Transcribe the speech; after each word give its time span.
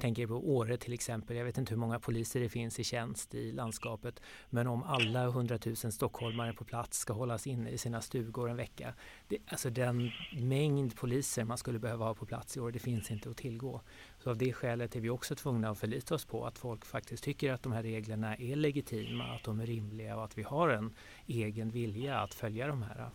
tänker 0.00 0.26
på 0.26 0.34
Åre 0.34 0.76
till 0.76 0.92
exempel. 0.92 1.36
Jag 1.36 1.44
vet 1.44 1.58
inte 1.58 1.70
hur 1.70 1.80
många 1.80 1.98
poliser 1.98 2.40
det 2.40 2.48
finns 2.48 2.80
i 2.80 2.84
tjänst 2.84 3.34
i 3.34 3.52
landskapet. 3.52 4.22
Men 4.50 4.66
om 4.66 4.82
alla 4.82 5.24
100 5.24 5.58
000 5.66 5.76
stockholmare 5.76 6.52
på 6.52 6.64
plats 6.64 6.98
ska 6.98 7.12
hållas 7.12 7.46
inne 7.46 7.70
i 7.70 7.78
sina 7.78 8.00
stugor 8.00 8.50
en 8.50 8.56
vecka. 8.56 8.94
Det, 9.28 9.38
alltså 9.46 9.70
den 9.70 10.10
mängd 10.32 10.96
poliser 10.96 11.44
man 11.44 11.58
skulle 11.58 11.78
behöva 11.78 12.04
ha 12.04 12.14
på 12.14 12.26
plats 12.26 12.56
i 12.56 12.60
år, 12.60 12.72
det 12.72 12.78
finns 12.78 13.10
inte 13.10 13.30
att 13.30 13.36
tillgå. 13.36 13.80
Så 14.18 14.30
av 14.30 14.36
det 14.36 14.52
skälet 14.52 14.96
är 14.96 15.00
vi 15.00 15.10
också 15.10 15.34
tvungna 15.34 15.70
att 15.70 15.78
förlita 15.78 16.14
oss 16.14 16.24
på 16.24 16.46
att 16.46 16.58
folk 16.58 16.84
faktiskt 16.84 17.24
tycker 17.24 17.52
att 17.52 17.62
de 17.62 17.72
här 17.72 17.82
reglerna 17.82 18.36
är 18.36 18.56
legitima, 18.56 19.24
att 19.24 19.44
de 19.44 19.60
är 19.60 19.66
rimliga 19.66 20.16
och 20.16 20.24
att 20.24 20.38
vi 20.38 20.42
har 20.42 20.68
en 20.68 20.94
egen 21.26 21.70
vilja 21.70 22.18
att 22.18 22.34
följa 22.34 22.66
de 22.66 22.82
här. 22.82 23.10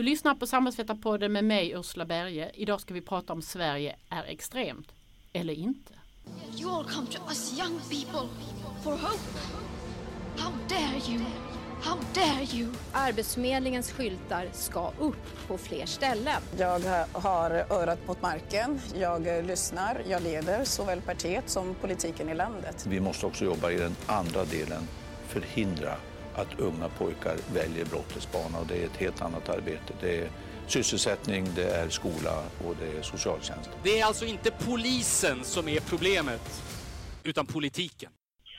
Du 0.00 0.04
lyssnar 0.04 0.34
på 0.34 0.46
Samhällsvetarpodden 0.46 1.32
med 1.32 1.44
mig 1.44 1.72
Ursula 1.72 2.04
Berge. 2.04 2.50
Idag 2.54 2.80
ska 2.80 2.94
vi 2.94 3.00
prata 3.00 3.32
om 3.32 3.42
Sverige 3.42 3.96
är 4.08 4.24
extremt 4.24 4.92
eller 5.32 5.54
inte. 5.54 5.94
You 6.60 6.70
all 6.70 6.84
come 6.84 7.06
to 7.06 7.22
us 7.28 7.58
young 7.58 7.80
people 7.90 8.28
for 8.82 8.90
hope. 8.90 9.38
How 10.36 10.52
dare 10.68 11.12
you? 11.12 11.24
How 11.82 11.98
dare 12.14 12.58
you? 12.58 12.68
Arbetsförmedlingens 12.92 13.92
skyltar 13.92 14.48
ska 14.52 14.92
upp 14.98 15.48
på 15.48 15.58
fler 15.58 15.86
ställen. 15.86 16.42
Jag 16.58 16.80
har 17.12 17.50
örat 17.50 18.06
mot 18.06 18.22
marken, 18.22 18.80
jag 19.00 19.46
lyssnar, 19.46 20.02
jag 20.08 20.22
leder 20.22 20.64
såväl 20.64 21.00
partiet 21.00 21.50
som 21.50 21.74
politiken 21.74 22.28
i 22.28 22.34
landet. 22.34 22.86
Vi 22.88 23.00
måste 23.00 23.26
också 23.26 23.44
jobba 23.44 23.70
i 23.70 23.78
den 23.78 23.96
andra 24.06 24.44
delen, 24.44 24.82
förhindra 25.28 25.96
att 26.40 26.60
unga 26.60 26.88
pojkar 26.88 27.36
väljer 27.54 27.84
brottets 27.84 28.32
bana 28.32 28.58
och 28.58 28.66
det 28.66 28.82
är 28.82 28.86
ett 28.86 28.96
helt 28.96 29.22
annat 29.22 29.48
arbete. 29.48 29.94
Det 30.00 30.18
är 30.18 30.30
sysselsättning, 30.66 31.46
det 31.54 31.70
är 31.70 31.88
skola 31.88 32.44
och 32.66 32.76
det 32.80 32.98
är 32.98 33.02
socialtjänst. 33.02 33.70
Det 33.82 34.00
är 34.00 34.04
alltså 34.04 34.24
inte 34.24 34.50
polisen 34.50 35.44
som 35.44 35.68
är 35.68 35.80
problemet, 35.80 36.62
utan 37.24 37.46
politiken. 37.46 38.10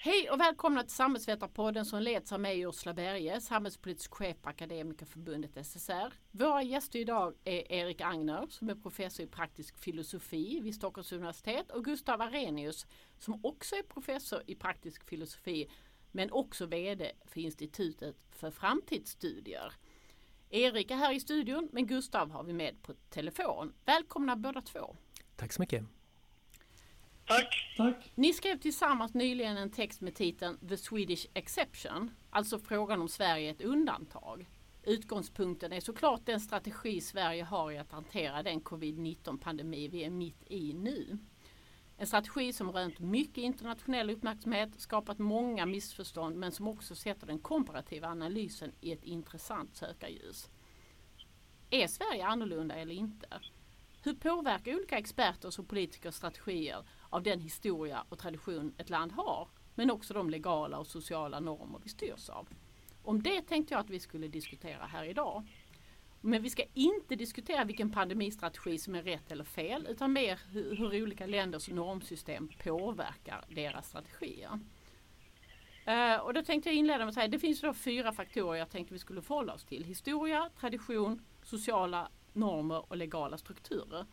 Hej 0.04 0.30
och 0.30 0.40
välkomna 0.40 0.84
till 0.84 0.92
Samhällsvetarpodden 0.92 1.86
som 1.86 2.02
leds 2.02 2.32
av 2.32 2.40
mig 2.40 2.62
Ursula 2.62 2.94
Berge, 2.94 3.42
samhällspolitisk 3.42 4.14
chef 4.14 4.38
på 4.42 4.50
Akademikerförbundet 4.50 5.66
SSR. 5.66 6.14
Våra 6.32 6.64
gäster 6.64 7.00
idag 7.00 7.34
är 7.44 7.72
Erik 7.72 8.02
Agner 8.02 8.48
som 8.50 8.70
är 8.70 8.76
professor 8.76 9.26
i 9.26 9.28
praktisk 9.28 9.78
filosofi 9.78 10.60
vid 10.64 10.76
Stockholms 10.76 11.12
universitet 11.12 11.72
och 11.72 11.86
Gustav 11.86 12.22
Arrhenius 12.22 12.88
som 13.20 13.40
också 13.46 13.76
är 13.76 13.84
professor 13.84 14.42
i 14.48 14.56
praktisk 14.56 15.10
filosofi 15.10 15.68
men 16.12 16.32
också 16.32 16.66
VD 16.66 17.12
för 17.26 17.42
Institutet 17.42 18.16
för 18.32 18.52
framtidsstudier. 18.52 19.74
Erik 20.50 20.92
är 20.92 20.96
här 20.96 21.14
i 21.14 21.20
studion 21.20 21.70
men 21.72 21.88
Gustav 21.88 22.32
har 22.32 22.44
vi 22.44 22.54
med 22.54 22.82
på 22.82 22.94
telefon. 23.10 23.74
Välkomna 23.86 24.36
båda 24.36 24.62
två. 24.62 24.96
Tack 25.36 25.54
så 25.54 25.62
mycket. 25.62 25.84
Tack. 27.26 27.74
Tack. 27.78 28.12
Ni 28.16 28.34
skrev 28.34 28.60
tillsammans 28.60 29.14
nyligen 29.14 29.58
en 29.58 29.72
text 29.72 30.02
med 30.02 30.16
titeln 30.16 30.68
The 30.70 30.78
Swedish 30.78 31.28
Exception, 31.34 32.12
alltså 32.30 32.60
frågan 32.60 33.02
om 33.02 33.10
Sverige 33.10 33.48
är 33.48 33.52
ett 33.52 33.62
undantag. 33.62 34.50
Utgångspunkten 34.84 35.74
är 35.74 35.80
såklart 35.80 36.26
den 36.26 36.40
strategi 36.40 37.02
Sverige 37.02 37.44
har 37.44 37.72
i 37.72 37.78
att 37.78 37.92
hantera 37.92 38.44
den 38.44 38.62
covid-19 38.62 39.38
pandemi 39.38 39.88
vi 39.88 40.04
är 40.04 40.10
mitt 40.10 40.44
i 40.48 40.74
nu. 40.74 41.18
En 42.02 42.08
strategi 42.08 42.54
som 42.54 42.72
rönt 42.72 43.00
mycket 43.00 43.38
internationell 43.38 44.10
uppmärksamhet, 44.10 44.70
skapat 44.78 45.20
många 45.20 45.66
missförstånd 45.66 46.36
men 46.36 46.52
som 46.52 46.68
också 46.68 46.96
sätter 46.96 47.28
den 47.28 47.40
komparativa 47.40 48.08
analysen 48.08 48.72
i 48.82 48.92
ett 48.92 49.04
intressant 49.04 49.76
sökarljus. 49.76 50.50
Är 51.70 51.88
Sverige 51.88 52.26
annorlunda 52.26 52.76
eller 52.76 52.96
inte? 52.96 53.28
Hur 54.04 54.14
påverkar 54.14 54.76
olika 54.76 54.98
experters 54.98 55.60
och 55.60 55.68
politikers 55.68 56.16
strategier 56.16 56.84
av 57.10 57.24
den 57.24 57.40
historia 57.40 58.06
och 58.10 58.20
tradition 58.20 58.74
ett 58.78 58.90
land 58.90 59.12
har, 59.12 59.48
men 59.76 59.92
också 59.92 60.14
de 60.14 60.30
legala 60.30 60.78
och 60.78 60.88
sociala 60.88 61.40
normer 61.40 61.80
vi 61.84 61.90
styrs 61.90 62.30
av? 62.30 62.48
Om 63.04 63.24
det 63.24 63.42
tänkte 63.42 63.74
jag 63.74 63.82
att 63.82 63.90
vi 63.90 64.00
skulle 64.00 64.28
diskutera 64.28 64.86
här 64.86 65.04
idag. 65.04 65.48
Men 66.22 66.42
vi 66.42 66.50
ska 66.50 66.64
inte 66.74 67.16
diskutera 67.16 67.64
vilken 67.64 67.92
pandemistrategi 67.92 68.78
som 68.78 68.96
är 68.96 69.04
rätt 69.04 69.32
eller 69.32 69.44
fel 69.44 69.88
utan 69.90 70.14
mer 70.14 70.40
hur, 70.52 70.76
hur 70.76 71.04
olika 71.04 71.26
länders 71.26 71.70
normsystem 71.70 72.50
påverkar 72.64 73.46
deras 73.50 73.88
strategier. 73.88 74.60
Uh, 75.88 76.16
och 76.16 76.34
då 76.34 76.42
tänkte 76.42 76.70
jag 76.70 76.76
inleda 76.76 77.00
med 77.00 77.08
att 77.08 77.14
säga 77.14 77.28
det 77.28 77.40
finns 77.40 77.62
då 77.62 77.74
fyra 77.74 78.14
faktorer 78.14 78.60
jag 78.60 78.70
tänkte 78.70 78.94
vi 78.94 79.00
skulle 79.00 79.22
förhålla 79.22 79.54
oss 79.54 79.66
till. 79.66 79.84
Historia, 79.84 80.50
tradition, 80.60 81.26
sociala 81.44 82.10
normer 82.34 82.92
och 82.92 82.98
legala 82.98 83.38
strukturer. 83.38 84.06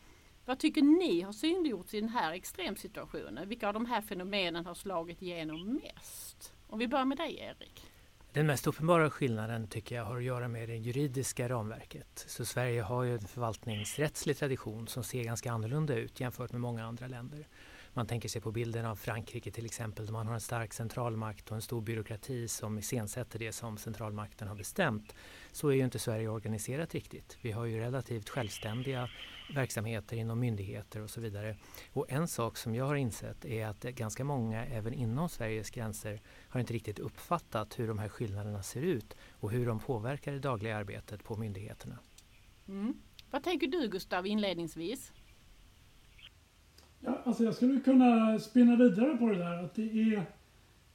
Vad 0.45 0.59
tycker 0.59 0.81
ni 0.81 1.21
har 1.21 1.31
synliggjorts 1.31 1.93
i 1.93 1.99
den 1.99 2.09
här 2.09 2.33
extremsituationen? 2.33 3.49
Vilka 3.49 3.67
av 3.67 3.73
de 3.73 3.85
här 3.85 4.01
fenomenen 4.01 4.65
har 4.65 4.73
slagit 4.73 5.21
igenom 5.21 5.79
mest? 5.83 6.53
Om 6.67 6.79
vi 6.79 6.87
börjar 6.87 7.05
med 7.05 7.17
dig 7.17 7.37
Erik. 7.37 7.88
Den 8.33 8.47
mest 8.47 8.67
uppenbara 8.67 9.09
skillnaden 9.09 9.67
tycker 9.67 9.95
jag 9.95 10.05
har 10.05 10.17
att 10.17 10.23
göra 10.23 10.47
med 10.47 10.69
det 10.69 10.75
juridiska 10.75 11.49
ramverket. 11.49 12.25
Så 12.27 12.45
Sverige 12.45 12.81
har 12.81 13.03
ju 13.03 13.13
en 13.13 13.27
förvaltningsrättslig 13.27 14.37
tradition 14.37 14.87
som 14.87 15.03
ser 15.03 15.23
ganska 15.23 15.51
annorlunda 15.51 15.95
ut 15.95 16.19
jämfört 16.19 16.51
med 16.51 16.61
många 16.61 16.85
andra 16.85 17.07
länder. 17.07 17.47
Man 17.93 18.07
tänker 18.07 18.29
sig 18.29 18.41
på 18.41 18.51
bilden 18.51 18.85
av 18.85 18.95
Frankrike 18.95 19.51
till 19.51 19.65
exempel 19.65 20.05
där 20.05 20.13
man 20.13 20.27
har 20.27 20.33
en 20.33 20.41
stark 20.41 20.73
centralmakt 20.73 21.49
och 21.49 21.55
en 21.55 21.61
stor 21.61 21.81
byråkrati 21.81 22.47
som 22.47 22.79
iscensätter 22.79 23.39
det 23.39 23.51
som 23.51 23.77
centralmakten 23.77 24.47
har 24.47 24.55
bestämt. 24.55 25.15
Så 25.51 25.69
är 25.69 25.73
ju 25.73 25.83
inte 25.83 25.99
Sverige 25.99 26.27
organiserat 26.27 26.93
riktigt. 26.93 27.37
Vi 27.41 27.51
har 27.51 27.65
ju 27.65 27.79
relativt 27.79 28.29
självständiga 28.29 29.09
verksamheter 29.55 30.17
inom 30.17 30.39
myndigheter 30.39 31.01
och 31.01 31.09
så 31.09 31.21
vidare. 31.21 31.55
Och 31.93 32.11
en 32.11 32.27
sak 32.27 32.57
som 32.57 32.75
jag 32.75 32.85
har 32.85 32.95
insett 32.95 33.45
är 33.45 33.67
att 33.67 33.81
ganska 33.81 34.23
många 34.23 34.65
även 34.65 34.93
inom 34.93 35.29
Sveriges 35.29 35.69
gränser 35.69 36.21
har 36.49 36.59
inte 36.59 36.73
riktigt 36.73 36.99
uppfattat 36.99 37.79
hur 37.79 37.87
de 37.87 37.99
här 37.99 38.09
skillnaderna 38.09 38.63
ser 38.63 38.81
ut 38.81 39.15
och 39.39 39.51
hur 39.51 39.65
de 39.65 39.79
påverkar 39.79 40.31
det 40.31 40.39
dagliga 40.39 40.77
arbetet 40.77 41.23
på 41.23 41.35
myndigheterna. 41.35 41.99
Mm. 42.67 42.93
Vad 43.31 43.43
tänker 43.43 43.67
du 43.67 43.87
Gustav 43.87 44.27
inledningsvis? 44.27 45.11
Ja, 46.99 47.21
alltså 47.25 47.43
jag 47.43 47.55
skulle 47.55 47.79
kunna 47.79 48.39
spinna 48.39 48.75
vidare 48.75 49.17
på 49.17 49.27
det 49.27 49.37
där. 49.37 49.63
Att 49.63 49.75
det 49.75 50.13
är, 50.13 50.25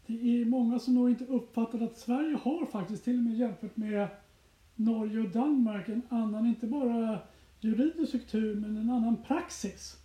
det 0.07 0.13
är 0.13 0.45
många 0.45 0.79
som 0.79 0.95
nog 0.95 1.11
inte 1.11 1.25
uppfattat 1.25 1.83
att 1.83 1.99
Sverige 1.99 2.39
har 2.43 2.67
faktiskt 2.67 3.05
till 3.05 3.19
och 3.19 3.25
med 3.25 3.35
jämfört 3.35 3.77
med 3.77 4.09
Norge 4.75 5.21
och 5.21 5.29
Danmark 5.29 5.89
en 5.89 6.03
annan, 6.09 6.47
inte 6.47 6.67
bara 6.67 7.19
juridisk 7.65 8.09
struktur, 8.09 8.55
men 8.55 8.77
en 8.77 8.91
annan 8.91 9.17
praxis. 9.27 9.97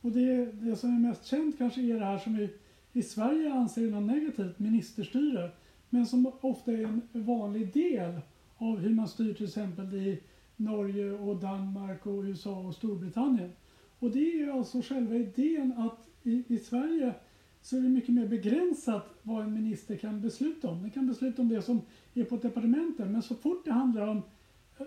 Och 0.00 0.12
det, 0.12 0.52
det 0.52 0.76
som 0.76 0.96
är 0.96 1.08
mest 1.08 1.26
känt 1.26 1.58
kanske 1.58 1.80
är 1.80 1.98
det 1.98 2.04
här 2.04 2.18
som 2.18 2.36
vi 2.36 2.50
i 2.92 3.02
Sverige 3.02 3.52
anser 3.52 3.86
är 3.86 3.90
något 3.90 4.14
negativt, 4.14 4.58
ministerstyre. 4.58 5.50
Men 5.90 6.06
som 6.06 6.32
ofta 6.40 6.72
är 6.72 6.84
en 6.84 7.02
vanlig 7.12 7.72
del 7.72 8.20
av 8.56 8.78
hur 8.78 8.94
man 8.94 9.08
styr 9.08 9.34
till 9.34 9.46
exempel 9.46 9.94
i 9.94 10.20
Norge 10.56 11.10
och 11.10 11.36
Danmark 11.36 12.06
och 12.06 12.22
USA 12.22 12.58
och 12.60 12.74
Storbritannien. 12.74 13.52
Och 13.98 14.10
det 14.10 14.42
är 14.42 14.48
alltså 14.48 14.82
själva 14.82 15.14
idén 15.14 15.72
att 15.76 16.08
i, 16.22 16.44
i 16.48 16.58
Sverige 16.58 17.14
så 17.62 17.76
är 17.76 17.80
det 17.80 17.88
mycket 17.88 18.14
mer 18.14 18.28
begränsat 18.28 19.14
vad 19.22 19.44
en 19.44 19.54
minister 19.54 19.96
kan 19.96 20.20
besluta 20.20 20.68
om. 20.68 20.82
Den 20.82 20.90
kan 20.90 21.06
besluta 21.06 21.42
om 21.42 21.48
det 21.48 21.62
som 21.62 21.80
är 22.14 22.24
på 22.24 22.36
departementen 22.36 23.12
men 23.12 23.22
så 23.22 23.34
fort 23.34 23.64
det 23.64 23.72
handlar 23.72 24.08
om, 24.08 24.22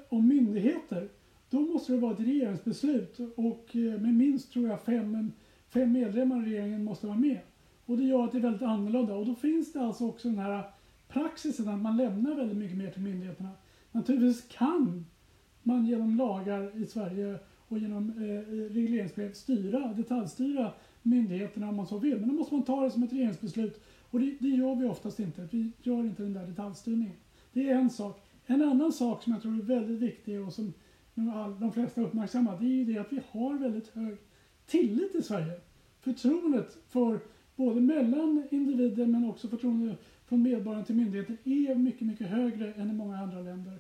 om 0.09 0.27
myndigheter 0.27 1.09
då 1.49 1.59
måste 1.59 1.93
det 1.93 1.99
vara 1.99 2.13
ett 2.13 2.19
regeringsbeslut 2.19 3.19
och 3.35 3.75
eh, 3.75 4.01
med 4.01 4.13
minst 4.13 4.51
tror 4.51 4.67
jag 4.67 4.81
fem, 4.81 5.31
fem 5.69 5.91
medlemmar 5.91 6.47
i 6.47 6.51
regeringen 6.51 6.83
måste 6.83 7.07
vara 7.07 7.17
med. 7.17 7.39
Och 7.85 7.97
det 7.97 8.03
gör 8.03 8.23
att 8.23 8.31
det 8.31 8.37
är 8.37 8.41
väldigt 8.41 8.61
annorlunda 8.61 9.15
och 9.15 9.25
då 9.25 9.35
finns 9.35 9.73
det 9.73 9.81
alltså 9.81 10.07
också 10.07 10.27
den 10.27 10.39
här 10.39 10.63
praxisen 11.07 11.69
att 11.69 11.81
man 11.81 11.97
lämnar 11.97 12.35
väldigt 12.35 12.57
mycket 12.57 12.77
mer 12.77 12.91
till 12.91 13.01
myndigheterna. 13.01 13.49
Naturligtvis 13.91 14.47
kan 14.57 15.05
man 15.63 15.85
genom 15.85 16.17
lagar 16.17 16.81
i 16.81 16.85
Sverige 16.85 17.39
och 17.67 17.77
genom 17.77 18.09
eh, 18.09 18.29
eh, 18.29 18.73
regleringsbrev 18.73 19.33
styra, 19.33 19.93
detaljstyra 19.93 20.71
myndigheterna 21.01 21.69
om 21.69 21.75
man 21.75 21.88
så 21.88 21.97
vill. 21.97 22.19
Men 22.19 22.29
då 22.29 22.35
måste 22.35 22.53
man 22.53 22.63
ta 22.63 22.83
det 22.83 22.91
som 22.91 23.03
ett 23.03 23.13
regeringsbeslut 23.13 23.81
och 24.09 24.19
det, 24.19 24.35
det 24.39 24.50
gör 24.50 24.75
vi 24.75 24.85
oftast 24.85 25.19
inte. 25.19 25.47
Vi 25.51 25.71
gör 25.83 26.00
inte 26.00 26.23
den 26.23 26.33
där 26.33 26.47
detaljstyrningen. 26.47 27.15
Det 27.53 27.69
är 27.69 27.75
en 27.75 27.89
sak. 27.89 28.21
En 28.45 28.61
annan 28.61 28.91
sak 28.91 29.23
som 29.23 29.33
jag 29.33 29.41
tror 29.41 29.53
är 29.53 29.61
väldigt 29.61 30.00
viktig 30.00 30.41
och 30.41 30.53
som 30.53 30.73
de 31.59 31.71
flesta 31.73 32.01
uppmärksammar 32.01 32.57
det 32.59 32.65
är 32.65 32.69
ju 32.69 32.85
det 32.85 32.97
att 32.97 33.13
vi 33.13 33.21
har 33.31 33.53
väldigt 33.53 33.87
hög 33.87 34.17
tillit 34.65 35.15
i 35.15 35.21
Sverige. 35.21 35.59
Förtroendet 35.99 36.77
för 36.89 37.19
både 37.55 37.81
mellan 37.81 38.47
individer 38.51 39.05
men 39.05 39.23
också 39.23 39.47
förtroendet 39.47 39.99
från 40.25 40.41
medborgarna 40.41 40.83
till 40.83 40.95
myndigheter 40.95 41.37
är 41.43 41.75
mycket, 41.75 42.07
mycket 42.07 42.27
högre 42.27 42.73
än 42.73 42.89
i 42.89 42.93
många 42.93 43.17
andra 43.17 43.39
länder. 43.39 43.79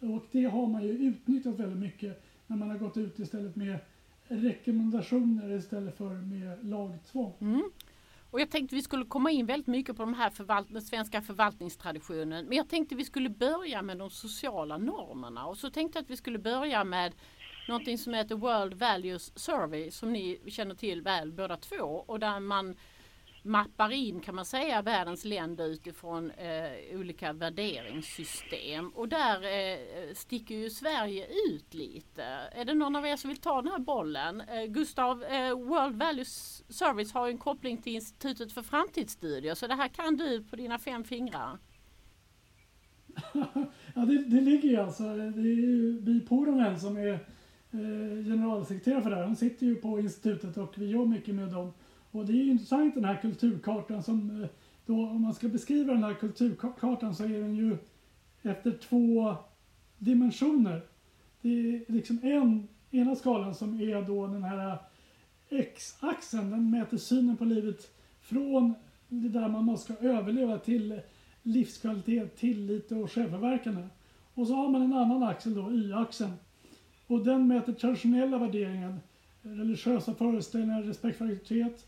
Och 0.00 0.24
det 0.32 0.44
har 0.44 0.66
man 0.66 0.84
ju 0.84 0.90
utnyttjat 0.90 1.60
väldigt 1.60 1.78
mycket 1.78 2.24
när 2.46 2.56
man 2.56 2.70
har 2.70 2.78
gått 2.78 2.96
ut 2.96 3.18
istället 3.18 3.56
med 3.56 3.78
rekommendationer 4.28 5.56
istället 5.56 5.96
för 5.96 6.14
med 6.14 6.66
lagtvång. 6.66 7.32
Mm. 7.40 7.62
Och 8.36 8.40
jag 8.40 8.50
tänkte 8.50 8.76
vi 8.76 8.82
skulle 8.82 9.04
komma 9.04 9.30
in 9.30 9.46
väldigt 9.46 9.66
mycket 9.66 9.96
på 9.96 10.02
de 10.02 10.14
här 10.14 10.30
förvalt 10.30 10.72
den 10.72 10.82
svenska 10.82 11.22
förvaltningstraditionen. 11.22 12.46
Men 12.46 12.56
jag 12.56 12.68
tänkte 12.68 12.94
vi 12.94 13.04
skulle 13.04 13.28
börja 13.28 13.82
med 13.82 13.98
de 13.98 14.10
sociala 14.10 14.78
normerna 14.78 15.46
och 15.46 15.56
så 15.56 15.70
tänkte 15.70 15.98
jag 15.98 16.02
att 16.02 16.10
vi 16.10 16.16
skulle 16.16 16.38
börja 16.38 16.84
med 16.84 17.12
någonting 17.68 17.98
som 17.98 18.14
heter 18.14 18.34
World 18.34 18.74
Values 18.74 19.38
Survey 19.38 19.90
som 19.90 20.12
ni 20.12 20.40
känner 20.46 20.74
till 20.74 21.02
väl 21.02 21.32
båda 21.32 21.56
två 21.56 22.04
och 22.06 22.20
där 22.20 22.40
man 22.40 22.76
mappar 23.46 23.92
in 23.92 24.20
kan 24.20 24.34
man 24.34 24.44
säga 24.44 24.82
världens 24.82 25.24
länder 25.24 25.66
utifrån 25.66 26.30
eh, 26.30 26.98
olika 26.98 27.32
värderingssystem 27.32 28.88
och 28.88 29.08
där 29.08 29.42
eh, 29.42 29.78
sticker 30.14 30.54
ju 30.54 30.70
Sverige 30.70 31.26
ut 31.50 31.74
lite. 31.74 32.22
Är 32.52 32.64
det 32.64 32.74
någon 32.74 32.96
av 32.96 33.06
er 33.06 33.16
som 33.16 33.28
vill 33.28 33.40
ta 33.40 33.62
den 33.62 33.72
här 33.72 33.78
bollen? 33.78 34.40
Eh, 34.40 34.64
Gustav, 34.64 35.24
eh, 35.24 35.54
World 35.54 35.96
Values 35.96 36.64
Service 36.68 37.12
har 37.12 37.26
ju 37.26 37.32
en 37.32 37.38
koppling 37.38 37.82
till 37.82 37.94
Institutet 37.94 38.52
för 38.52 38.62
framtidsstudier 38.62 39.54
så 39.54 39.66
det 39.66 39.74
här 39.74 39.88
kan 39.88 40.16
du 40.16 40.44
på 40.44 40.56
dina 40.56 40.78
fem 40.78 41.04
fingrar. 41.04 41.58
ja, 43.94 44.00
det, 44.00 44.18
det 44.24 44.40
ligger 44.40 44.68
ju 44.68 44.76
alltså, 44.76 45.02
det 45.02 45.48
är 45.48 45.56
ju 45.56 46.00
Bi 46.00 46.20
Poronen 46.20 46.80
som 46.80 46.96
är 46.96 47.12
eh, 47.12 48.24
generalsekreterare 48.24 49.02
för 49.02 49.10
det 49.10 49.16
här. 49.16 49.24
Han 49.24 49.36
sitter 49.36 49.66
ju 49.66 49.74
på 49.74 50.00
institutet 50.00 50.56
och 50.56 50.74
vi 50.76 50.86
gör 50.86 51.04
mycket 51.04 51.34
med 51.34 51.48
dem. 51.48 51.72
Och 52.18 52.26
det 52.26 52.32
är 52.32 52.50
intressant 52.50 52.94
den 52.94 53.04
här 53.04 53.16
kulturkartan 53.22 54.02
som 54.02 54.42
eh, 54.42 54.48
då 54.86 54.94
om 54.94 55.22
man 55.22 55.34
ska 55.34 55.48
beskriva 55.48 55.92
den 55.92 56.04
här 56.04 56.14
kulturkartan 56.14 57.14
så 57.14 57.24
är 57.24 57.40
den 57.40 57.56
ju 57.56 57.76
efter 58.42 58.72
två 58.72 59.34
dimensioner. 59.98 60.82
Det 61.40 61.48
är 61.48 61.92
liksom 61.92 62.18
en, 62.22 62.68
ena 62.90 63.16
skalan 63.16 63.54
som 63.54 63.80
är 63.80 64.02
då 64.02 64.26
den 64.26 64.42
här 64.42 64.78
X-axeln, 65.48 66.50
den 66.50 66.70
mäter 66.70 66.96
synen 66.96 67.36
på 67.36 67.44
livet 67.44 67.90
från 68.20 68.74
det 69.08 69.28
där 69.28 69.48
man 69.48 69.78
ska 69.78 69.94
överleva 69.94 70.58
till 70.58 71.00
livskvalitet, 71.42 72.36
tillit 72.36 72.92
och 72.92 73.12
självförverkande. 73.12 73.82
Och 74.34 74.46
så 74.46 74.54
har 74.54 74.68
man 74.68 74.82
en 74.82 74.92
annan 74.92 75.22
axel 75.22 75.54
då, 75.54 75.72
Y-axeln. 75.72 76.32
Och 77.06 77.24
den 77.24 77.48
mäter 77.48 77.72
traditionella 77.72 78.38
värderingar, 78.38 78.98
religiösa 79.42 80.14
föreställningar, 80.14 80.82
respekt 80.82 81.18
för 81.18 81.24
auktoritet, 81.24 81.86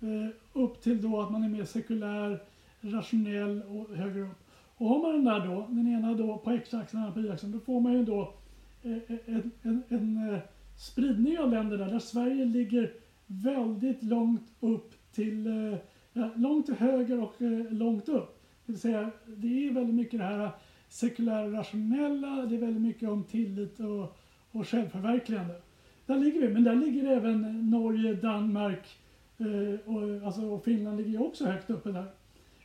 Eh, 0.00 0.28
upp 0.52 0.82
till 0.82 1.02
då 1.02 1.20
att 1.20 1.30
man 1.30 1.42
är 1.44 1.48
mer 1.48 1.64
sekulär, 1.64 2.42
rationell 2.80 3.62
och 3.62 3.96
högre 3.96 4.20
upp. 4.20 4.46
Och 4.76 4.88
har 4.88 5.02
man 5.02 5.12
den 5.12 5.24
där 5.24 5.46
då, 5.46 5.66
den 5.68 5.88
ena 5.88 6.14
då 6.14 6.38
på 6.38 6.50
x-axeln 6.50 6.82
och 6.82 6.92
den 6.92 7.02
andra 7.02 7.12
på 7.12 7.20
y-axeln, 7.20 7.52
då 7.52 7.60
får 7.60 7.80
man 7.80 7.92
ju 7.92 8.04
då 8.04 8.34
eh, 8.82 8.92
eh, 8.92 9.18
en, 9.26 9.52
en, 9.62 9.82
en 9.88 10.38
spridning 10.78 11.38
av 11.38 11.50
länder 11.50 11.78
där, 11.78 11.90
där 11.90 11.98
Sverige 11.98 12.44
ligger 12.44 12.92
väldigt 13.26 14.02
långt 14.02 14.52
upp 14.60 14.94
till, 15.12 15.76
långt 16.34 16.66
till 16.66 16.74
höger 16.74 17.22
och 17.22 17.34
långt 17.70 18.08
upp. 18.08 18.42
Det 18.66 18.72
vill 18.72 18.80
säga, 18.80 19.10
det 19.26 19.66
är 19.68 19.72
väldigt 19.72 19.94
mycket 19.94 20.20
det 20.20 20.24
här 20.24 20.50
sekulära 20.88 21.52
rationella, 21.52 22.46
det 22.46 22.56
är 22.56 22.60
väldigt 22.60 22.82
mycket 22.82 23.08
om 23.08 23.24
tillit 23.24 23.80
och, 23.80 24.16
och 24.50 24.68
självförverkligande. 24.68 25.54
Där 26.06 26.18
ligger 26.18 26.40
vi, 26.40 26.48
men 26.48 26.64
där 26.64 26.74
ligger 26.74 27.10
även 27.10 27.70
Norge, 27.70 28.14
Danmark, 28.14 28.98
Eh, 29.40 29.94
och, 29.94 30.08
eh, 30.08 30.26
alltså, 30.26 30.42
och 30.42 30.64
Finland 30.64 30.96
ligger 30.96 31.10
ju 31.10 31.18
också 31.18 31.44
högt 31.44 31.70
uppe 31.70 31.92
där. 31.92 32.06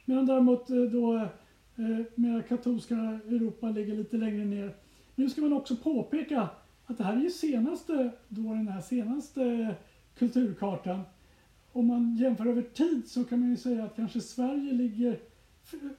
Medan 0.06 0.26
däremot 0.26 0.70
eh, 0.70 0.78
då 0.78 1.16
eh, 1.16 2.00
mer 2.16 2.42
katolska 2.42 2.96
Europa 3.28 3.70
ligger 3.70 3.96
lite 3.96 4.18
längre 4.18 4.46
ner. 4.46 4.76
Nu 5.16 5.30
ska 5.30 5.42
man 5.42 5.54
också 5.54 5.76
påpeka 5.76 6.50
att 6.86 6.98
det 6.98 7.04
här 7.04 7.18
är 7.18 7.22
ju 7.22 7.30
senaste, 7.30 8.12
då 8.28 8.42
den 8.42 8.68
här 8.68 8.82
senaste 8.82 9.76
kulturkartan. 10.18 11.02
Om 11.72 11.88
man 11.88 12.16
jämför 12.16 12.46
över 12.46 12.62
tid 12.62 13.08
så 13.08 13.24
kan 13.24 13.40
man 13.40 13.50
ju 13.50 13.58
säga 13.58 13.84
att 13.84 13.96
kanske 13.96 14.22
Sverige 14.22 14.74
ligger, 14.74 15.20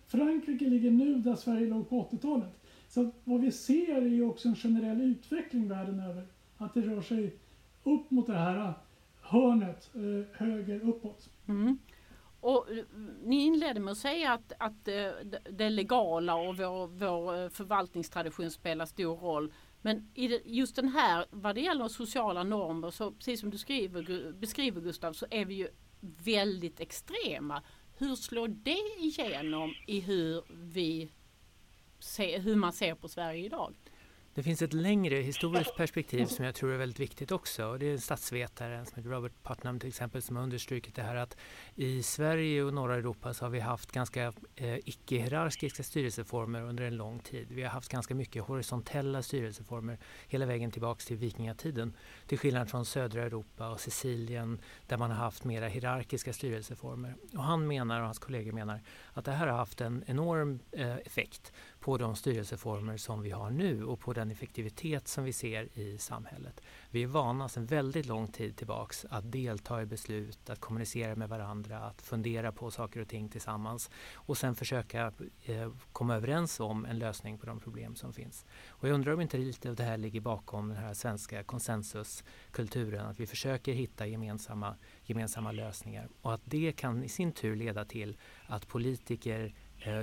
Frankrike 0.07 0.65
ligger 0.65 0.91
nu 0.91 1.15
där 1.15 1.35
Sverige 1.35 1.67
låg 1.67 1.89
på 1.89 2.09
80-talet. 2.11 2.63
Så 2.89 3.11
vad 3.25 3.41
vi 3.41 3.53
ser 3.53 3.97
är 3.97 4.07
ju 4.07 4.25
också 4.25 4.49
en 4.49 4.57
generell 4.57 5.01
utveckling 5.01 5.69
världen 5.69 6.01
över. 6.01 6.27
Att 6.57 6.75
det 6.75 6.81
rör 6.81 7.03
sig 7.03 7.35
upp 7.85 8.11
mot 8.11 8.27
det 8.27 8.39
här 8.39 8.73
hörnet 9.27 9.91
eh, 9.95 10.47
höger 10.47 10.89
uppåt. 10.89 11.29
Mm. 11.49 11.79
Och 12.41 12.71
eh, 12.71 12.85
ni 13.23 13.45
inledde 13.45 13.81
med 13.81 13.93
att 13.93 13.99
säga 13.99 14.33
att, 14.33 14.53
att 14.59 14.89
eh, 14.89 15.11
det 15.51 15.71
legala 15.71 16.35
och 16.35 16.57
vår, 16.57 16.87
vår 16.87 17.43
eh, 17.43 17.49
förvaltningstradition 17.49 18.51
spelar 18.51 18.87
stor 18.87 19.17
roll. 19.17 19.53
Men 19.83 20.11
i 20.15 20.41
just 20.45 20.77
den 20.77 20.89
här, 20.89 21.27
vad 21.31 21.55
det 21.55 21.61
gäller 21.61 21.89
sociala 21.89 22.43
normer, 22.43 22.91
så 22.91 23.11
precis 23.11 23.41
som 23.41 23.51
du 23.51 23.59
skriver, 23.59 24.33
beskriver 24.33 24.81
Gustav, 24.81 25.13
så 25.13 25.27
är 25.31 25.45
vi 25.45 25.55
ju 25.55 25.69
väldigt 26.25 26.81
extrema. 26.81 27.63
Hur 27.99 28.15
slår 28.15 28.49
det 28.49 28.79
igenom 28.99 29.75
i 29.87 30.01
hur, 30.01 30.43
vi 30.49 31.09
se, 31.99 32.39
hur 32.39 32.57
man 32.57 32.73
ser 32.73 32.95
på 32.95 33.09
Sverige 33.09 33.45
idag? 33.45 33.75
Det 34.37 34.43
finns 34.43 34.63
ett 34.63 34.73
längre 34.73 35.17
historiskt 35.17 35.77
perspektiv 35.77 36.27
som 36.27 36.45
jag 36.45 36.55
tror 36.55 36.73
är 36.73 36.77
väldigt 36.77 37.01
viktigt 37.01 37.33
också. 37.33 37.79
Det 37.79 37.87
är 37.87 37.93
en 37.93 38.01
statsvetare 38.01 38.87
som 38.87 38.97
heter 38.97 39.11
Robert 39.11 39.33
Putnam 39.43 39.81
till 39.81 39.89
exempel 39.89 40.23
som 40.23 40.37
har 40.37 40.43
understrukit 40.43 40.95
det 40.95 41.03
här 41.03 41.17
att 41.17 41.37
i 41.75 42.03
Sverige 42.03 42.63
och 42.63 42.75
norra 42.75 42.95
Europa 42.95 43.35
så 43.35 43.45
har 43.45 43.51
vi 43.51 43.61
haft 43.61 43.93
ganska 43.93 44.33
eh, 44.57 44.77
icke-hierarkiska 44.77 45.83
styrelseformer 45.83 46.63
under 46.63 46.85
en 46.85 46.97
lång 46.97 47.19
tid. 47.19 47.47
Vi 47.51 47.63
har 47.63 47.71
haft 47.71 47.89
ganska 47.89 48.15
mycket 48.15 48.43
horisontella 48.43 49.23
styrelseformer 49.23 49.99
hela 50.29 50.47
vägen 50.47 50.71
tillbaks 50.71 51.07
till 51.07 51.17
vikingatiden. 51.17 51.93
Till 52.27 52.39
skillnad 52.39 52.71
från 52.71 52.85
södra 52.85 53.23
Europa 53.23 53.69
och 53.69 53.81
Sicilien 53.81 54.61
där 54.87 54.97
man 54.97 55.11
har 55.11 55.19
haft 55.19 55.45
mera 55.45 55.69
hierarkiska 55.69 56.33
styrelseformer. 56.33 57.15
Och 57.33 57.45
han 57.45 57.67
menar 57.67 58.01
och 58.01 58.07
hans 58.07 58.19
kollegor 58.19 58.53
menar 58.53 58.81
att 59.13 59.25
det 59.25 59.33
här 59.33 59.47
har 59.47 59.59
haft 59.59 59.81
en 59.81 60.05
enorm 60.07 60.59
eh, 60.73 60.97
effekt 60.97 61.53
på 61.87 61.97
de 61.97 62.17
styrelseformer 62.17 62.97
som 62.97 63.23
vi 63.23 63.31
har 63.31 63.51
nu 63.51 63.85
och 63.85 64.01
på 64.01 64.13
den 64.13 64.31
effektivitet 64.31 65.09
som 65.09 65.25
vi 65.25 65.33
ser 65.33 65.79
i 65.79 65.99
samhället. 65.99 66.61
Vi 66.91 67.03
är 67.03 67.07
vana 67.07 67.49
sedan 67.49 67.67
väldigt 67.67 68.07
lång 68.07 68.29
tid 68.29 68.57
tillbaks 68.57 69.07
att 69.11 69.33
delta 69.33 69.83
i 69.83 69.87
beslut, 69.87 70.51
att 70.51 70.61
kommunicera 70.61 71.17
med 71.17 71.29
varandra, 71.29 71.79
att 71.79 72.03
fundera 72.03 72.53
på 72.53 72.71
saker 72.71 73.01
och 73.01 73.09
ting 73.09 73.29
tillsammans 73.29 73.91
och 74.15 74.39
sen 74.39 74.55
försöka 74.55 75.13
eh, 75.45 75.73
komma 75.93 76.17
överens 76.17 76.61
om 76.61 76.85
en 76.85 76.99
lösning 76.99 77.39
på 77.39 77.47
de 77.47 77.61
problem 77.61 77.97
som 77.97 78.13
finns. 78.13 78.47
Och 78.69 78.89
jag 78.89 78.95
undrar 78.95 79.13
om 79.13 79.21
inte 79.21 79.39
lite 79.39 79.69
av 79.69 79.77
det 79.77 79.85
här 79.85 79.97
ligger 79.97 80.21
bakom 80.21 80.69
den 80.69 80.77
här 80.77 80.95
svenska 80.95 81.43
konsensuskulturen, 81.43 83.07
att 83.07 83.21
vi 83.21 83.27
försöker 83.27 83.73
hitta 83.73 84.07
gemensamma, 84.07 84.75
gemensamma 85.03 85.53
lösningar 85.53 86.09
och 86.23 86.35
att 86.35 86.43
det 86.45 86.73
kan 86.73 87.05
i 87.05 87.09
sin 87.09 87.33
tur 87.33 87.57
leda 87.57 87.85
till 87.85 88.17
att 88.47 88.69
politiker 88.69 89.55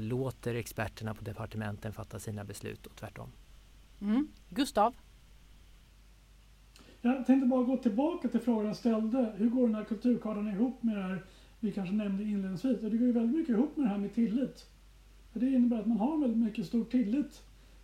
låter 0.01 0.56
experterna 0.56 1.13
på 1.13 1.24
departementen 1.24 1.94
fatta 1.94 2.19
sina 2.19 2.44
beslut 2.44 2.85
och 2.85 2.95
tvärtom. 2.95 3.30
Mm. 4.01 4.27
Gustav? 4.50 4.95
Jag 7.01 7.25
tänkte 7.25 7.47
bara 7.47 7.63
gå 7.63 7.77
tillbaka 7.77 8.27
till 8.27 8.39
frågan 8.39 8.65
jag 8.65 8.75
ställde. 8.75 9.33
Hur 9.38 9.50
går 9.50 9.68
den 9.68 9.75
här 9.75 9.83
kulturkartan 9.83 10.47
ihop 10.47 10.83
med 10.83 10.97
det 10.97 11.03
här 11.03 11.24
vi 11.59 11.71
kanske 11.71 11.95
nämnde 11.95 12.24
inledningsvis? 12.24 12.83
Och 12.83 12.92
det 12.92 12.97
går 12.97 13.07
ju 13.07 13.13
väldigt 13.13 13.37
mycket 13.37 13.49
ihop 13.49 13.78
med 13.78 13.85
det 13.85 13.90
här 13.90 13.97
med 13.97 14.13
tillit. 14.13 14.66
För 15.31 15.40
det 15.40 15.45
innebär 15.45 15.80
att 15.80 15.85
man 15.85 15.97
har 15.97 16.18
väldigt 16.18 16.44
mycket 16.44 16.66
stor 16.66 16.85
tillit 16.85 17.42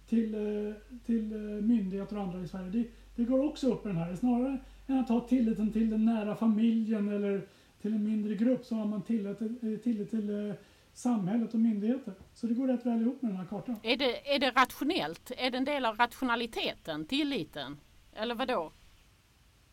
till, 0.09 0.33
eh, 0.35 0.73
till 1.05 1.33
eh, 1.33 1.39
myndigheter 1.39 2.17
och 2.17 2.23
andra 2.23 2.41
i 2.41 2.47
Sverige. 2.47 2.69
Det, 2.69 2.87
det 3.15 3.23
går 3.23 3.43
också 3.45 3.73
upp 3.73 3.85
i 3.85 3.87
den 3.87 3.97
här. 3.97 4.15
Snarare 4.15 4.57
än 4.87 4.99
att 4.99 5.09
ha 5.09 5.19
tilliten 5.19 5.71
till 5.71 5.89
den 5.89 6.05
nära 6.05 6.35
familjen 6.35 7.09
eller 7.09 7.41
till 7.81 7.93
en 7.93 8.03
mindre 8.03 8.35
grupp 8.35 8.65
så 8.65 8.75
har 8.75 8.85
man 8.85 9.01
tillit, 9.01 9.41
eh, 9.41 9.79
tillit 9.83 10.09
till 10.09 10.53
samhället 10.99 11.53
och 11.53 11.59
myndigheter. 11.59 12.13
Så 12.33 12.47
det 12.47 12.53
går 12.53 12.67
rätt 12.67 12.85
väl 12.85 13.01
ihop 13.01 13.21
med 13.21 13.31
den 13.31 13.37
här 13.37 13.45
kartan. 13.45 13.75
Är 13.83 13.97
det, 13.97 14.35
är 14.35 14.39
det 14.39 14.51
rationellt? 14.51 15.31
Är 15.37 15.51
det 15.51 15.57
en 15.57 15.65
del 15.65 15.85
av 15.85 15.95
rationaliteten, 15.95 17.05
tilliten? 17.05 17.77
Eller 18.13 18.35
vad 18.35 18.47
då? 18.47 18.71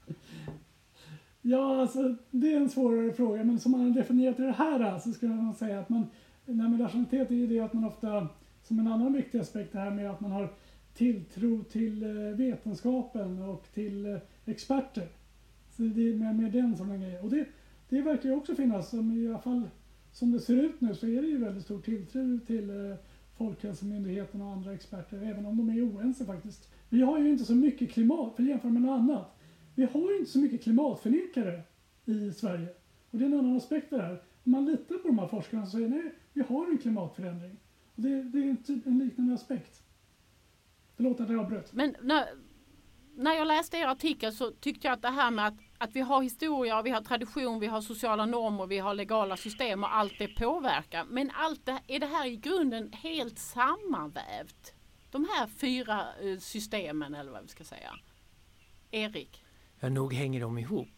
Ja, 1.48 1.80
alltså 1.80 2.16
det 2.30 2.52
är 2.52 2.56
en 2.56 2.70
svårare 2.70 3.12
fråga, 3.12 3.44
men 3.44 3.60
som 3.60 3.72
man 3.72 3.80
har 3.80 3.90
definierat 3.90 4.36
det 4.36 4.52
här 4.52 4.98
så 4.98 5.12
skulle 5.12 5.34
man 5.34 5.54
säga 5.54 5.80
att 5.80 5.88
man, 5.88 6.06
nej 6.44 6.68
med 6.68 6.80
rationalitet 6.80 7.30
är 7.30 7.34
ju 7.34 7.46
det 7.46 7.60
att 7.60 7.72
man 7.72 7.84
ofta, 7.84 8.28
som 8.62 8.78
en 8.78 8.86
annan 8.86 9.12
viktig 9.12 9.38
aspekt 9.38 9.72
det 9.72 9.78
här 9.78 9.90
med 9.90 10.10
att 10.10 10.20
man 10.20 10.30
har 10.30 10.52
tilltro 10.94 11.64
till 11.64 12.02
eh, 12.02 12.36
vetenskapen 12.36 13.42
och 13.42 13.66
till 13.74 14.06
eh, 14.06 14.18
experter. 14.44 15.08
Så 15.70 15.82
det 15.82 16.08
är 16.08 16.14
mer, 16.14 16.32
mer 16.32 16.50
den 16.50 16.76
som 16.76 16.90
en 16.90 17.00
grej. 17.00 17.18
Och 17.18 17.30
det, 17.30 17.46
det 17.88 18.02
verkar 18.02 18.28
ju 18.28 18.34
också 18.34 18.54
finnas, 18.54 18.90
som 18.90 19.12
i 19.12 19.28
alla 19.28 19.38
fall 19.38 19.68
som 20.16 20.32
det 20.32 20.40
ser 20.40 20.56
ut 20.56 20.80
nu 20.80 20.94
så 20.94 21.06
är 21.06 21.22
det 21.22 21.28
ju 21.28 21.38
väldigt 21.38 21.64
stor 21.64 21.80
tilltro 21.80 22.38
till 22.46 22.70
eh, 22.70 22.96
Folkhälsomyndigheten 23.38 24.42
och 24.42 24.52
andra 24.52 24.74
experter, 24.74 25.22
även 25.22 25.46
om 25.46 25.56
de 25.56 25.70
är 25.70 25.82
oense 25.82 26.24
faktiskt. 26.24 26.70
Vi 26.88 27.02
har 27.02 27.18
ju 27.18 27.30
inte 27.30 27.44
så 27.44 27.54
mycket 27.54 27.92
klimat, 27.92 28.36
för 28.36 28.42
jämfört 28.42 28.72
med 28.72 28.82
något 28.82 28.98
annat. 28.98 29.38
Vi 29.74 29.84
har 29.84 30.12
ju 30.12 30.18
inte 30.18 30.30
så 30.30 30.38
mycket 30.38 30.62
klimatförnekare 30.62 31.62
i 32.04 32.32
Sverige. 32.32 32.68
Och 33.10 33.18
det 33.18 33.24
är 33.24 33.26
en 33.26 33.38
annan 33.38 33.56
aspekt 33.56 33.90
det 33.90 34.02
här. 34.02 34.22
Om 34.44 34.52
man 34.52 34.64
litar 34.64 34.98
på 34.98 35.08
de 35.08 35.18
här 35.18 35.28
forskarna 35.28 35.66
så 35.66 35.70
säger 35.70 35.88
nej, 35.88 36.14
vi 36.32 36.42
har 36.42 36.70
en 36.70 36.78
klimatförändring. 36.78 37.56
Och 37.94 38.02
det, 38.02 38.22
det 38.22 38.38
är 38.38 38.56
typ 38.56 38.86
en 38.86 38.98
liknande 38.98 39.34
aspekt. 39.34 39.82
Förlåt 40.96 41.20
att 41.20 41.30
jag 41.30 41.40
avbröt. 41.40 41.72
Men 41.72 41.96
när, 42.02 42.24
när 43.16 43.34
jag 43.34 43.48
läste 43.48 43.76
er 43.76 43.86
artikel 43.86 44.32
så 44.32 44.50
tyckte 44.50 44.86
jag 44.86 44.94
att 44.94 45.02
det 45.02 45.08
här 45.08 45.30
med 45.30 45.46
att, 45.46 45.58
att 45.78 45.96
vi 45.96 46.00
har 46.00 46.22
historia, 46.22 46.82
vi 46.82 46.90
har 46.90 47.00
tradition, 47.00 47.60
vi 47.60 47.66
har 47.66 47.80
sociala 47.80 48.26
normer, 48.26 48.66
vi 48.66 48.78
har 48.78 48.94
legala 48.94 49.36
system 49.36 49.84
och 49.84 49.96
allt 49.96 50.18
det 50.18 50.28
påverkar. 50.28 51.04
Men 51.04 51.30
allt 51.34 51.66
det, 51.66 51.80
är 51.86 52.00
det 52.00 52.06
här 52.06 52.26
i 52.26 52.36
grunden 52.36 52.92
helt 52.92 53.38
sammanvävt? 53.38 54.74
De 55.10 55.26
här 55.36 55.46
fyra 55.46 56.04
eh, 56.22 56.38
systemen 56.38 57.14
eller 57.14 57.32
vad 57.32 57.42
vi 57.42 57.48
ska 57.48 57.64
säga. 57.64 57.94
Erik? 58.90 59.44
Ja, 59.80 59.88
nog 59.88 60.12
hänger 60.12 60.40
de 60.40 60.58
ihop. 60.58 60.88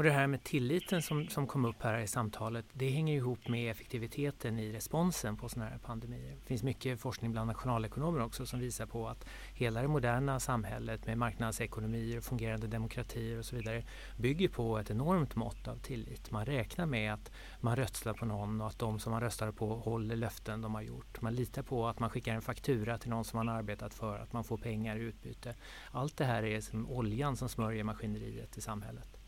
Och 0.00 0.04
det 0.04 0.10
här 0.10 0.26
med 0.26 0.44
tilliten 0.44 1.02
som, 1.02 1.28
som 1.28 1.46
kom 1.46 1.64
upp 1.64 1.82
här 1.82 1.98
i 1.98 2.06
samtalet, 2.06 2.64
det 2.72 2.88
hänger 2.88 3.14
ihop 3.14 3.48
med 3.48 3.70
effektiviteten 3.70 4.58
i 4.58 4.72
responsen 4.72 5.36
på 5.36 5.48
sådana 5.48 5.70
här 5.70 5.78
pandemier. 5.78 6.36
Det 6.40 6.46
finns 6.46 6.62
mycket 6.62 7.00
forskning 7.00 7.32
bland 7.32 7.46
nationalekonomer 7.46 8.22
också 8.22 8.46
som 8.46 8.60
visar 8.60 8.86
på 8.86 9.08
att 9.08 9.26
hela 9.54 9.82
det 9.82 9.88
moderna 9.88 10.40
samhället 10.40 11.06
med 11.06 11.18
marknadsekonomier, 11.18 12.20
fungerande 12.20 12.66
demokratier 12.66 13.38
och 13.38 13.44
så 13.44 13.56
vidare 13.56 13.84
bygger 14.16 14.48
på 14.48 14.78
ett 14.78 14.90
enormt 14.90 15.36
mått 15.36 15.68
av 15.68 15.76
tillit. 15.76 16.30
Man 16.30 16.46
räknar 16.46 16.86
med 16.86 17.14
att 17.14 17.32
man 17.60 17.76
röstar 17.76 18.12
på 18.12 18.26
någon 18.26 18.60
och 18.60 18.66
att 18.66 18.78
de 18.78 18.98
som 18.98 19.12
man 19.12 19.20
röstar 19.20 19.52
på 19.52 19.74
håller 19.74 20.16
löften 20.16 20.60
de 20.60 20.74
har 20.74 20.82
gjort. 20.82 21.20
Man 21.20 21.34
litar 21.34 21.62
på 21.62 21.88
att 21.88 21.98
man 21.98 22.10
skickar 22.10 22.34
en 22.34 22.42
faktura 22.42 22.98
till 22.98 23.10
någon 23.10 23.24
som 23.24 23.36
man 23.36 23.48
arbetat 23.48 23.94
för, 23.94 24.18
att 24.18 24.32
man 24.32 24.44
får 24.44 24.58
pengar 24.58 24.96
i 24.96 25.00
utbyte. 25.00 25.54
Allt 25.90 26.16
det 26.16 26.24
här 26.24 26.42
är 26.42 26.60
som 26.60 26.90
oljan 26.90 27.36
som 27.36 27.48
smörjer 27.48 27.84
maskineriet 27.84 28.58
i 28.58 28.60
samhället. 28.60 29.19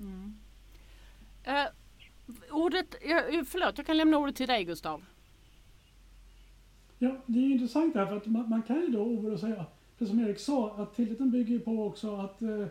Mm. 0.00 0.34
Uh, 1.46 1.66
ordet, 2.50 2.94
uh, 2.94 3.44
förlåt, 3.44 3.78
jag 3.78 3.86
kan 3.86 3.96
lämna 3.96 4.18
ordet 4.18 4.36
till 4.36 4.48
dig 4.48 4.64
Gustav. 4.64 5.04
Ja, 6.98 7.16
det 7.26 7.38
är 7.38 7.50
intressant 7.50 7.94
här 7.94 8.06
för 8.06 8.16
att 8.16 8.26
man, 8.26 8.48
man 8.48 8.62
kan 8.62 8.80
ju 8.80 8.86
då 8.86 9.00
oroa 9.00 9.38
sig, 9.38 9.54
precis 9.98 10.10
som 10.10 10.20
Erik 10.20 10.38
sa, 10.38 10.74
att 10.76 10.94
tilliten 10.94 11.30
bygger 11.30 11.58
på 11.58 11.86
också 11.86 12.16
att, 12.16 12.42
uh, 12.42 12.66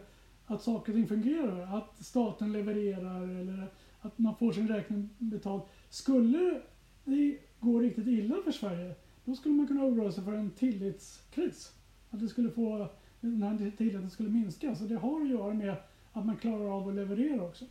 att 0.45 0.63
saker 0.63 0.91
och 0.91 0.95
ting 0.95 1.07
fungerar. 1.07 1.77
Att 1.77 2.05
staten 2.05 2.51
levererar 2.53 3.23
eller 3.23 3.67
att 4.01 4.17
man 4.19 4.35
får 4.35 4.51
sin 4.51 4.67
räkning 4.67 5.09
betald. 5.17 5.61
Skulle 5.89 6.61
det 7.05 7.37
gå 7.59 7.79
riktigt 7.79 8.07
illa 8.07 8.35
för 8.43 8.51
Sverige, 8.51 8.95
då 9.25 9.35
skulle 9.35 9.55
man 9.55 9.67
kunna 9.67 9.83
oroa 9.83 10.11
sig 10.11 10.23
för 10.23 10.33
en 10.33 10.51
tillitskris. 10.51 11.73
Att 12.09 12.19
det 12.19 12.27
skulle 12.27 12.49
få, 12.49 12.87
den 13.21 13.43
här 13.43 13.71
tilliten 13.77 14.09
skulle 14.09 14.29
minska. 14.29 14.75
Så 14.75 14.83
det 14.83 14.95
har 14.95 15.21
att 15.21 15.29
göra 15.29 15.53
med 15.53 15.75
att 16.17 16.25
man 16.25 16.37
klarar 16.37 16.69
av 16.77 16.87
att 16.87 16.95
leverera 16.95 17.43
också. 17.43 17.65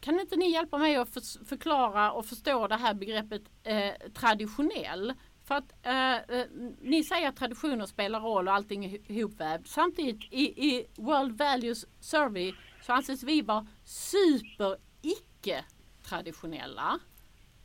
Kan 0.00 0.20
inte 0.20 0.36
ni 0.36 0.52
hjälpa 0.52 0.78
mig 0.78 0.96
att 0.96 1.08
förklara 1.46 2.12
och 2.12 2.26
förstå 2.26 2.68
det 2.68 2.76
här 2.76 2.94
begreppet 2.94 3.42
eh, 3.62 4.10
traditionell? 4.14 5.12
För 5.44 5.54
att 5.54 5.72
eh, 5.82 6.16
eh, 6.16 6.46
ni 6.82 7.04
säger 7.04 7.28
att 7.28 7.36
traditioner 7.36 7.86
spelar 7.86 8.20
roll 8.20 8.48
och 8.48 8.54
allting 8.54 8.84
är 8.84 9.10
ihopvävt. 9.10 9.68
Samtidigt 9.68 10.32
i, 10.32 10.68
i 10.68 10.86
World 10.96 11.38
Values 11.38 11.86
Survey 12.00 12.52
så 12.82 12.92
anses 12.92 13.22
vi 13.22 13.42
vara 13.42 13.66
super 13.84 14.76
icke 15.02 15.64
traditionella. 16.02 16.98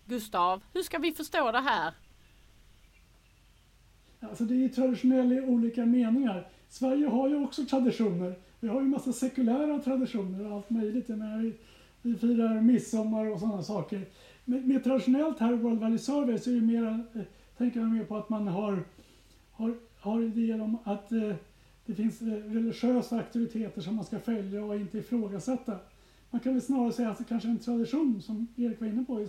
Gustav, 0.05 0.63
hur 0.74 0.81
ska 0.81 0.98
vi 0.98 1.12
förstå 1.12 1.51
det 1.51 1.59
här? 1.59 1.93
Alltså 4.19 4.43
det 4.43 4.65
är 4.65 4.69
traditionellt 4.69 5.31
i 5.31 5.41
olika 5.41 5.86
meningar. 5.86 6.48
Sverige 6.67 7.07
har 7.07 7.29
ju 7.29 7.43
också 7.43 7.65
traditioner. 7.65 8.36
Vi 8.60 8.68
har 8.68 8.82
ju 8.82 8.88
massa 8.88 9.13
sekulära 9.13 9.80
traditioner 9.80 10.48
och 10.48 10.56
allt 10.56 10.70
möjligt. 10.70 11.10
Jag 11.10 11.18
menar, 11.18 11.42
vi, 11.42 11.54
vi 12.01 12.16
firar 12.16 12.62
midsommar 12.62 13.25
och 13.25 13.39
sådana 13.39 13.63
saker. 13.63 14.06
Men, 14.46 14.68
mer 14.68 14.80
traditionellt 14.80 15.39
här 15.39 15.54
i 15.54 15.58
World 15.58 15.80
Valley 15.80 15.98
Survey 15.98 16.38
så 16.38 16.50
är 16.50 16.54
det 16.54 16.62
mer, 16.62 17.04
eh, 17.13 17.22
tänker 17.58 17.80
man 17.80 17.94
mer 17.94 18.06
på 18.06 18.18
att 18.18 18.30
man 18.30 18.48
har, 18.48 18.84
har, 19.51 19.75
har 20.00 20.22
idéer 20.22 20.62
om 20.62 20.78
att 20.84 21.12
eh, 21.12 21.34
det 21.86 21.96
finns 21.96 22.22
eh, 22.22 22.28
religiösa 22.28 23.18
auktoriteter 23.18 23.82
som 23.82 23.96
man 23.96 24.06
ska 24.06 24.20
följa 24.20 24.63
och 24.63 24.75
inte 24.75 24.98
ifrågasätta. 24.98 25.78
Man 26.30 26.42
kan 26.42 26.54
väl 26.54 26.62
snarare 26.62 26.92
säga 26.92 27.10
att 27.10 27.18
det 27.18 27.24
kanske 27.24 27.50
är 27.50 27.51
en 27.51 27.60
tradition 27.60 28.22
som 28.22 28.48
Erik 28.56 28.82
var 28.82 28.88
inne 28.88 29.06
på 29.06 29.22
i, 29.22 29.28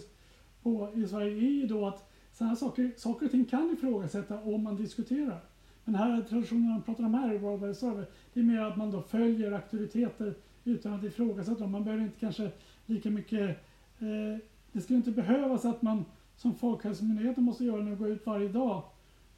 på, 0.63 0.93
i 0.95 1.07
Sverige 1.07 1.37
är 1.37 1.51
ju 1.51 1.67
då 1.67 1.87
att 1.87 2.11
sådana 2.33 2.57
saker, 2.57 2.91
saker 2.97 3.27
och 3.27 3.33
ting 3.33 3.45
kan 3.45 3.71
ifrågasätta 3.71 4.41
om 4.41 4.63
man 4.63 4.77
diskuterar. 4.77 5.41
Men 5.85 5.95
här 5.95 6.23
traditionen 6.23 6.69
man 6.69 6.83
pratar 6.83 7.05
om 7.05 7.15
här 7.15 7.35
i 7.35 7.39
World 7.39 7.63
Wide 7.63 7.75
Server, 7.75 8.07
det 8.33 8.41
är 8.41 8.45
mer 8.45 8.61
att 8.61 8.77
man 8.77 8.91
då 8.91 9.03
följer 9.03 9.53
auktoriteter 9.53 10.35
utan 10.65 10.93
att 10.93 11.05
ifrågasätta 11.05 11.61
dem. 11.61 11.71
Man 11.71 11.85
behöver 11.85 12.05
inte 12.05 12.21
kanske 12.21 12.51
lika 12.87 13.11
mycket, 13.11 13.49
eh, 13.99 14.39
det 14.73 14.81
skulle 14.81 14.97
inte 14.97 15.11
behövas 15.11 15.65
att 15.65 15.83
man 15.83 16.05
som 16.37 16.55
Folkhälsomyndigheten 16.55 17.45
måste 17.45 17.65
göra 17.65 17.83
nu, 17.83 17.97
gå 17.97 18.09
ut 18.09 18.27
varje 18.27 18.49
dag 18.49 18.83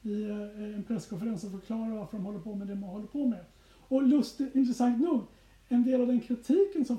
i 0.01 0.23
eh, 0.23 0.75
en 0.75 0.83
presskonferens 0.87 1.43
och 1.43 1.51
förklara 1.51 1.95
varför 1.95 2.17
de 2.17 2.25
håller 2.25 2.39
på 2.39 2.55
med 2.55 2.67
det 2.67 2.75
man 2.75 2.89
håller 2.89 3.07
på 3.07 3.25
med. 3.25 3.45
Och 3.87 4.03
lustigt, 4.03 4.55
intressant 4.55 5.01
nog, 5.01 5.21
en 5.67 5.83
del 5.83 6.01
av 6.01 6.07
den 6.07 6.19
kritiken 6.19 6.85
som 6.85 6.97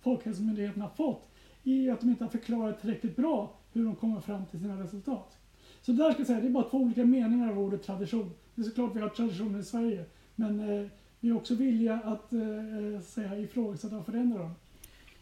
Folkhälsomyndigheten 0.00 0.82
har 0.82 0.88
fått 0.88 1.28
är 1.64 1.92
att 1.92 2.00
de 2.00 2.10
inte 2.10 2.24
har 2.24 2.30
förklarat 2.30 2.80
tillräckligt 2.80 3.16
bra 3.16 3.54
hur 3.72 3.84
de 3.84 3.96
kommer 3.96 4.20
fram 4.20 4.46
till 4.46 4.60
sina 4.60 4.82
resultat. 4.82 5.38
Så 5.82 5.92
där 5.92 6.10
ska 6.10 6.20
jag 6.20 6.26
säga, 6.26 6.40
det 6.40 6.46
är 6.46 6.50
bara 6.50 6.70
två 6.70 6.78
olika 6.78 7.04
meningar 7.04 7.50
av 7.50 7.58
ordet 7.58 7.82
tradition. 7.82 8.34
Det 8.54 8.62
är 8.62 8.64
såklart 8.64 8.96
vi 8.96 9.00
har 9.00 9.08
traditioner 9.08 9.58
i 9.58 9.64
Sverige, 9.64 10.04
men 10.34 10.60
eh, 10.60 10.88
vi 11.20 11.28
är 11.28 11.36
också 11.36 11.54
villiga 11.54 11.94
att 11.94 12.32
eh, 12.32 12.40
eh 12.40 13.00
säga 13.00 13.38
ifrågasätta 13.38 13.96
och 13.96 14.06
förändra 14.06 14.38
dem. 14.38 14.54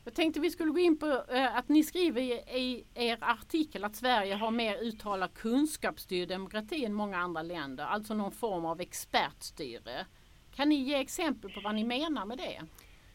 Jag 0.05 0.15
tänkte 0.15 0.41
vi 0.41 0.51
skulle 0.51 0.71
gå 0.71 0.79
in 0.79 0.99
på 0.99 1.07
eh, 1.07 1.57
att 1.57 1.69
ni 1.69 1.83
skriver 1.83 2.23
i, 2.23 2.33
i 2.33 2.85
er 2.95 3.19
artikel 3.21 3.85
att 3.85 3.97
Sverige 3.97 4.35
har 4.35 4.51
mer 4.51 4.77
uttalad 4.77 5.35
kunskapsstyrd 5.35 6.29
demokrati 6.29 6.85
än 6.85 6.93
många 6.93 7.19
andra 7.19 7.43
länder, 7.43 7.85
alltså 7.85 8.15
någon 8.15 8.33
form 8.33 8.65
av 8.65 8.81
expertstyre. 8.81 10.07
Kan 10.55 10.69
ni 10.69 10.75
ge 10.75 10.95
exempel 10.95 11.51
på 11.53 11.61
vad 11.61 11.75
ni 11.75 11.85
menar 11.85 12.27
med 12.27 12.39
det? 12.39 12.61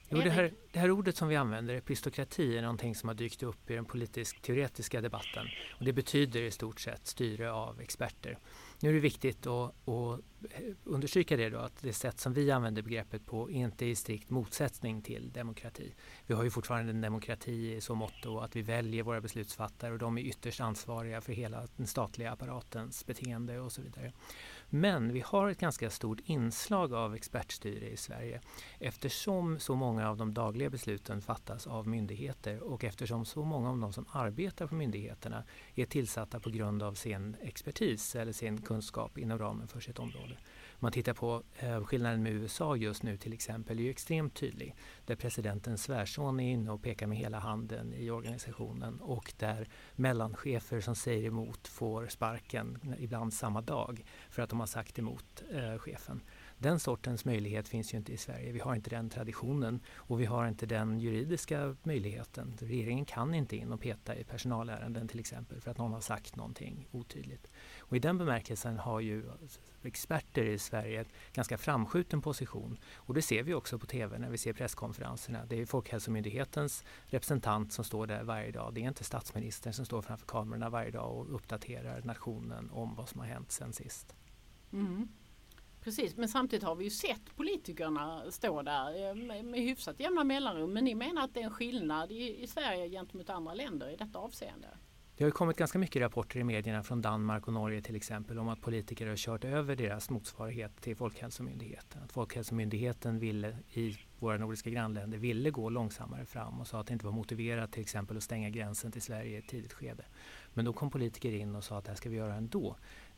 Jo, 0.10 0.22
det, 0.22 0.30
här, 0.30 0.54
det 0.72 0.80
här 0.80 0.92
ordet 0.92 1.18
som 1.18 1.28
vi 1.28 1.36
använder, 1.36 1.76
epistokrati, 1.76 2.58
är 2.58 2.62
någonting 2.62 2.96
som 2.96 3.10
har 3.10 3.14
dykt 3.16 3.44
upp 3.44 3.72
i 3.72 3.74
den 3.74 3.86
politisk-teoretiska 3.86 5.02
debatten. 5.02 5.48
Och 5.80 5.86
det 5.86 5.94
betyder 5.94 6.42
i 6.42 6.52
stort 6.52 6.80
sett 6.80 7.08
styre 7.08 7.52
av 7.52 7.82
experter. 7.82 8.38
Nu 8.80 8.90
är 8.90 8.94
det 8.94 9.00
viktigt 9.00 9.48
att, 9.48 9.90
att 9.90 10.20
understryka 10.84 11.38
det 11.38 11.50
då 11.50 11.58
att 11.58 11.82
det 11.82 11.94
sätt 11.94 12.20
som 12.20 12.34
vi 12.34 12.52
använder 12.52 12.82
begreppet 12.82 13.26
på 13.26 13.52
inte 13.52 13.86
är 13.86 13.90
i 13.90 13.96
strikt 13.96 14.30
motsättning 14.30 15.02
till 15.02 15.32
demokrati. 15.32 15.94
Vi 16.26 16.34
har 16.34 16.44
ju 16.44 16.50
fortfarande 16.50 16.92
en 16.92 17.02
demokrati 17.02 17.74
i 17.76 17.82
så 17.82 17.96
mått 17.96 18.26
att 18.42 18.56
vi 18.56 18.62
väljer 18.62 19.04
våra 19.04 19.22
beslutsfattare 19.22 19.94
och 19.94 20.00
de 20.00 20.18
är 20.18 20.22
ytterst 20.22 20.62
ansvariga 20.62 21.22
för 21.22 21.34
hela 21.34 21.68
den 21.76 21.88
statliga 21.88 22.32
apparatens 22.32 23.06
beteende 23.06 23.60
och 23.60 23.72
så 23.72 23.82
vidare. 23.82 24.14
Men 24.70 25.14
vi 25.14 25.20
har 25.20 25.50
ett 25.50 25.60
ganska 25.60 25.90
stort 25.90 26.20
inslag 26.26 26.94
av 26.94 27.16
expertstyre 27.16 27.90
i 27.90 27.98
Sverige 27.98 28.42
eftersom 28.80 29.60
så 29.60 29.76
många 29.76 30.10
av 30.10 30.18
de 30.18 30.34
dagliga 30.34 30.70
besluten 30.70 31.22
fattas 31.22 31.68
av 31.68 31.88
myndigheter 31.88 32.60
och 32.60 32.84
eftersom 32.84 33.26
så 33.26 33.44
många 33.44 33.70
av 33.70 33.78
de 33.78 33.94
som 33.94 34.06
arbetar 34.12 34.68
på 34.68 34.76
myndigheterna 34.76 35.44
är 35.76 35.86
tillsatta 35.86 36.40
på 36.40 36.50
grund 36.50 36.84
av 36.84 36.94
sin 36.94 37.36
expertis 37.42 38.16
eller 38.16 38.32
sin 38.32 38.62
kunskap 38.62 39.18
inom 39.18 39.40
ramen 39.40 39.68
för 39.68 39.80
sitt 39.80 40.00
område. 40.00 40.38
Om 40.78 40.80
man 40.80 40.92
tittar 40.92 41.14
på 41.14 41.44
eh, 41.60 41.84
skillnaden 41.84 42.24
med 42.24 42.34
USA 42.34 42.76
just 42.76 43.04
nu 43.04 43.18
till 43.18 43.34
exempel 43.34 43.80
är 43.80 43.84
ju 43.84 43.90
extremt 43.90 44.34
tydlig. 44.34 44.76
Där 45.06 45.16
presidentens 45.16 45.84
svärson 45.84 46.40
är 46.40 46.52
inne 46.52 46.72
och 46.72 46.82
pekar 46.82 47.08
med 47.08 47.18
hela 47.18 47.40
handen 47.40 47.94
i 47.94 48.10
organisationen 48.10 49.00
och 49.00 49.34
där 49.38 49.70
mellanchefer 49.96 50.82
som 50.82 50.96
säger 50.96 51.28
emot 51.28 51.68
får 51.68 52.08
sparken 52.08 52.96
ibland 53.00 53.34
samma 53.34 53.62
dag 53.62 54.06
för 54.30 54.42
att 54.42 54.50
de 54.50 54.60
har 54.60 54.68
sagt 54.68 55.00
emot 55.00 55.44
eh, 55.52 55.78
chefen. 55.78 56.22
Den 56.58 56.80
sortens 56.80 57.26
möjlighet 57.26 57.68
finns 57.68 57.94
ju 57.94 57.98
inte 57.98 58.14
i 58.14 58.18
Sverige. 58.18 58.52
Vi 58.52 58.60
har 58.60 58.76
inte 58.76 58.90
den 58.90 59.10
traditionen 59.10 59.80
och 59.96 60.22
vi 60.22 60.26
har 60.26 60.48
inte 60.48 60.66
den 60.66 61.00
juridiska 61.00 61.76
möjligheten. 61.84 62.58
Regeringen 62.60 63.06
kan 63.06 63.34
inte 63.34 63.56
in 63.56 63.72
och 63.72 63.82
peta 63.82 64.16
i 64.16 64.24
personalärenden 64.24 65.08
till 65.08 65.20
exempel 65.20 65.62
för 65.62 65.72
att 65.72 65.78
någon 65.78 65.94
har 65.94 66.02
sagt 66.02 66.36
någonting 66.36 66.88
otydligt. 66.92 67.52
Och 67.80 67.96
I 67.96 68.00
den 68.00 68.18
bemärkelsen 68.18 68.78
har 68.78 69.00
ju 69.00 69.24
experter 69.84 70.44
i 70.44 70.60
Sverige 70.60 71.00
en 71.00 71.06
ganska 71.34 71.58
framskjuten 71.58 72.22
position. 72.22 72.78
Och 72.96 73.14
det 73.14 73.22
ser 73.22 73.44
vi 73.44 73.54
också 73.54 73.80
på 73.80 73.86
TV 73.86 74.18
när 74.18 74.30
vi 74.30 74.38
ser 74.38 74.54
presskonferenserna. 74.54 75.46
Det 75.46 75.62
är 75.62 75.66
Folkhälsomyndighetens 75.66 76.84
representant 77.06 77.74
som 77.74 77.86
står 77.86 78.08
där 78.08 78.24
varje 78.24 78.52
dag. 78.52 78.74
Det 78.74 78.82
är 78.82 78.88
inte 78.88 79.04
statsministern 79.04 79.74
som 79.74 79.86
står 79.86 80.02
framför 80.02 80.26
kamerorna 80.28 80.70
varje 80.70 80.92
dag 80.92 81.18
och 81.18 81.36
uppdaterar 81.36 82.02
nationen 82.04 82.70
om 82.72 82.96
vad 82.96 83.10
som 83.10 83.20
har 83.20 83.28
hänt 83.28 83.52
sen 83.52 83.74
sist. 83.74 84.16
Mm. 84.74 85.08
Precis, 85.86 86.18
men 86.18 86.30
samtidigt 86.30 86.64
har 86.64 86.76
vi 86.76 86.84
ju 86.84 86.90
sett 86.90 87.36
politikerna 87.36 88.32
stå 88.32 88.62
där 88.62 89.10
eh, 89.10 89.16
med, 89.16 89.46
med 89.46 89.60
hyfsat 89.60 90.00
jämna 90.00 90.24
mellanrum. 90.24 90.74
Men 90.74 90.84
ni 90.84 90.96
menar 90.96 91.24
att 91.24 91.34
det 91.34 91.40
är 91.40 91.44
en 91.44 91.52
skillnad 91.52 92.12
i, 92.12 92.44
i 92.44 92.48
Sverige 92.48 92.90
gentemot 92.90 93.30
andra 93.30 93.54
länder 93.54 93.90
i 93.90 93.96
detta 93.96 94.20
avseende? 94.20 94.68
Det 95.18 95.24
har 95.24 95.32
kommit 95.32 95.58
ganska 95.58 95.80
mycket 95.80 96.02
rapporter 96.02 96.40
i 96.40 96.44
medierna 96.44 96.84
från 96.84 97.02
Danmark 97.02 97.48
och 97.48 97.54
Norge 97.54 97.82
till 97.82 97.96
exempel 97.96 98.40
om 98.40 98.50
att 98.50 98.62
politiker 98.62 99.08
har 99.08 99.16
kört 99.16 99.46
över 99.46 99.76
deras 99.76 100.10
motsvarighet 100.10 100.82
till 100.82 100.96
Folkhälsomyndigheten. 100.96 102.04
Att 102.04 102.12
Folkhälsomyndigheten 102.12 103.20
ville, 103.20 103.58
i 103.74 103.98
våra 104.20 104.38
nordiska 104.38 104.70
grannländer 104.70 105.18
ville 105.18 105.50
gå 105.50 105.70
långsammare 105.70 106.26
fram 106.26 106.60
och 106.60 106.68
sa 106.68 106.80
att 106.80 106.88
det 106.88 106.94
inte 106.94 107.06
var 107.06 107.14
motiverat 107.14 107.72
till 107.72 107.82
exempel 107.82 108.18
att 108.18 108.24
stänga 108.24 108.50
gränsen 108.50 108.92
till 108.92 109.02
Sverige 109.02 109.36
i 109.36 109.38
ett 109.38 109.48
tidigt 109.48 109.74
skede. 109.74 110.06
Men 110.54 110.66
då 110.66 110.74
kom 110.74 110.92
politiker 110.92 111.32
in 111.32 111.56
och 111.56 111.64
sa 111.64 111.78
att 111.78 111.86
det 111.86 111.92
här 111.92 111.96
ska 111.96 112.10
vi 112.10 112.16
göra 112.16 112.36
ändå. 112.36 112.76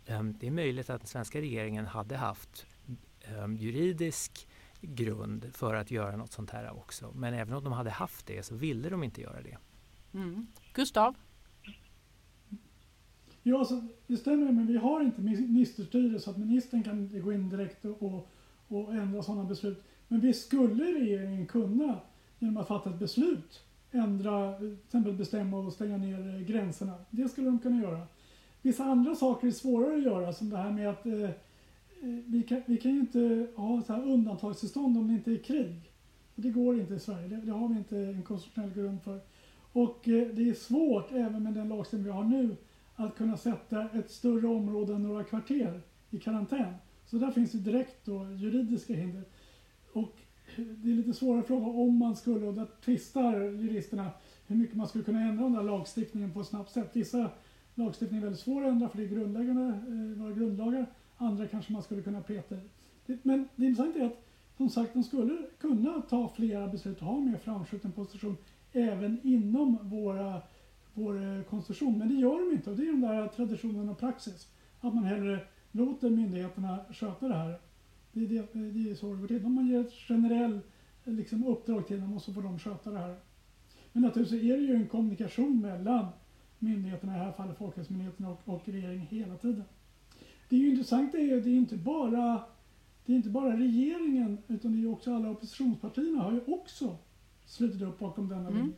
Ehm, 0.08 0.36
det 0.40 0.48
är 0.48 0.52
möjligt 0.52 0.90
att 0.90 1.02
den 1.02 1.08
svenska 1.08 1.42
regeringen 1.42 1.86
hade 1.86 2.18
haft 2.18 2.66
ehm, 3.22 3.58
juridisk 3.58 4.48
grund 4.82 5.46
för 5.54 5.76
att 5.76 5.92
göra 5.92 6.18
något 6.18 6.32
sånt 6.32 6.50
här 6.50 6.78
också. 6.78 7.12
Men 7.16 7.34
även 7.34 7.54
om 7.54 7.64
de 7.64 7.74
hade 7.74 7.90
haft 7.90 8.26
det 8.26 8.44
så 8.44 8.56
ville 8.56 8.90
de 8.90 9.04
inte 9.04 9.22
göra 9.22 9.42
det. 9.42 9.58
Mm. 10.14 10.48
Gustav? 10.74 11.16
Ja, 13.44 13.66
så 13.66 13.88
det 14.08 14.18
stämmer, 14.18 14.52
men 14.52 14.68
vi 14.68 14.78
har 14.78 15.02
inte 15.02 15.22
ministerstyre 15.22 16.20
så 16.20 16.32
att 16.32 16.38
ministern 16.38 16.84
kan 16.84 17.22
gå 17.22 17.34
in 17.34 17.50
direkt 17.50 17.86
och, 17.86 18.28
och, 18.68 18.94
ändra 18.94 19.24
sådana 19.24 19.44
beslut. 19.44 19.84
Men 20.08 20.20
visst 20.20 20.46
skulle 20.46 20.84
regeringen 20.84 21.48
kunna, 21.48 22.00
genom 22.40 22.58
att 22.58 22.68
fatta 22.68 22.90
ett 22.90 23.00
beslut, 23.00 23.64
ändra, 23.92 24.58
till 24.58 24.78
exempel 24.86 25.14
bestämma 25.14 25.58
och 25.58 25.74
stänga 25.74 25.98
ner 25.98 26.36
eh, 26.36 26.42
gränserna. 26.42 26.94
Det 27.10 27.30
skulle 27.30 27.48
de 27.48 27.60
kunna 27.60 27.82
göra. 27.82 28.08
Vissa 28.68 28.84
andra 28.84 29.16
saker 29.16 29.48
är 29.48 29.52
svårare 29.52 29.96
att 29.96 30.04
göra, 30.04 30.34
som 30.34 30.50
det 30.50 30.58
här 30.58 30.72
med 30.72 30.90
att 30.90 31.06
eh, 31.06 31.24
eh, 31.24 31.30
vi, 32.26 32.44
kan, 32.44 32.62
vi 32.66 32.78
kan 32.78 32.92
ju 32.92 33.00
inte 33.00 33.48
ha 33.56 33.82
så 33.82 33.94
här 33.94 34.04
undantagstillstånd 34.04 34.98
om 34.98 35.08
det 35.08 35.14
inte 35.14 35.32
är 35.32 35.38
krig. 35.38 35.92
Det 36.36 36.50
går 36.50 36.80
inte 36.80 36.94
i 36.94 37.00
Sverige, 37.00 37.28
det, 37.28 37.36
det 37.36 37.52
har 37.52 37.68
vi 37.68 37.78
inte 37.78 37.98
en 37.98 38.24
konstitutionell 38.24 38.74
grund 38.74 39.02
för. 39.02 39.20
Och 39.74 40.08
eh, 40.08 40.28
det 40.28 40.50
är 40.50 40.54
svårt, 40.54 41.12
även 41.12 41.44
med 41.44 41.54
den 41.54 41.70
lagstiftning 41.70 42.04
vi 42.04 42.12
har 42.12 42.24
nu, 42.24 42.56
att 42.96 43.16
kunna 43.16 43.38
sätta 43.38 43.90
ett 43.90 44.12
större 44.12 44.48
område 44.48 44.94
än 44.94 45.04
några 45.04 45.24
kvarter 45.24 45.82
i 46.10 46.20
karantän. 46.20 46.74
Så 47.06 47.18
där 47.18 47.32
finns 47.32 47.52
det 47.52 47.58
direkt 47.58 48.06
då 48.06 48.32
juridiska 48.32 48.94
hinder. 48.94 49.24
Och 49.94 50.16
eh, 50.58 50.64
det 50.66 50.92
är 50.92 50.96
lite 50.96 51.14
svårare 51.14 51.44
fråga 51.44 51.66
om 51.66 51.98
man 51.98 52.16
skulle, 52.16 52.46
och 52.46 52.54
där 52.54 52.68
tvistar 52.86 53.42
juristerna, 53.42 54.12
hur 54.48 54.56
mycket 54.56 54.76
man 54.76 54.88
skulle 54.88 55.04
kunna 55.04 55.22
ändra 55.22 55.44
den 55.44 55.54
där 55.54 55.64
lagstiftningen 55.64 56.34
på 56.34 56.42
ett 56.42 56.48
snabbt 56.48 56.72
sätt. 56.72 56.90
Vissa 56.94 57.30
lagstiftningen 57.78 58.24
är 58.24 58.28
väldigt 58.28 58.44
svår 58.44 58.64
att 58.64 58.72
ändra 58.72 58.90
för 58.90 58.98
det 58.98 59.04
är 59.04 59.08
grundläggande, 59.08 59.64
eh, 59.64 60.22
våra 60.22 60.32
grundlagar. 60.32 60.86
Andra 61.18 61.48
kanske 61.48 61.74
man 61.74 61.84
skulle 61.84 62.02
kunna 62.02 62.22
peta 62.22 62.56
i. 62.56 62.60
Men 63.24 63.48
det 63.56 63.66
intressanta 63.66 64.00
är 64.00 64.06
att 64.06 64.28
som 64.58 64.70
sagt, 64.70 64.94
de 64.94 65.04
skulle 65.04 65.38
kunna 65.60 66.02
ta 66.02 66.30
flera 66.36 66.68
beslut 66.68 67.02
och 67.02 67.08
ha 67.08 67.20
mer 67.20 67.38
framskjuten 67.38 67.92
position 67.92 68.38
även 68.72 69.20
inom 69.24 69.78
våra, 69.82 70.42
vår 70.94 71.24
eh, 71.24 71.44
konstitution. 71.44 71.98
Men 71.98 72.08
det 72.10 72.16
gör 72.16 72.50
de 72.50 72.56
inte 72.56 72.70
och 72.70 72.76
det 72.76 72.84
är 72.84 72.92
den 72.92 73.02
där 73.02 73.28
traditionen 73.28 73.90
och 73.90 74.00
praxis. 74.00 74.48
Att 74.80 74.96
man 74.96 75.04
hellre 75.04 75.40
låter 75.72 76.10
myndigheterna 76.10 76.80
sköta 76.92 77.28
det 77.28 77.36
här. 77.36 77.60
Det 78.12 78.24
är, 78.24 78.28
det, 78.28 78.38
eh, 78.38 78.62
det 78.62 78.90
är 78.90 78.96
så 78.96 79.14
det 79.14 79.20
går 79.20 79.28
till. 79.28 79.46
Om 79.46 79.54
man 79.54 79.68
ger 79.68 79.80
ett 79.80 79.94
generellt 80.10 80.66
eh, 81.06 81.14
liksom, 81.14 81.48
uppdrag 81.48 81.88
till 81.88 82.02
dem 82.02 82.14
och 82.14 82.22
så 82.22 82.34
får 82.34 82.42
de 82.42 82.60
sköta 82.60 82.92
det 82.92 83.00
här. 83.00 83.16
Men 83.94 84.04
naturligtvis 84.04 84.44
är 84.44 84.58
det 84.58 84.64
ju 84.64 84.76
en 84.76 84.88
kommunikation 84.88 85.62
mellan 85.62 86.06
myndigheterna, 86.60 87.16
i 87.16 87.20
det 87.20 87.26
här 87.26 87.32
fallet 87.32 87.58
Folkhälsomyndigheten 87.58 88.26
och, 88.26 88.42
och 88.46 88.62
regeringen 88.66 89.08
hela 89.08 89.38
tiden. 89.38 89.64
Det 90.50 90.56
är 90.56 90.60
ju 90.60 90.70
intressant 90.70 91.14
är 91.14 91.20
ju, 91.20 91.42
det 91.42 91.50
är 91.50 91.56
inte 91.56 91.78
bara 91.78 92.42
det 93.06 93.14
är 93.14 93.18
inte 93.18 93.30
bara 93.30 93.58
regeringen 93.58 94.38
utan 94.48 94.72
det 94.72 94.88
är 94.88 94.92
också 94.92 95.16
alla 95.16 95.30
oppositionspartierna 95.30 96.24
har 96.24 96.32
ju 96.32 96.42
också 96.48 96.98
slutit 97.46 97.82
upp 97.82 98.00
bakom 98.00 98.30
denna 98.30 98.48
mm. 98.48 98.58
linje. 98.58 98.74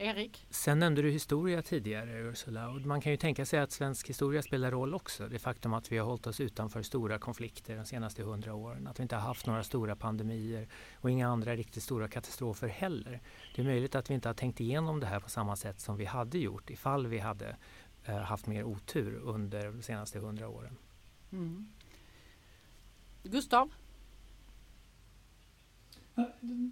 Erik? 0.00 0.46
Sen 0.50 0.78
nämnde 0.78 1.02
du 1.02 1.10
historia 1.10 1.62
tidigare 1.62 2.20
Ursula 2.20 2.68
och 2.68 2.80
man 2.80 3.00
kan 3.00 3.12
ju 3.12 3.16
tänka 3.16 3.46
sig 3.46 3.60
att 3.60 3.72
svensk 3.72 4.08
historia 4.08 4.42
spelar 4.42 4.70
roll 4.70 4.94
också. 4.94 5.28
Det 5.28 5.38
faktum 5.38 5.74
att 5.74 5.92
vi 5.92 5.98
har 5.98 6.06
hållit 6.06 6.26
oss 6.26 6.40
utanför 6.40 6.82
stora 6.82 7.18
konflikter 7.18 7.76
de 7.76 7.84
senaste 7.84 8.22
hundra 8.22 8.54
åren. 8.54 8.86
Att 8.86 8.98
vi 8.98 9.02
inte 9.02 9.16
har 9.16 9.22
haft 9.22 9.46
några 9.46 9.62
stora 9.62 9.96
pandemier 9.96 10.68
och 10.94 11.10
inga 11.10 11.28
andra 11.28 11.56
riktigt 11.56 11.82
stora 11.82 12.08
katastrofer 12.08 12.68
heller. 12.68 13.20
Det 13.56 13.62
är 13.62 13.66
möjligt 13.66 13.94
att 13.94 14.10
vi 14.10 14.14
inte 14.14 14.28
har 14.28 14.34
tänkt 14.34 14.60
igenom 14.60 15.00
det 15.00 15.06
här 15.06 15.20
på 15.20 15.30
samma 15.30 15.56
sätt 15.56 15.80
som 15.80 15.96
vi 15.96 16.04
hade 16.04 16.38
gjort 16.38 16.70
ifall 16.70 17.06
vi 17.06 17.18
hade 17.18 17.56
eh, 18.04 18.16
haft 18.16 18.46
mer 18.46 18.64
otur 18.64 19.14
under 19.14 19.72
de 19.72 19.82
senaste 19.82 20.18
hundra 20.18 20.48
åren. 20.48 20.76
Mm. 21.32 21.68
Gustav? 23.22 23.72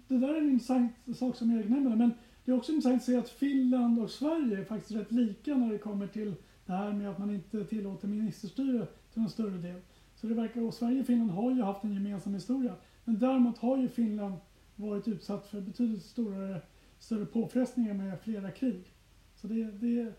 Det 0.07 0.17
där 0.17 0.33
är 0.33 0.37
en 0.37 0.49
intressant 0.49 0.93
sak 1.17 1.35
som 1.35 1.51
Erik 1.51 1.69
nämner 1.69 1.95
men 1.95 2.13
det 2.49 2.53
är 2.53 2.57
också 2.57 2.71
intressant 2.71 2.97
att 2.97 3.05
se 3.05 3.15
att 3.15 3.29
Finland 3.29 3.99
och 3.99 4.09
Sverige 4.09 4.59
är 4.59 4.63
faktiskt 4.63 4.91
rätt 4.91 5.11
lika 5.11 5.55
när 5.57 5.71
det 5.71 5.77
kommer 5.77 6.07
till 6.07 6.35
det 6.65 6.73
här 6.73 6.93
med 6.93 7.09
att 7.09 7.19
man 7.19 7.31
inte 7.31 7.65
tillåter 7.65 8.07
ministerstyre 8.07 8.87
till 9.13 9.21
en 9.21 9.29
större 9.29 9.57
del. 9.57 9.81
Så 10.15 10.27
det 10.27 10.33
verkar, 10.33 10.61
och 10.61 10.73
Sverige 10.73 10.99
och 10.99 11.05
Finland 11.05 11.31
har 11.31 11.51
ju 11.51 11.61
haft 11.61 11.83
en 11.83 11.93
gemensam 11.93 12.33
historia. 12.33 12.75
Men 13.05 13.19
däremot 13.19 13.57
har 13.57 13.77
ju 13.77 13.87
Finland 13.87 14.35
varit 14.75 15.07
utsatt 15.07 15.47
för 15.47 15.61
betydligt 15.61 16.03
större, 16.03 16.61
större 16.99 17.25
påfrestningar 17.25 17.93
med 17.93 18.21
flera 18.21 18.51
krig. 18.51 18.91
Så 19.35 19.47
det, 19.47 19.63
det, 19.63 20.13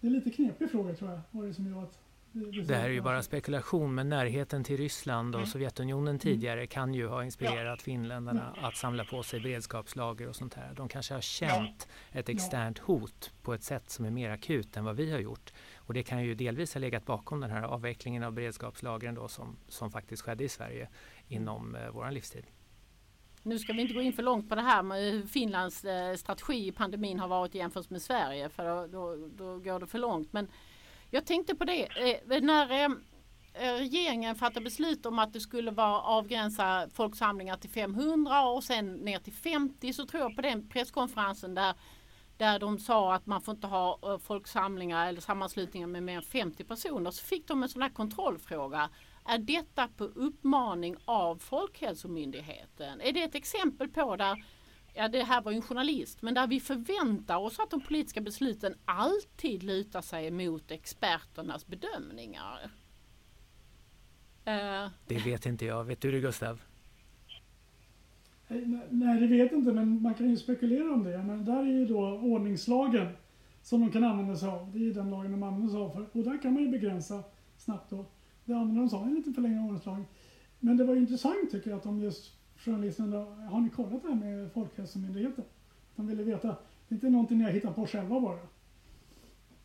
det 0.00 0.06
är 0.06 0.10
lite 0.10 0.30
knepig 0.30 0.70
fråga 0.70 0.94
tror 0.94 1.10
jag, 1.10 1.20
vad 1.30 1.44
det 1.44 1.48
är 1.48 1.52
som 1.52 1.66
gör 1.66 1.82
att 1.82 2.03
det 2.34 2.74
här 2.74 2.84
är 2.84 2.90
ju 2.92 3.00
bara 3.00 3.22
spekulation 3.22 3.94
men 3.94 4.08
närheten 4.08 4.64
till 4.64 4.76
Ryssland 4.76 5.34
och 5.34 5.40
mm. 5.40 5.50
Sovjetunionen 5.50 6.08
mm. 6.08 6.18
tidigare 6.18 6.66
kan 6.66 6.94
ju 6.94 7.06
ha 7.06 7.24
inspirerat 7.24 7.82
finländarna 7.82 8.54
ja. 8.56 8.68
att 8.68 8.76
samla 8.76 9.04
på 9.04 9.22
sig 9.22 9.40
beredskapslager 9.40 10.28
och 10.28 10.36
sånt 10.36 10.54
här. 10.54 10.74
De 10.76 10.88
kanske 10.88 11.14
har 11.14 11.20
känt 11.20 11.88
ett 12.12 12.28
externt 12.28 12.78
hot 12.78 13.32
på 13.42 13.54
ett 13.54 13.62
sätt 13.62 13.90
som 13.90 14.04
är 14.04 14.10
mer 14.10 14.30
akut 14.30 14.76
än 14.76 14.84
vad 14.84 14.96
vi 14.96 15.12
har 15.12 15.18
gjort. 15.18 15.52
Och 15.76 15.94
det 15.94 16.02
kan 16.02 16.24
ju 16.24 16.34
delvis 16.34 16.74
ha 16.74 16.78
legat 16.78 17.06
bakom 17.06 17.40
den 17.40 17.50
här 17.50 17.62
avvecklingen 17.62 18.22
av 18.22 18.32
beredskapslagren 18.32 19.14
då 19.14 19.28
som, 19.28 19.56
som 19.68 19.90
faktiskt 19.90 20.22
skedde 20.22 20.44
i 20.44 20.48
Sverige 20.48 20.88
inom 21.28 21.74
eh, 21.74 21.90
vår 21.92 22.10
livstid. 22.10 22.44
Nu 23.42 23.58
ska 23.58 23.72
vi 23.72 23.82
inte 23.82 23.94
gå 23.94 24.00
in 24.00 24.12
för 24.12 24.22
långt 24.22 24.48
på 24.48 24.54
det 24.54 24.62
här 24.62 24.82
med 24.82 25.12
hur 25.12 25.26
Finlands 25.26 25.84
eh, 25.84 26.16
strategi 26.16 26.66
i 26.66 26.72
pandemin 26.72 27.18
har 27.18 27.28
varit 27.28 27.54
jämfört 27.54 27.90
med 27.90 28.02
Sverige 28.02 28.48
för 28.48 28.64
då, 28.64 28.86
då, 28.86 29.28
då 29.36 29.58
går 29.58 29.80
det 29.80 29.86
för 29.86 29.98
långt. 29.98 30.32
Men 30.32 30.48
jag 31.14 31.26
tänkte 31.26 31.54
på 31.54 31.64
det, 31.64 31.82
eh, 31.82 32.40
när 32.40 32.84
eh, 32.84 32.88
regeringen 33.78 34.34
fattade 34.34 34.64
beslut 34.64 35.06
om 35.06 35.18
att 35.18 35.32
det 35.32 35.40
skulle 35.40 35.70
vara 35.70 36.00
avgränsa 36.00 36.88
folksamlingar 36.94 37.56
till 37.56 37.70
500 37.70 38.44
och 38.44 38.64
sen 38.64 38.94
ner 38.94 39.18
till 39.18 39.32
50 39.32 39.92
så 39.92 40.06
tror 40.06 40.22
jag 40.22 40.36
på 40.36 40.42
den 40.42 40.68
presskonferensen 40.68 41.54
där 41.54 41.74
där 42.36 42.58
de 42.58 42.78
sa 42.78 43.14
att 43.14 43.26
man 43.26 43.42
får 43.42 43.54
inte 43.54 43.66
ha 43.66 43.98
eh, 44.02 44.18
folksamlingar 44.18 45.06
eller 45.08 45.20
sammanslutningar 45.20 45.86
med 45.86 46.02
mer 46.02 46.16
än 46.16 46.22
50 46.22 46.64
personer 46.64 47.10
så 47.10 47.24
fick 47.24 47.48
de 47.48 47.62
en 47.62 47.68
sån 47.68 47.82
här 47.82 47.88
kontrollfråga. 47.88 48.90
Är 49.24 49.38
detta 49.38 49.88
på 49.88 50.04
uppmaning 50.04 50.96
av 51.04 51.36
Folkhälsomyndigheten? 51.36 53.00
Är 53.00 53.12
det 53.12 53.22
ett 53.22 53.34
exempel 53.34 53.88
på 53.88 54.16
där 54.16 54.44
ja 54.94 55.08
det 55.08 55.22
här 55.22 55.42
var 55.42 55.52
ju 55.52 55.56
en 55.56 55.62
journalist, 55.62 56.22
men 56.22 56.34
där 56.34 56.46
vi 56.46 56.60
förväntar 56.60 57.36
oss 57.36 57.58
att 57.58 57.70
de 57.70 57.80
politiska 57.80 58.20
besluten 58.20 58.74
alltid 58.84 59.62
lutar 59.62 60.00
sig 60.00 60.30
mot 60.30 60.70
experternas 60.70 61.66
bedömningar. 61.66 62.70
Uh. 64.48 64.90
Det 65.06 65.24
vet 65.24 65.46
inte 65.46 65.64
jag. 65.64 65.84
Vet 65.84 66.00
du 66.00 66.10
det 66.10 66.20
Gustav? 66.20 66.60
Nej, 68.90 69.20
det 69.20 69.26
vet 69.26 69.52
inte, 69.52 69.72
men 69.72 70.02
man 70.02 70.14
kan 70.14 70.30
ju 70.30 70.36
spekulera 70.36 70.92
om 70.92 71.04
det. 71.04 71.22
Men 71.22 71.44
där 71.44 71.58
är 71.58 71.72
ju 71.72 71.86
då 71.86 72.00
ordningslagen 72.08 73.08
som 73.62 73.80
de 73.80 73.90
kan 73.90 74.04
använda 74.04 74.36
sig 74.36 74.48
av. 74.48 74.72
Det 74.72 74.78
är 74.78 74.82
ju 74.82 74.92
den 74.92 75.10
lagen 75.10 75.30
de 75.30 75.42
använder 75.42 75.68
sig 75.68 75.80
av. 75.80 75.90
För. 75.90 76.18
Och 76.18 76.24
där 76.24 76.42
kan 76.42 76.52
man 76.52 76.62
ju 76.62 76.68
begränsa 76.68 77.22
snabbt 77.56 77.90
då. 77.90 78.06
Det 78.44 78.52
använder 78.52 78.80
de 78.80 78.88
sig 78.88 78.98
av 78.98 79.06
en 79.06 79.14
liten 79.14 79.34
förlängning 79.34 79.60
av 79.60 79.64
ordningslagen. 79.64 80.04
Men 80.60 80.76
det 80.76 80.84
var 80.84 80.94
ju 80.94 81.00
intressant 81.00 81.50
tycker 81.50 81.70
jag 81.70 81.76
att 81.76 81.82
de 81.82 82.00
just 82.00 82.32
journalisterna, 82.64 83.16
har 83.50 83.60
ni 83.60 83.70
kollat 83.70 84.02
det 84.02 84.08
här 84.08 84.14
med 84.14 84.52
Folkhälsomyndigheten? 84.52 85.44
De 85.96 86.06
ville 86.06 86.22
veta. 86.22 86.48
Det 86.48 86.92
är 86.92 86.94
inte 86.94 87.10
någonting 87.10 87.38
ni 87.38 87.44
har 87.44 87.50
hittat 87.50 87.74
på 87.74 87.86
själva 87.86 88.20
bara. 88.20 88.38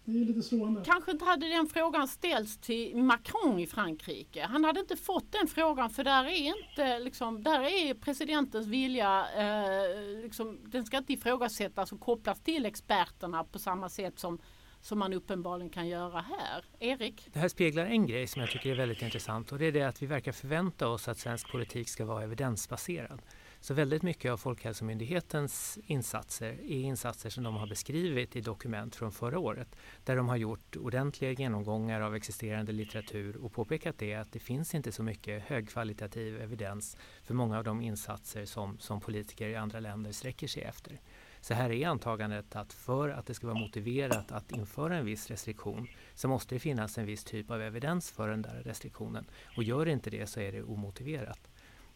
Det 0.05 0.21
är 0.21 0.25
lite 0.25 0.43
slående. 0.43 0.81
Kanske 0.85 1.11
inte 1.11 1.25
hade 1.25 1.49
den 1.49 1.67
frågan 1.67 2.07
ställts 2.07 2.57
till 2.57 2.97
Macron 2.97 3.59
i 3.59 3.67
Frankrike. 3.67 4.43
Han 4.43 4.63
hade 4.63 4.79
inte 4.79 4.95
fått 4.95 5.31
den 5.31 5.47
frågan 5.47 5.89
för 5.89 6.03
där 6.03 6.25
är 6.25 6.57
inte 6.57 6.99
liksom, 6.99 7.43
där 7.43 7.61
är 7.61 7.93
presidentens 7.93 8.67
vilja, 8.67 9.25
eh, 9.37 10.21
liksom, 10.23 10.59
den 10.65 10.85
ska 10.85 10.97
inte 10.97 11.13
ifrågasättas 11.13 11.91
och 11.91 11.99
kopplas 11.99 12.41
till 12.41 12.65
experterna 12.65 13.43
på 13.43 13.59
samma 13.59 13.89
sätt 13.89 14.19
som 14.19 14.39
som 14.81 14.99
man 14.99 15.13
uppenbarligen 15.13 15.69
kan 15.69 15.87
göra 15.87 16.21
här. 16.21 16.65
Erik? 16.79 17.29
Det 17.33 17.39
här 17.39 17.47
speglar 17.47 17.85
en 17.85 18.07
grej 18.07 18.27
som 18.27 18.41
jag 18.41 18.51
tycker 18.51 18.71
är 18.71 18.75
väldigt 18.75 19.01
intressant 19.01 19.51
och 19.51 19.59
det 19.59 19.65
är 19.65 19.71
det 19.71 19.83
att 19.83 20.01
vi 20.01 20.05
verkar 20.05 20.31
förvänta 20.31 20.87
oss 20.87 21.07
att 21.07 21.17
svensk 21.17 21.51
politik 21.51 21.89
ska 21.89 22.05
vara 22.05 22.23
evidensbaserad. 22.23 23.21
Så 23.61 23.73
väldigt 23.73 24.03
mycket 24.03 24.31
av 24.31 24.37
Folkhälsomyndighetens 24.37 25.79
insatser 25.85 26.51
är 26.51 26.81
insatser 26.81 27.29
som 27.29 27.43
de 27.43 27.55
har 27.55 27.67
beskrivit 27.67 28.35
i 28.35 28.41
dokument 28.41 28.95
från 28.95 29.11
förra 29.11 29.39
året 29.39 29.75
där 30.03 30.15
de 30.15 30.29
har 30.29 30.35
gjort 30.35 30.75
ordentliga 30.75 31.31
genomgångar 31.31 32.01
av 32.01 32.15
existerande 32.15 32.71
litteratur 32.71 33.37
och 33.37 33.53
påpekat 33.53 33.97
det 33.97 34.15
att 34.15 34.31
det 34.31 34.39
finns 34.39 34.75
inte 34.75 34.91
så 34.91 35.03
mycket 35.03 35.43
högkvalitativ 35.43 36.41
evidens 36.41 36.97
för 37.23 37.33
många 37.33 37.57
av 37.57 37.63
de 37.63 37.81
insatser 37.81 38.45
som, 38.45 38.77
som 38.79 39.01
politiker 39.01 39.47
i 39.47 39.55
andra 39.55 39.79
länder 39.79 40.11
sträcker 40.11 40.47
sig 40.47 40.63
efter. 40.63 40.99
Så 41.41 41.53
här 41.53 41.71
är 41.71 41.87
antagandet 41.87 42.55
att 42.55 42.73
för 42.73 43.09
att 43.09 43.25
det 43.25 43.33
ska 43.33 43.47
vara 43.47 43.59
motiverat 43.59 44.31
att 44.31 44.51
införa 44.51 44.97
en 44.97 45.05
viss 45.05 45.27
restriktion 45.27 45.87
så 46.13 46.27
måste 46.27 46.55
det 46.55 46.59
finnas 46.59 46.97
en 46.97 47.05
viss 47.05 47.23
typ 47.23 47.51
av 47.51 47.61
evidens 47.61 48.11
för 48.11 48.29
den 48.29 48.41
där 48.41 48.61
restriktionen. 48.65 49.25
Och 49.57 49.63
gör 49.63 49.85
det 49.85 49.91
inte 49.91 50.09
det 50.09 50.27
så 50.27 50.39
är 50.39 50.51
det 50.51 50.63
omotiverat. 50.63 51.49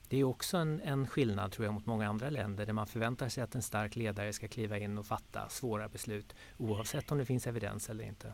Det 0.10 0.17
är 0.17 0.23
också 0.23 0.58
en, 0.58 0.82
en 0.82 1.08
skillnad 1.08 1.51
tror 1.51 1.65
jag 1.65 1.73
mot 1.73 1.86
många 1.86 2.08
andra 2.08 2.29
länder 2.29 2.65
där 2.65 2.73
man 2.73 2.88
förväntar 2.88 3.29
sig 3.29 3.43
att 3.43 3.56
en 3.56 3.62
stark 3.62 3.95
ledare 3.95 4.34
ska 4.34 4.47
kliva 4.47 4.77
in 4.77 4.97
och 4.97 5.06
fatta 5.06 5.49
svåra 5.49 5.89
beslut 5.89 6.36
oavsett 6.58 7.12
om 7.12 7.17
det 7.17 7.25
finns 7.25 7.47
evidens 7.47 7.89
eller 7.89 8.03
inte. 8.03 8.34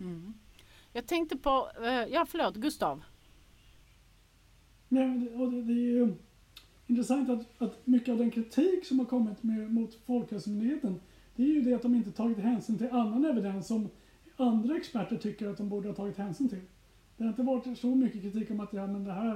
Mm. 0.00 0.34
Jag 0.92 1.06
tänkte 1.06 1.36
på, 1.36 1.70
eh, 1.82 2.12
ja 2.14 2.26
förlåt 2.28 2.56
Gustav. 2.56 3.02
Nej, 4.88 5.34
och 5.34 5.52
det, 5.52 5.62
det 5.62 5.72
är 5.72 5.74
ju 5.74 6.14
intressant 6.90 7.30
att, 7.30 7.62
att 7.62 7.86
mycket 7.86 8.08
av 8.08 8.18
den 8.18 8.30
kritik 8.30 8.84
som 8.84 8.98
har 8.98 9.06
kommit 9.06 9.42
med, 9.42 9.74
mot 9.74 9.94
Folkhälsomyndigheten 9.94 11.00
det 11.36 11.42
är 11.42 11.46
ju 11.46 11.62
det 11.62 11.74
att 11.74 11.82
de 11.82 11.94
inte 11.94 12.10
tagit 12.10 12.38
hänsyn 12.38 12.78
till 12.78 12.90
annan 12.90 13.24
evidens 13.24 13.66
som 13.66 13.88
andra 14.36 14.76
experter 14.76 15.16
tycker 15.16 15.48
att 15.48 15.56
de 15.56 15.68
borde 15.68 15.88
ha 15.88 15.94
tagit 15.94 16.16
hänsyn 16.16 16.48
till. 16.48 16.64
Det 17.16 17.24
har 17.24 17.30
inte 17.30 17.42
varit 17.42 17.78
så 17.78 17.94
mycket 17.94 18.22
kritik 18.22 18.50
om 18.50 18.60
att 18.60 18.72
ja, 18.72 18.86
men 18.86 19.04
det, 19.04 19.12
här, 19.12 19.34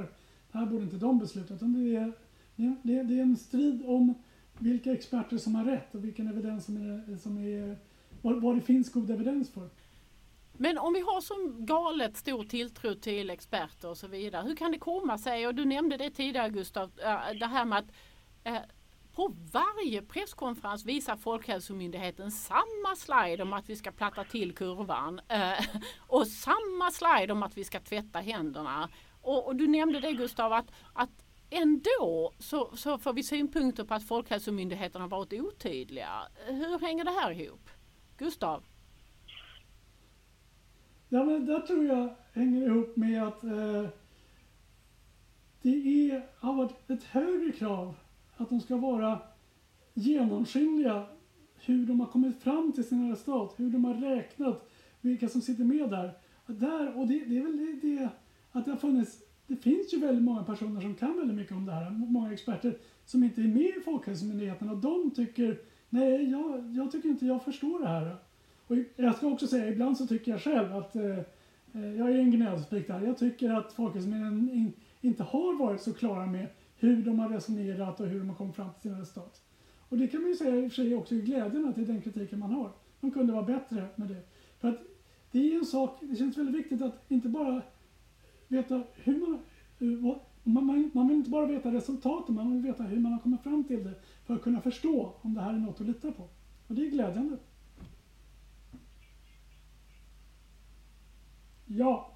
det 0.52 0.58
här 0.58 0.66
borde 0.66 0.84
inte 0.84 0.96
de 0.96 1.18
besluta 1.18 1.54
utan 1.54 1.72
det 1.72 1.96
är 1.96 2.12
det, 2.56 2.94
är, 2.94 3.04
det 3.04 3.18
är 3.18 3.22
en 3.22 3.36
strid 3.36 3.82
om 3.86 4.14
vilka 4.58 4.92
experter 4.92 5.38
som 5.38 5.54
har 5.54 5.64
rätt 5.64 5.94
och 5.94 6.04
vilken 6.04 6.26
evidens 6.26 6.64
som 6.64 6.76
är, 6.76 7.16
som 7.16 7.38
är 7.38 7.76
vad, 8.22 8.40
vad 8.40 8.54
det 8.54 8.60
finns 8.60 8.92
god 8.92 9.10
evidens 9.10 9.50
för. 9.50 9.68
Men 10.56 10.78
om 10.78 10.92
vi 10.92 11.00
har 11.00 11.20
så 11.20 11.34
galet 11.58 12.16
stor 12.16 12.44
tilltro 12.44 12.94
till 12.94 13.30
experter 13.30 13.88
och 13.88 13.96
så 13.96 14.08
vidare. 14.08 14.42
Hur 14.42 14.56
kan 14.56 14.72
det 14.72 14.78
komma 14.78 15.18
sig, 15.18 15.46
och 15.46 15.54
du 15.54 15.64
nämnde 15.64 15.96
det 15.96 16.10
tidigare 16.10 16.48
Gustav, 16.48 16.90
äh, 16.98 17.38
det 17.40 17.46
här 17.46 17.64
med 17.64 17.78
att 17.78 17.92
eh, 18.44 18.62
på 19.14 19.36
varje 19.52 20.02
presskonferens 20.02 20.84
visar 20.84 21.16
Folkhälsomyndigheten 21.16 22.30
samma 22.30 22.96
slide 22.96 23.42
om 23.42 23.52
att 23.52 23.68
vi 23.68 23.76
ska 23.76 23.92
platta 23.92 24.24
till 24.24 24.54
kurvan 24.54 25.20
eh, 25.28 25.64
och 25.98 26.26
samma 26.26 26.90
slide 26.90 27.32
om 27.32 27.42
att 27.42 27.56
vi 27.56 27.64
ska 27.64 27.80
tvätta 27.80 28.18
händerna. 28.18 28.88
Och, 29.22 29.46
och 29.46 29.56
du 29.56 29.66
nämnde 29.66 30.00
det 30.00 30.12
Gustav 30.12 30.52
att, 30.52 30.70
att 30.92 31.10
ändå 31.50 32.32
så, 32.38 32.76
så 32.76 32.98
får 32.98 33.12
vi 33.12 33.22
synpunkter 33.22 33.84
på 33.84 33.94
att 33.94 34.08
Folkhälsomyndigheten 34.08 35.00
har 35.00 35.08
varit 35.08 35.32
otydliga. 35.32 36.28
Hur 36.46 36.78
hänger 36.78 37.04
det 37.04 37.10
här 37.10 37.30
ihop? 37.30 37.70
Gustav? 38.16 38.64
Ja, 41.14 41.24
men 41.24 41.46
där 41.46 41.60
tror 41.60 41.84
jag 41.84 42.08
hänger 42.32 42.66
ihop 42.66 42.96
med 42.96 43.22
att 43.22 43.44
eh, 43.44 43.88
det 45.62 46.10
är, 46.10 46.26
har 46.36 46.54
varit 46.54 46.90
ett 46.90 47.02
högre 47.04 47.52
krav 47.52 47.94
att 48.36 48.48
de 48.48 48.60
ska 48.60 48.76
vara 48.76 49.18
genomskinliga 49.94 51.06
hur 51.54 51.86
de 51.86 52.00
har 52.00 52.06
kommit 52.06 52.42
fram 52.42 52.72
till 52.72 52.84
sin 52.84 53.10
resultat, 53.10 53.54
hur 53.56 53.70
de 53.70 53.84
har 53.84 53.94
räknat, 53.94 54.70
vilka 55.00 55.28
som 55.28 55.40
sitter 55.40 55.64
med 55.64 55.90
där. 55.90 56.12
där 56.46 56.98
och 56.98 57.06
det, 57.06 57.24
det 57.24 57.38
är 57.38 57.42
väl 57.42 57.80
det, 57.82 58.08
att 58.52 58.64
det 58.64 58.70
har 58.70 58.78
funnits, 58.78 59.18
det 59.46 59.56
finns 59.56 59.94
ju 59.94 59.98
väldigt 59.98 60.24
många 60.24 60.44
personer 60.44 60.80
som 60.80 60.94
kan 60.94 61.16
väldigt 61.16 61.36
mycket 61.36 61.56
om 61.56 61.66
det 61.66 61.72
här, 61.72 61.90
många 61.90 62.32
experter 62.32 62.78
som 63.04 63.24
inte 63.24 63.42
är 63.42 63.48
med 63.48 63.76
i 63.76 63.80
Folkhälsomyndigheten 63.84 64.68
och 64.68 64.76
de 64.76 65.10
tycker, 65.10 65.58
nej 65.88 66.30
jag, 66.30 66.70
jag 66.76 66.92
tycker 66.92 67.08
inte 67.08 67.26
jag 67.26 67.44
förstår 67.44 67.80
det 67.80 67.88
här. 67.88 68.16
Och 68.66 68.76
jag 68.96 69.16
ska 69.16 69.26
också 69.26 69.46
säga, 69.46 69.68
ibland 69.68 69.96
så 69.96 70.06
tycker 70.06 70.32
jag 70.32 70.40
själv 70.40 70.76
att 70.76 70.96
eh, 70.96 71.18
eh 71.72 71.96
jag 71.98 72.10
är 72.10 72.18
en 72.18 72.30
gnällspik 72.30 72.86
där. 72.86 73.00
Jag 73.00 73.18
tycker 73.18 73.50
att 73.50 73.72
Folkhälsomyndigheten 73.72 74.50
in, 74.50 74.72
inte 75.00 75.22
har 75.22 75.58
varit 75.58 75.80
så 75.80 75.92
klara 75.92 76.26
med 76.26 76.46
hur 76.76 77.02
de 77.02 77.18
har 77.18 77.28
resonerat 77.28 78.00
och 78.00 78.06
hur 78.06 78.18
de 78.18 78.28
har 78.28 78.36
kommit 78.36 78.56
fram 78.56 78.68
till 78.72 78.82
sina 78.82 79.00
resultat. 79.00 79.42
Och 79.88 79.98
det 79.98 80.08
kan 80.08 80.20
man 80.20 80.30
ju 80.30 80.36
säga 80.36 80.56
i 80.56 80.66
och 80.66 80.72
för 80.72 80.82
sig 80.82 80.94
också 80.94 81.14
är 81.14 81.20
glädjen 81.20 81.74
till 81.74 81.86
den 81.86 82.02
kritiken 82.02 82.38
man 82.38 82.52
har. 82.52 82.72
De 83.00 83.10
kunde 83.10 83.32
vara 83.32 83.42
bättre 83.42 83.86
med 83.96 84.08
det. 84.08 84.22
För 84.60 84.68
att 84.68 84.78
det 85.30 85.38
är 85.38 85.58
en 85.58 85.64
sak, 85.64 85.98
det 86.00 86.16
känns 86.16 86.38
väldigt 86.38 86.54
viktigt 86.54 86.82
att 86.82 87.10
inte 87.10 87.28
bara 87.28 87.62
veta 88.48 88.82
hur 88.94 89.38
eh, 89.78 90.16
man, 90.42 90.66
man, 90.66 90.90
man 90.94 91.08
vill 91.08 91.16
inte 91.16 91.30
bara 91.30 91.46
veta 91.46 91.72
resultaten, 91.72 92.34
man 92.34 92.52
vill 92.52 92.62
veta 92.62 92.82
hur 92.82 93.00
man 93.00 93.12
har 93.12 93.18
kommit 93.18 93.42
fram 93.42 93.64
till 93.64 93.84
det 93.84 93.94
för 94.26 94.34
att 94.34 94.42
kunna 94.42 94.60
förstå 94.60 95.14
om 95.20 95.34
det 95.34 95.40
här 95.40 95.54
är 95.54 95.58
något 95.58 95.80
att 95.80 95.86
lita 95.86 96.12
på. 96.12 96.22
Och 96.68 96.74
det 96.74 96.86
är 96.86 96.90
glädjande. 96.90 97.36
Ja. 101.66 102.10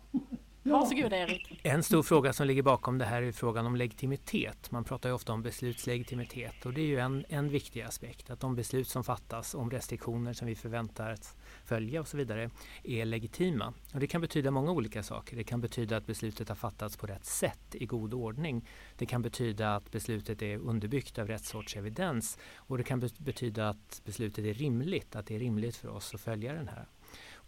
Varsågod 0.62 1.12
Erik. 1.12 1.61
En 1.62 1.82
stor 1.82 2.02
fråga 2.02 2.32
som 2.32 2.46
ligger 2.46 2.62
bakom 2.62 2.98
det 2.98 3.04
här 3.04 3.22
är 3.22 3.32
frågan 3.32 3.66
om 3.66 3.76
legitimitet. 3.76 4.70
Man 4.70 4.84
pratar 4.84 5.08
ju 5.08 5.14
ofta 5.14 5.32
om 5.32 5.42
beslutslegitimitet 5.42 6.66
och 6.66 6.72
det 6.72 6.80
är 6.80 6.87
ju 6.87 6.98
en, 6.98 7.24
en 7.28 7.48
viktig 7.48 7.80
aspekt. 7.80 8.30
Att 8.30 8.40
de 8.40 8.54
beslut 8.54 8.88
som 8.88 9.04
fattas 9.04 9.54
om 9.54 9.70
restriktioner 9.70 10.32
som 10.32 10.46
vi 10.46 10.54
förväntar 10.54 11.11
att 11.11 11.37
följa 11.64 12.00
och 12.00 12.08
så 12.08 12.16
vidare 12.16 12.50
är 12.84 13.04
legitima. 13.04 13.74
Och 13.94 14.00
det 14.00 14.06
kan 14.06 14.20
betyda 14.20 14.50
många 14.50 14.70
olika 14.70 15.02
saker. 15.02 15.37
Det 15.37 15.44
kan 15.44 15.61
betyda 15.61 15.96
att 15.96 16.06
beslutet 16.06 16.48
har 16.48 16.56
fattats 16.56 16.96
på 16.96 17.06
rätt 17.06 17.26
sätt 17.26 17.74
i 17.74 17.87
god 17.87 18.14
ordning. 18.14 18.68
Det 18.96 19.06
kan 19.06 19.22
betyda 19.22 19.74
att 19.74 19.90
beslutet 19.90 20.42
är 20.42 20.58
underbyggt 20.58 21.18
av 21.18 21.26
rätt 21.26 21.44
sorts 21.44 21.76
evidens 21.76 22.38
och 22.54 22.78
det 22.78 22.84
kan 22.84 23.00
betyda 23.18 23.68
att 23.68 24.02
beslutet 24.04 24.44
är 24.44 24.54
rimligt, 24.54 25.16
att 25.16 25.26
det 25.26 25.34
är 25.34 25.38
rimligt 25.38 25.76
för 25.76 25.88
oss 25.88 26.14
att 26.14 26.20
följa 26.20 26.52
den 26.52 26.68
här 26.68 26.87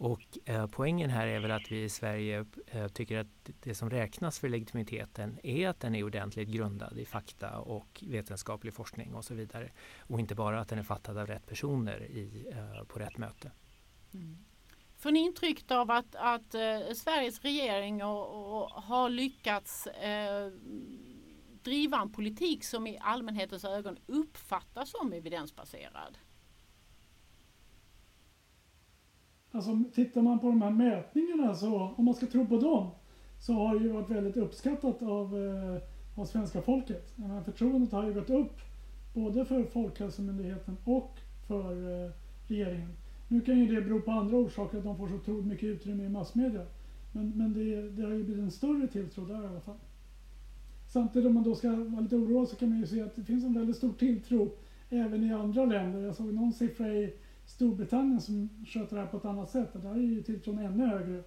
och 0.00 0.38
eh, 0.44 0.66
poängen 0.66 1.10
här 1.10 1.26
är 1.26 1.40
väl 1.40 1.50
att 1.50 1.72
vi 1.72 1.82
i 1.82 1.88
Sverige 1.88 2.44
eh, 2.66 2.88
tycker 2.88 3.18
att 3.18 3.50
det 3.60 3.74
som 3.74 3.90
räknas 3.90 4.38
för 4.38 4.48
legitimiteten 4.48 5.38
är 5.42 5.68
att 5.68 5.80
den 5.80 5.94
är 5.94 6.02
ordentligt 6.02 6.48
grundad 6.48 6.98
i 6.98 7.04
fakta 7.04 7.58
och 7.58 8.04
vetenskaplig 8.06 8.74
forskning 8.74 9.14
och 9.14 9.24
så 9.24 9.34
vidare. 9.34 9.70
Och 9.98 10.20
inte 10.20 10.34
bara 10.34 10.60
att 10.60 10.68
den 10.68 10.78
är 10.78 10.82
fattad 10.82 11.18
av 11.18 11.26
rätt 11.26 11.46
personer 11.46 12.02
i, 12.02 12.46
eh, 12.52 12.84
på 12.84 12.98
rätt 12.98 13.18
möte. 13.18 13.50
Mm. 14.14 14.38
Får 14.96 15.10
ni 15.10 15.20
intryck 15.20 15.70
av 15.70 15.90
att, 15.90 16.14
att 16.14 16.54
eh, 16.54 16.94
Sveriges 16.94 17.40
regering 17.40 18.04
och, 18.04 18.62
och 18.62 18.70
har 18.70 19.08
lyckats 19.08 19.86
eh, 19.86 20.52
driva 21.62 22.00
en 22.00 22.12
politik 22.12 22.64
som 22.64 22.86
i 22.86 22.98
allmänhetens 23.00 23.64
ögon 23.64 23.98
uppfattas 24.06 24.90
som 24.90 25.12
evidensbaserad? 25.12 26.18
Alltså 29.52 29.82
tittar 29.94 30.22
man 30.22 30.38
på 30.38 30.46
de 30.46 30.62
här 30.62 30.70
mätningarna 30.70 31.54
så, 31.54 31.94
om 31.96 32.04
man 32.04 32.14
ska 32.14 32.26
tro 32.26 32.46
på 32.46 32.56
dem, 32.56 32.90
så 33.38 33.52
har 33.52 33.78
det 33.78 33.84
ju 33.84 33.92
varit 33.92 34.10
väldigt 34.10 34.36
uppskattat 34.36 35.02
av, 35.02 35.38
eh, 35.38 35.82
av 36.20 36.24
svenska 36.24 36.62
folket. 36.62 37.12
Men 37.16 37.44
förtroendet 37.44 37.92
har 37.92 38.06
ju 38.06 38.14
gått 38.14 38.30
upp 38.30 38.60
både 39.14 39.44
för 39.44 39.64
Folkhälsomyndigheten 39.64 40.76
och 40.84 41.18
för 41.46 42.04
eh, 42.04 42.10
regeringen. 42.46 42.92
Nu 43.28 43.40
kan 43.40 43.58
ju 43.58 43.74
det 43.74 43.82
bero 43.82 44.00
på 44.00 44.10
andra 44.10 44.36
orsaker, 44.36 44.78
att 44.78 44.84
de 44.84 44.96
får 44.96 45.08
så 45.08 45.14
otroligt 45.14 45.46
mycket 45.46 45.64
utrymme 45.64 46.04
i 46.04 46.08
massmedia. 46.08 46.66
Men, 47.12 47.30
men 47.38 47.52
det, 47.52 47.90
det 47.90 48.02
har 48.02 48.12
ju 48.12 48.24
blivit 48.24 48.42
en 48.42 48.50
större 48.50 48.86
tilltro 48.86 49.24
där 49.24 49.42
i 49.42 49.46
alla 49.46 49.60
fall. 49.60 49.78
Samtidigt 50.86 51.26
om 51.26 51.34
man 51.34 51.42
då 51.42 51.54
ska 51.54 51.70
vara 51.70 52.00
lite 52.00 52.16
oroad 52.16 52.48
så 52.48 52.56
kan 52.56 52.68
man 52.68 52.78
ju 52.78 52.86
se 52.86 53.02
att 53.02 53.16
det 53.16 53.24
finns 53.24 53.44
en 53.44 53.54
väldigt 53.54 53.76
stor 53.76 53.92
tilltro 53.92 54.50
även 54.90 55.24
i 55.24 55.32
andra 55.32 55.64
länder. 55.64 56.00
Jag 56.00 56.16
såg 56.16 56.34
någon 56.34 56.52
siffra 56.52 56.88
i 56.88 57.14
Storbritannien 57.50 58.20
som 58.20 58.50
sköter 58.66 58.96
det 58.96 59.02
här 59.02 59.08
på 59.10 59.16
ett 59.16 59.24
annat 59.24 59.50
sätt. 59.50 59.72
där 59.72 59.90
är 59.90 59.96
ju 59.96 60.22
tilltron 60.22 60.58
ännu 60.58 60.86
högre 60.86 61.22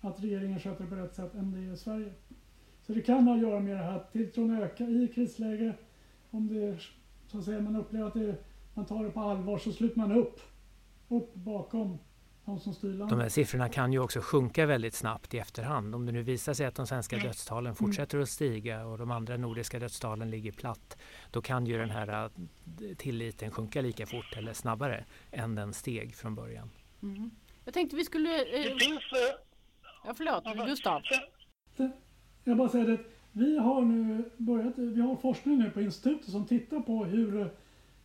att 0.00 0.20
regeringen 0.20 0.60
sköter 0.60 0.84
det 0.84 0.90
på 0.90 0.96
rätt 0.96 1.14
sätt 1.14 1.34
än 1.34 1.52
det 1.52 1.58
är 1.58 1.72
i 1.72 1.76
Sverige. 1.76 2.14
Så 2.82 2.92
det 2.92 3.00
kan 3.00 3.26
ha 3.26 3.34
att 3.34 3.40
göra 3.40 3.60
med 3.60 3.76
det 3.76 3.82
här 3.82 3.94
att 3.94 4.12
tilltron 4.12 4.50
ökar 4.50 4.88
i 4.88 5.08
krisläge. 5.08 5.74
Om 6.30 6.48
det 6.48 6.76
så 7.26 7.38
att 7.38 7.44
säga, 7.44 7.60
man 7.60 7.74
upplever 7.74 8.06
att 8.06 8.14
det, 8.14 8.36
man 8.74 8.84
tar 8.84 9.04
det 9.04 9.10
på 9.10 9.20
allvar 9.20 9.58
så 9.58 9.72
sluter 9.72 9.98
man 9.98 10.10
upp, 10.10 10.40
upp 11.08 11.34
bakom 11.34 11.98
de 12.50 12.60
som 12.60 12.74
styr 12.74 12.92
De 12.92 13.20
här 13.20 13.28
siffrorna 13.28 13.68
kan 13.68 13.92
ju 13.92 13.98
också 13.98 14.20
sjunka 14.20 14.66
väldigt 14.66 14.94
snabbt 14.94 15.34
i 15.34 15.38
efterhand. 15.38 15.94
Om 15.94 16.06
det 16.06 16.12
nu 16.12 16.22
visar 16.22 16.54
sig 16.54 16.66
att 16.66 16.74
de 16.74 16.86
svenska 16.86 17.16
mm. 17.16 17.26
dödstalen 17.26 17.74
fortsätter 17.74 18.18
att 18.18 18.28
stiga 18.28 18.86
och 18.86 18.98
de 18.98 19.10
andra 19.10 19.36
nordiska 19.36 19.78
dödstalen 19.78 20.30
ligger 20.30 20.52
platt, 20.52 20.96
då 21.30 21.42
kan 21.42 21.66
ju 21.66 21.78
den 21.78 21.90
här 21.90 22.24
äh, 22.24 22.30
tilliten 22.96 23.50
sjunka 23.50 23.80
lika 23.80 24.06
fort 24.06 24.36
eller 24.36 24.52
snabbare 24.52 25.04
än 25.30 25.54
den 25.54 25.72
steg 25.72 26.14
från 26.14 26.34
början. 26.34 26.70
Mm. 27.02 27.30
Jag 27.64 27.74
tänkte 27.74 27.96
vi 27.96 28.04
skulle... 28.04 28.38
Eh... 28.38 28.62
Det 28.62 28.84
finns... 28.84 29.02
Ja, 30.04 30.14
förlåt, 30.16 30.66
Gustav. 30.66 31.02
Jag 32.44 32.56
bara 32.56 32.68
säger 32.68 32.92
att 32.92 33.00
vi 33.32 33.58
har 33.58 33.82
nu 33.82 34.30
börjat, 34.36 34.78
vi 34.78 35.00
har 35.00 35.16
forskning 35.16 35.58
nu 35.58 35.70
på 35.70 35.80
institutet 35.80 36.30
som 36.30 36.46
tittar 36.46 36.80
på 36.80 37.04
hur 37.04 37.50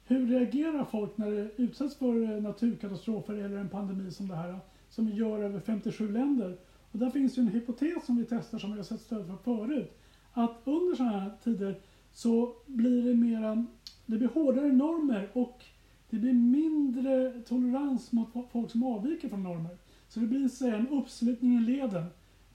hur 0.07 0.27
reagerar 0.27 0.85
folk 0.85 1.17
när 1.17 1.31
det 1.31 1.49
utsätts 1.57 1.95
för 1.95 2.23
eh, 2.23 2.41
naturkatastrofer 2.41 3.33
eller 3.33 3.57
en 3.57 3.69
pandemi 3.69 4.11
som 4.11 4.27
det 4.27 4.35
här 4.35 4.49
eh, 4.49 4.57
som 4.89 5.05
vi 5.05 5.13
gör 5.13 5.39
över 5.39 5.59
57 5.59 6.11
länder? 6.11 6.57
Och 6.91 6.99
där 6.99 7.09
finns 7.09 7.37
ju 7.37 7.41
en 7.41 7.47
hypotes 7.47 8.05
som 8.05 8.17
vi 8.17 8.25
testar 8.25 8.57
som 8.57 8.71
vi 8.71 8.77
har 8.77 8.83
sett 8.83 9.01
stöd 9.01 9.27
för 9.27 9.35
förut. 9.35 9.97
Att 10.33 10.61
under 10.63 10.95
sådana 10.95 11.19
här 11.19 11.31
tider 11.43 11.79
så 12.11 12.53
blir 12.65 13.03
det 13.03 13.15
mera, 13.15 13.51
eh, 13.51 13.63
det 14.05 14.17
blir 14.17 14.27
hårdare 14.27 14.71
normer 14.71 15.29
och 15.33 15.63
det 16.09 16.17
blir 16.17 16.33
mindre 16.33 17.41
tolerans 17.41 18.11
mot 18.11 18.29
folk 18.51 18.71
som 18.71 18.83
avviker 18.83 19.29
från 19.29 19.43
normer. 19.43 19.77
Så 20.07 20.19
det 20.19 20.27
blir 20.27 20.47
så 20.47 20.67
en 20.67 20.87
uppslutning 20.87 21.57
i 21.57 21.59
leden 21.59 22.05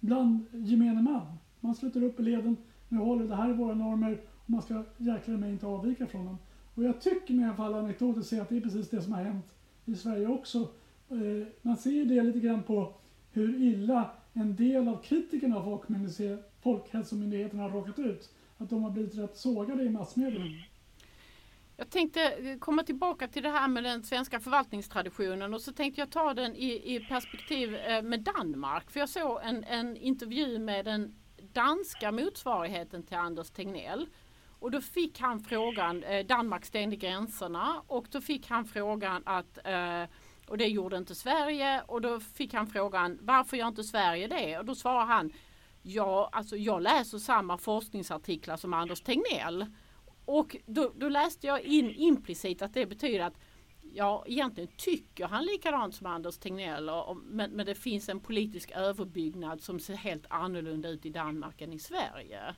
bland 0.01 0.45
gemene 0.53 1.03
man. 1.03 1.27
Man 1.61 1.75
sluter 1.75 2.03
upp 2.03 2.21
i 2.21 2.23
leden, 2.23 2.57
nu 2.89 2.99
håller 2.99 3.29
det 3.29 3.37
här 3.37 3.51
är 3.51 3.55
våra 3.55 3.75
normer 3.75 4.21
och 4.45 4.51
man 4.51 4.63
ska 4.63 4.85
jäklar 4.99 5.37
mig 5.37 5.53
inte 5.53 5.67
avvika 5.67 6.07
från 6.07 6.27
dem. 6.27 6.39
Och 6.74 6.85
jag 6.85 7.00
tycker 7.00 7.35
med 7.35 7.42
i 7.42 7.46
alla 7.46 7.56
fall 7.56 7.74
anekdotiskt 7.74 8.30
se 8.30 8.40
att 8.40 8.48
det 8.48 8.56
är 8.56 8.61
precis 8.61 8.90
det 8.90 9.02
som 9.02 9.12
har 9.12 9.22
hänt 9.22 9.46
i 9.85 9.94
Sverige 9.94 10.26
också. 10.26 10.59
Eh, 11.09 11.46
man 11.62 11.76
ser 11.76 11.90
ju 11.90 12.04
det 12.04 12.22
lite 12.22 12.40
grann 12.40 12.62
på 12.62 12.94
hur 13.33 13.62
illa 13.62 14.11
en 14.33 14.56
del 14.56 14.88
av 14.88 15.02
kritikerna 15.02 15.56
av 15.56 15.83
Folkhälsomyndigheten 16.62 17.59
har 17.59 17.70
råkat 17.70 17.98
ut. 17.98 18.30
Att 18.59 18.70
de 18.70 18.83
har 18.83 18.90
blivit 18.90 19.18
rätt 19.18 19.37
sågade 19.37 19.83
i 19.83 19.88
massmedia. 19.88 20.40
Mm. 20.40 20.52
Jag 21.76 21.90
tänkte 21.90 22.22
eh, 22.22 22.59
komma 22.59 22.83
tillbaka 22.83 23.28
till 23.28 23.42
det 23.42 23.48
här 23.50 23.68
med 23.68 23.85
den 23.85 24.02
svenska 24.02 24.40
förvaltningstraditionen 24.40 25.54
och 25.54 25.61
så 25.61 25.72
tänkte 25.72 26.00
jag 26.00 26.11
ta 26.11 26.35
den 26.35 26.56
i, 26.56 26.94
i 26.94 27.00
perspektiv 27.09 27.74
eh, 27.74 28.02
med 28.02 28.20
Danmark. 28.20 28.90
För 28.90 29.00
jag 29.00 29.09
såg 29.09 29.40
en, 29.42 29.64
en 29.64 29.96
intervju 29.96 30.59
med 30.59 30.85
den 30.85 31.14
danska 31.52 32.12
motsvarigheten 32.12 33.02
till 33.02 33.16
Anders 33.16 33.50
Tegnell 33.50 34.06
och 34.61 34.70
då 34.70 34.81
fick 34.81 35.20
han 35.20 35.40
frågan, 35.40 36.03
eh, 36.05 36.27
Danmark 36.27 36.64
stängde 36.64 36.96
gränserna 36.96 37.83
och 37.87 38.07
då 38.11 38.20
fick 38.20 38.49
han 38.49 38.64
frågan 38.64 39.23
att 39.27 39.59
eh, 39.64 40.05
och 40.46 40.59
det 40.59 40.66
gjorde 40.66 40.96
inte 40.96 41.14
Sverige 41.14 41.83
och 41.87 42.01
då 42.01 42.20
fick 42.20 42.55
han 42.55 42.66
frågan 42.66 43.18
varför 43.23 43.57
gör 43.57 43.68
inte 43.68 43.85
Sverige 43.85 44.29
det? 44.29 44.59
Och 44.59 44.64
då 44.64 44.75
svarar 44.75 45.07
han 45.07 45.33
Ja, 45.83 46.29
alltså 46.33 46.57
jag 46.57 46.83
läser 46.83 47.18
samma 47.18 47.59
forskningsartiklar 47.59 48.57
som 48.57 48.75
Anders 48.75 49.01
Tegnell. 49.01 49.66
och 50.25 50.57
då, 50.66 50.92
då 50.96 51.09
läste 51.09 51.46
jag 51.46 51.61
in 51.61 51.90
implicit 51.90 52.62
att 52.62 52.75
det 52.75 52.87
betyder 52.87 53.20
att 53.20 53.38
ja, 53.83 54.25
egentligen 54.27 54.70
tycker 54.77 55.27
han 55.27 55.44
likadant 55.44 55.94
som 55.94 56.07
Anders 56.07 56.38
Tegnell 56.38 56.88
och, 56.88 57.16
men, 57.16 57.51
men 57.51 57.66
det 57.66 57.75
finns 57.75 58.09
en 58.09 58.20
politisk 58.20 58.70
överbyggnad 58.70 59.61
som 59.61 59.81
ser 59.81 59.94
helt 59.94 60.27
annorlunda 60.29 60.88
ut 60.88 61.07
i 61.07 61.11
Danmark 61.11 61.61
än 61.61 61.73
i 61.73 61.79
Sverige. 61.79 62.55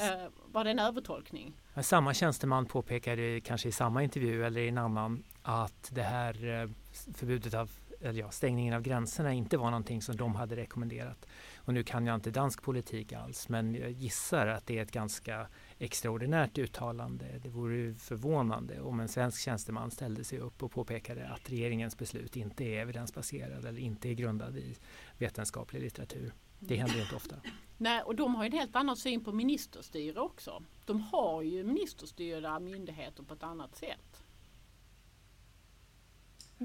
Eh, 0.00 0.28
var 0.52 0.64
det 0.64 0.70
en 0.70 0.78
övertolkning? 0.78 1.56
Samma 1.82 2.14
tjänsteman 2.14 2.66
påpekade 2.66 3.40
kanske 3.40 3.68
i 3.68 3.72
samma 3.72 4.02
intervju 4.02 4.44
eller 4.44 4.60
i 4.60 4.68
en 4.68 4.78
annan 4.78 5.24
att 5.42 5.90
det 5.92 6.02
här 6.02 6.62
eh, 6.62 6.70
förbudet 7.14 7.54
av 7.54 7.70
eller 8.00 8.20
ja, 8.20 8.30
stängningen 8.30 8.74
av 8.74 8.82
gränserna 8.82 9.32
inte 9.32 9.56
var 9.56 9.70
någonting 9.70 10.02
som 10.02 10.16
de 10.16 10.34
hade 10.34 10.56
rekommenderat. 10.56 11.26
Och 11.56 11.74
nu 11.74 11.82
kan 11.82 12.06
jag 12.06 12.14
inte 12.14 12.30
dansk 12.30 12.62
politik 12.62 13.12
alls 13.12 13.48
men 13.48 13.74
jag 13.74 13.90
gissar 13.90 14.46
att 14.46 14.66
det 14.66 14.78
är 14.78 14.82
ett 14.82 14.92
ganska 14.92 15.46
extraordinärt 15.78 16.58
uttalande. 16.58 17.24
Det 17.42 17.48
vore 17.48 17.94
förvånande 17.94 18.80
om 18.80 19.00
en 19.00 19.08
svensk 19.08 19.40
tjänsteman 19.40 19.90
ställde 19.90 20.24
sig 20.24 20.38
upp 20.38 20.62
och 20.62 20.72
påpekade 20.72 21.28
att 21.28 21.50
regeringens 21.50 21.98
beslut 21.98 22.36
inte 22.36 22.64
är 22.64 22.80
evidensbaserad 22.80 23.64
eller 23.64 23.80
inte 23.80 24.08
är 24.08 24.14
grundad 24.14 24.56
i 24.56 24.76
vetenskaplig 25.18 25.82
litteratur. 25.82 26.32
Det 26.58 26.76
händer 26.76 27.00
inte 27.00 27.16
ofta. 27.16 27.36
Nej, 27.78 28.02
och 28.02 28.16
de 28.16 28.34
har 28.34 28.44
en 28.44 28.52
helt 28.52 28.76
annan 28.76 28.96
syn 28.96 29.24
på 29.24 29.32
ministerstyre 29.32 30.20
också. 30.20 30.62
De 30.84 31.00
har 31.00 31.42
ju 31.42 31.64
ministerstyrda 31.64 32.60
myndigheter 32.60 33.22
på 33.22 33.34
ett 33.34 33.42
annat 33.42 33.76
sätt. 33.76 34.24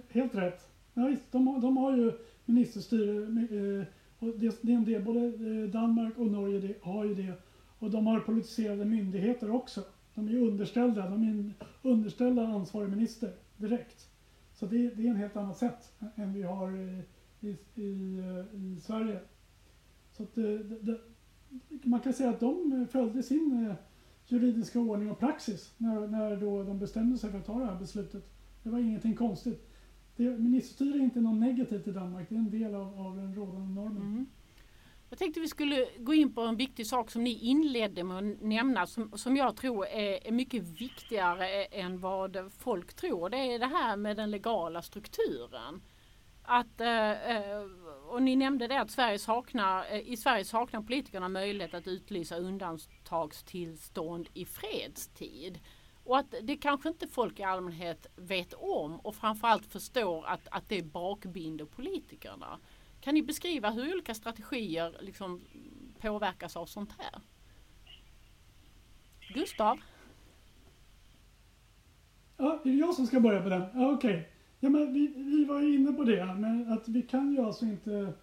Helt 0.10 0.36
rätt. 0.36 0.70
Ja, 0.94 1.06
visst, 1.06 1.32
de, 1.32 1.62
de 1.62 1.78
har 1.78 1.98
ju 1.98 2.12
ministerstyre. 2.46 3.18
Eh, 3.22 3.86
och 4.20 4.40
det, 4.40 4.62
det 4.62 4.72
är 4.72 4.76
en 4.76 4.86
del, 4.86 5.04
både 5.04 5.20
eh, 5.20 5.70
Danmark 5.70 6.18
och 6.18 6.28
Norge 6.28 6.60
det, 6.60 6.76
har 6.82 7.06
ju 7.06 7.16
det. 7.16 7.34
Och 7.80 7.92
de 7.92 8.08
har 8.08 8.20
politiserade 8.20 8.86
myndigheter 8.86 9.52
också. 9.52 9.84
De 10.16 10.28
är 10.28 10.38
underställda, 10.38 11.10
de 11.10 11.24
är 11.24 11.54
underställda 11.82 12.48
ansvarig 12.48 12.90
minister 12.90 13.34
direkt. 13.58 14.10
Så 14.54 14.66
det, 14.66 14.90
det 14.90 15.04
är 15.04 15.10
en 15.10 15.16
helt 15.16 15.36
annat 15.36 15.58
sätt 15.58 15.94
än 16.16 16.34
vi 16.34 16.42
har 16.42 16.68
eh, 16.68 17.00
i, 17.40 17.58
i, 17.76 17.82
i, 17.82 18.76
i 18.78 18.80
Sverige. 18.82 19.20
Så 20.22 20.26
att 20.26 20.38
eh, 20.38 20.44
det, 20.44 20.78
det, 20.82 21.00
man 21.84 22.00
kan 22.00 22.14
säga 22.14 22.30
att 22.30 22.40
de 22.40 22.82
eh, 22.82 22.88
följde 22.88 23.24
sin 23.24 23.66
eh, 23.70 23.76
juridiska 24.26 24.80
ordning 24.80 25.12
och 25.12 25.20
praxis 25.20 25.74
när, 25.78 26.08
när 26.08 26.36
då 26.36 26.64
de 26.64 26.80
bestämde 26.80 27.18
sig 27.18 27.32
för 27.32 27.38
att 27.38 27.46
ta 27.46 27.60
det 27.60 27.66
här 27.66 27.80
beslutet. 27.80 28.30
Det 28.64 28.70
var 28.70 28.80
ingenting 28.80 29.16
konstigt. 29.16 29.70
Det, 30.16 30.24
ministerstyre 30.24 30.98
är 30.98 31.04
inte 31.04 31.22
något 31.22 31.40
negativt 31.40 31.88
i 31.88 31.92
Danmark, 31.92 32.30
det 32.30 32.36
är 32.36 32.40
en 32.40 32.52
del 32.52 32.76
av, 32.76 33.00
av 33.00 33.16
den 33.16 33.36
rådande 33.36 33.82
normen. 33.82 34.02
Mm. 34.02 34.26
Jag 35.10 35.20
tänkte 35.20 35.40
vi 35.40 35.48
skulle 35.48 35.88
gå 36.00 36.14
in 36.14 36.34
på 36.34 36.42
en 36.42 36.56
viktig 36.56 36.88
sak 36.88 37.12
som 37.12 37.24
ni 37.24 37.40
inledde 37.40 38.04
med 38.04 38.18
att 38.18 38.42
nämna 38.42 38.88
som, 38.88 39.12
som 39.16 39.38
jag 39.38 39.56
tror 39.56 39.86
är, 39.86 40.28
är 40.28 40.32
mycket 40.32 40.64
viktigare 40.64 41.66
än 41.66 42.00
vad 42.00 42.52
folk 42.58 42.94
tror. 42.94 43.30
Det 43.30 43.38
är 43.38 43.60
det 43.60 43.66
här 43.66 43.98
med 43.98 44.18
den 44.18 44.32
legala 44.32 44.82
strukturen. 44.82 45.82
Att, 46.54 46.82
eh, 46.82 47.12
eh, 47.12 47.62
och 48.08 48.24
ni 48.24 48.36
nämnde 48.36 48.68
det 48.68 48.82
att 48.82 48.92
Sverige 48.92 49.20
saknar, 49.20 49.86
eh, 49.92 50.00
i 50.00 50.18
Sverige 50.18 50.46
saknar 50.46 50.82
politikerna 50.82 51.30
möjlighet 51.30 51.74
att 51.74 51.88
utlysa 51.88 52.38
undantagstillstånd 52.38 54.30
i 54.34 54.46
fredstid. 54.46 55.60
Och 56.04 56.18
att 56.18 56.36
det 56.42 56.58
kanske 56.58 56.90
inte 56.90 57.08
folk 57.08 57.40
i 57.40 57.44
allmänhet 57.44 58.08
vet 58.16 58.54
om 58.54 59.00
och 59.00 59.16
framförallt 59.16 59.66
förstår 59.66 60.26
att, 60.26 60.48
att 60.52 60.70
det 60.70 60.82
bakbinder 60.84 61.66
politikerna. 61.66 62.60
Kan 63.02 63.14
ni 63.14 63.24
beskriva 63.24 63.70
hur 63.70 63.94
olika 63.94 64.14
strategier 64.14 64.98
liksom 65.02 65.42
påverkas 66.00 66.58
av 66.58 66.66
sånt 66.66 66.92
här? 66.98 67.22
Gustav? 69.34 69.80
Ja, 72.38 72.62
är 72.66 72.70
det 72.70 72.78
jag 72.78 72.96
som 72.96 73.08
ska 73.08 73.20
börja 73.20 73.42
på 73.42 73.50
den? 73.50 73.62
Ja, 73.74 73.92
Okej. 73.92 74.12
Okay. 74.12 74.41
Ja, 74.64 74.70
men 74.70 74.94
vi, 74.94 75.08
vi 75.16 75.46
var 75.46 75.62
ju 75.62 75.76
inne 75.76 75.94
på 75.94 76.04
det, 76.04 76.26
men 76.26 76.68
att 76.68 76.88
vi 76.88 77.02
kan 77.02 77.32
ju 77.32 77.42
alltså 77.42 77.66
inte 77.66 78.14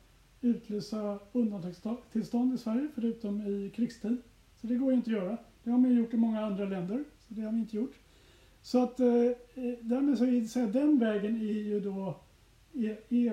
utlysa 0.41 1.19
undantagstillstånd 1.33 2.55
i 2.55 2.59
Sverige 2.59 2.89
förutom 2.95 3.41
i 3.41 3.71
krigstid. 3.75 4.17
Så 4.57 4.67
det 4.67 4.75
går 4.75 4.91
ju 4.91 4.97
inte 4.97 5.11
att 5.11 5.17
göra. 5.17 5.37
Det 5.65 5.71
har 5.71 5.79
man 5.79 5.95
gjort 5.95 6.15
i 6.15 6.17
många 6.17 6.45
andra 6.47 6.65
länder, 6.65 7.05
så 7.19 7.35
det 7.35 7.43
har 7.43 7.53
vi 7.53 7.59
inte 7.59 7.77
gjort. 7.77 7.95
Så 8.63 8.83
att 8.83 9.01
eh, 9.01 9.07
eh 9.07 9.35
därmed 9.81 10.19
så 10.19 10.25
är 10.61 10.73
den 10.73 10.99
vägen 10.99 11.37
är 11.37 11.63
ju 11.63 11.81
då 11.81 12.15
är, 12.73 12.99
är 13.09 13.31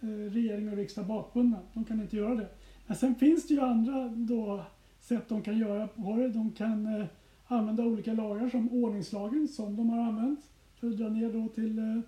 eh, 0.00 0.32
regering 0.32 0.70
och 0.70 0.76
riksdag 0.76 1.06
bakbundna. 1.06 1.58
De 1.74 1.84
kan 1.84 2.00
inte 2.00 2.16
göra 2.16 2.34
det. 2.34 2.48
Men 2.86 2.96
sen 2.96 3.14
finns 3.14 3.48
det 3.48 3.54
ju 3.54 3.60
andra 3.60 4.08
då 4.08 4.64
sätt 5.00 5.28
de 5.28 5.42
kan 5.42 5.58
göra 5.58 5.86
på 5.86 6.16
det. 6.16 6.28
De 6.28 6.50
kan 6.50 7.00
eh, 7.00 7.06
använda 7.46 7.84
olika 7.84 8.12
lagar 8.12 8.48
som 8.48 8.68
ordningslagen 8.72 9.48
som 9.48 9.76
de 9.76 9.90
har 9.90 9.98
använt 9.98 10.40
för 10.74 10.88
att 10.88 10.96
dra 10.96 11.08
ner 11.08 11.32
då 11.32 11.48
till 11.48 11.78
eh, 11.78 12.00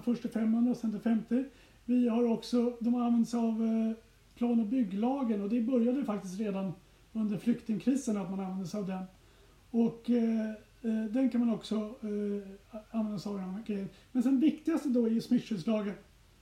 först 0.00 0.22
till 0.22 0.30
500 0.30 0.70
och 0.70 0.76
sen 0.76 0.90
till 0.90 1.00
50. 1.00 1.44
Vi 1.84 2.08
har 2.08 2.24
också, 2.24 2.76
de 2.80 2.94
har 2.94 3.06
använt 3.06 3.28
sig 3.28 3.40
av 3.40 3.62
eh, 3.62 3.96
plan 4.34 4.60
och 4.60 4.66
bygglagen 4.66 5.42
och 5.42 5.48
det 5.48 5.60
började 5.60 6.04
faktiskt 6.04 6.40
redan 6.40 6.72
under 7.12 7.38
flyktingkrisen 7.38 8.16
att 8.16 8.30
man 8.30 8.40
använde 8.40 8.66
sig 8.66 8.80
av 8.80 8.86
den. 8.86 9.04
Och 9.70 10.10
eh, 10.10 10.50
eh, 10.82 11.04
den 11.10 11.30
kan 11.30 11.40
man 11.40 11.54
också 11.54 11.76
eh, 11.76 12.78
använda 12.90 13.18
sig 13.18 13.32
av. 13.32 13.62
Men 14.12 14.22
sen 14.22 14.40
viktigaste 14.40 14.88
då 14.88 15.06
är 15.06 15.10
ju 15.10 15.20
smittskyddslagen 15.20 15.94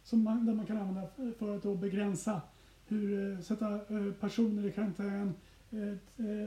som 0.03 0.23
man, 0.23 0.47
där 0.47 0.55
man 0.55 0.67
kan 0.67 0.77
använda 0.77 1.09
för 1.39 1.57
att 1.57 1.63
då 1.63 1.75
begränsa 1.75 2.41
hur, 2.87 3.33
eh, 3.33 3.41
sätta 3.41 3.75
eh, 3.75 4.13
personer 4.21 4.67
i 4.67 4.73
karantän. 4.73 5.35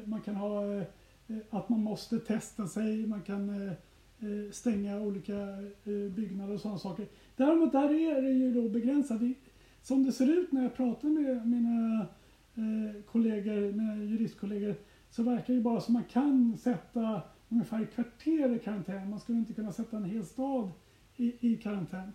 Man 0.06 0.22
kan 0.22 0.36
ha 0.36 0.62
att 1.50 1.70
man 1.70 1.80
måste 1.80 2.20
testa 2.20 2.68
sig, 2.68 3.08
man 3.08 3.22
kan 3.22 3.72
Eh, 4.24 4.52
stänga 4.52 5.02
olika 5.02 5.40
eh, 5.84 6.12
byggnader 6.16 6.54
och 6.54 6.62
sådana 6.62 6.80
saker. 6.80 7.08
Däremot 7.36 7.72
där 7.72 7.94
är 7.94 8.22
det 8.22 8.32
ju 8.32 8.54
då 8.54 8.70
begränsat. 8.70 9.22
Som 9.82 10.04
det 10.04 10.12
ser 10.12 10.40
ut 10.40 10.52
när 10.52 10.64
jag 10.64 10.76
pratar 10.76 11.08
med 11.08 11.48
mina 11.48 12.06
eh, 12.56 13.04
kollegor, 13.12 13.72
mina 13.72 13.96
juristkollegor, 13.96 14.76
så 15.10 15.24
verkar 15.24 15.54
det 15.54 15.62
bara 15.62 15.82
som 15.82 15.94
man 15.94 16.04
kan 16.04 16.58
sätta 16.58 17.22
ungefär 17.50 17.86
kvarter 17.86 18.56
i 18.56 18.60
karantän. 18.60 19.10
Man 19.10 19.20
skulle 19.20 19.38
inte 19.38 19.54
kunna 19.54 19.72
sätta 19.72 19.98
en 19.98 20.06
hel 20.06 20.26
stad 20.26 20.72
i, 21.18 21.54
i 21.54 21.58
karantän. 21.58 22.12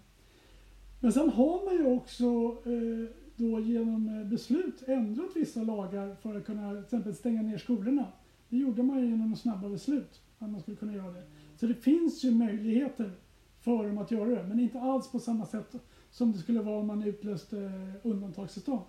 Men 1.01 1.13
sen 1.13 1.29
har 1.31 1.65
man 1.65 1.75
ju 1.75 1.97
också 1.97 2.25
eh, 2.65 3.15
då 3.37 3.61
genom 3.61 4.29
beslut 4.31 4.83
ändrat 4.87 5.31
vissa 5.35 5.63
lagar 5.63 6.15
för 6.15 6.37
att 6.37 6.47
kunna 6.47 6.71
till 6.71 6.83
exempel 6.83 7.15
stänga 7.15 7.43
ner 7.43 7.59
skolorna. 7.59 8.07
Det 8.49 8.57
gjorde 8.57 8.83
man 8.83 9.01
ju 9.01 9.07
genom 9.07 9.37
snabba 9.37 9.69
beslut, 9.69 10.21
att 10.39 10.51
man 10.51 10.61
skulle 10.61 10.77
kunna 10.77 10.95
göra 10.95 11.13
det. 11.13 11.23
Så 11.61 11.67
det 11.67 11.75
finns 11.75 12.25
ju 12.25 12.31
möjligheter 12.31 13.13
för 13.61 13.87
dem 13.87 13.99
att 13.99 14.11
göra 14.11 14.31
det, 14.31 14.49
men 14.49 14.61
inte 14.61 14.81
alls 14.81 15.11
på 15.11 15.19
samma 15.19 15.47
sätt 15.47 15.75
som 16.11 16.33
det 16.33 16.39
skulle 16.39 16.63
vara 16.63 16.79
om 16.79 16.87
man 16.87 17.03
utlöste 17.03 17.83
undantagstillstånd. 18.03 18.83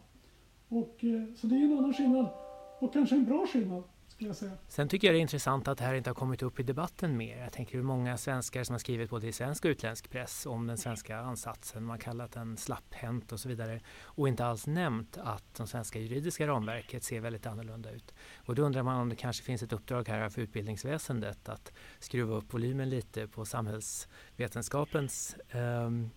Och, 0.68 1.04
eh, 1.04 1.24
så 1.36 1.48
det 1.48 1.56
är 1.56 1.60
en 1.60 1.78
annan 1.78 1.94
skillnad, 1.94 2.28
och 2.80 2.94
kanske 2.94 3.16
en 3.16 3.26
bra 3.26 3.48
skillnad 3.48 3.84
skulle 4.20 4.30
jag 4.30 4.38
säga. 4.38 4.52
Sen 4.68 4.90
tycker 4.90 5.08
jag 5.08 5.16
det 5.16 5.20
är 5.20 5.22
intressant 5.22 5.68
att 5.68 5.78
det 5.78 5.84
här 5.84 5.94
inte 5.94 6.10
har 6.10 6.16
kommit 6.16 6.42
upp 6.42 6.60
i 6.60 6.64
debatten 6.64 7.18
mer. 7.18 7.38
Jag 7.38 7.54
tänker 7.54 7.76
hur 7.76 7.84
många 7.84 8.18
svenskar 8.18 8.64
som 8.64 8.74
har 8.74 8.80
skrivit 8.80 9.10
både 9.10 9.28
i 9.28 9.32
svensk 9.32 9.66
och 9.66 9.70
utländsk 9.70 10.10
press 10.10 10.46
om 10.46 10.68
den 10.68 10.78
svenska 10.78 11.18
ansatsen. 11.18 11.84
Man 11.84 11.90
har 11.90 11.98
kallat 11.98 12.32
den 12.32 12.58
slapphänt 12.58 13.32
och 13.32 13.40
så 13.40 13.50
vidare 13.50 13.82
och 14.02 14.28
inte 14.28 14.46
alls 14.46 14.68
nämnt 14.68 15.18
att 15.18 15.56
det 15.56 15.68
svenska 15.68 16.00
juridiska 16.00 16.48
ramverket 16.48 17.04
ser 17.04 17.20
väldigt 17.20 17.46
annorlunda 17.46 17.92
ut. 17.92 18.14
Och 18.46 18.56
då 18.56 18.62
undrar 18.62 18.84
man 18.84 19.02
om 19.02 19.10
det 19.10 19.16
kanske 19.16 19.44
finns 19.44 19.64
ett 19.64 19.74
uppdrag 19.74 20.08
här 20.08 20.30
för 20.30 20.42
utbildningsväsendet 20.42 21.50
att 21.50 21.72
skruva 22.00 22.36
upp 22.36 22.54
volymen 22.54 22.90
lite 22.90 23.28
på 23.28 23.46
samhällsvetenskapens 23.46 25.36
um, 25.54 26.10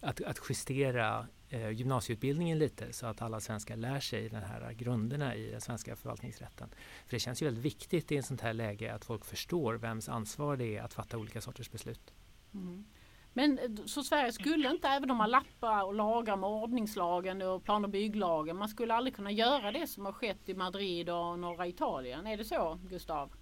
att, 0.00 0.20
att 0.20 0.38
justera 0.48 1.26
eh, 1.50 1.70
gymnasieutbildningen 1.70 2.58
lite 2.58 2.92
så 2.92 3.06
att 3.06 3.22
alla 3.22 3.40
svenskar 3.40 3.76
lär 3.76 4.00
sig 4.00 4.28
de 4.28 4.36
här 4.36 4.72
grunderna 4.72 5.34
i 5.34 5.50
den 5.50 5.60
svenska 5.60 5.96
förvaltningsrätten. 5.96 6.68
För 7.06 7.16
det 7.16 7.20
känns 7.20 7.42
ju 7.42 7.46
väldigt 7.46 7.64
viktigt 7.64 8.12
i 8.12 8.16
en 8.16 8.22
sånt 8.22 8.40
här 8.40 8.52
läge 8.52 8.94
att 8.94 9.04
folk 9.04 9.24
förstår 9.24 9.74
vems 9.74 10.08
ansvar 10.08 10.56
det 10.56 10.76
är 10.76 10.82
att 10.82 10.94
fatta 10.94 11.18
olika 11.18 11.40
sorters 11.40 11.70
beslut. 11.70 12.12
Mm. 12.54 12.84
Men 13.32 13.58
eh, 13.58 13.84
så 13.86 14.02
Sverige 14.02 14.32
skulle 14.32 14.70
inte, 14.70 14.88
även 14.88 15.10
om 15.10 15.16
man 15.16 15.30
lappar 15.30 15.84
och 15.84 15.94
lagar 15.94 16.36
med 16.36 16.50
ordningslagen 16.50 17.42
och 17.42 17.64
plan 17.64 17.84
och 17.84 17.90
bygglagen, 17.90 18.56
man 18.56 18.68
skulle 18.68 18.94
aldrig 18.94 19.16
kunna 19.16 19.30
göra 19.30 19.72
det 19.72 19.86
som 19.86 20.04
har 20.04 20.12
skett 20.12 20.48
i 20.48 20.54
Madrid 20.54 21.10
och 21.10 21.38
norra 21.38 21.66
Italien. 21.66 22.26
Är 22.26 22.36
det 22.36 22.44
så, 22.44 22.78
Gustav? 22.88 23.32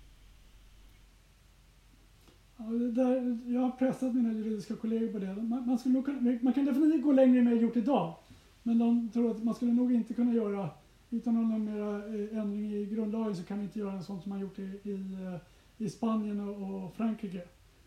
Ja, 2.57 2.64
där, 2.64 3.38
jag 3.47 3.61
har 3.61 3.71
pressat 3.71 4.14
mina 4.14 4.33
juridiska 4.33 4.77
kollegor 4.77 5.12
på 5.12 5.19
det. 5.19 5.35
Man, 5.35 5.66
man, 5.66 5.79
skulle 5.79 6.03
kunna, 6.03 6.38
man 6.42 6.53
kan 6.53 6.64
definitivt 6.64 7.03
gå 7.03 7.12
längre 7.12 7.38
än 7.38 7.49
vi 7.49 7.57
har 7.57 7.62
gjort 7.62 7.77
idag. 7.77 8.14
Men 8.62 8.79
de 8.79 9.09
tror 9.09 9.31
att 9.31 9.45
man 9.45 9.55
skulle 9.55 9.73
nog 9.73 9.92
inte 9.92 10.14
kunna 10.14 10.35
göra, 10.35 10.71
utan 11.11 11.35
någon 11.35 11.64
mera 11.64 11.97
eh, 11.97 12.38
ändring 12.38 12.75
i 12.75 12.87
grundlagen 12.87 13.37
så 13.37 13.45
kan 13.45 13.59
vi 13.59 13.64
inte 13.64 13.79
göra 13.79 13.92
en 13.92 14.03
sån 14.03 14.21
som 14.23 14.31
man 14.31 14.40
gjort 14.40 14.59
i, 14.59 14.62
i, 14.62 14.92
eh, 14.92 15.40
i 15.87 15.90
Spanien 15.90 16.40
och, 16.40 16.85
och 16.85 16.95
Frankrike. 16.95 17.42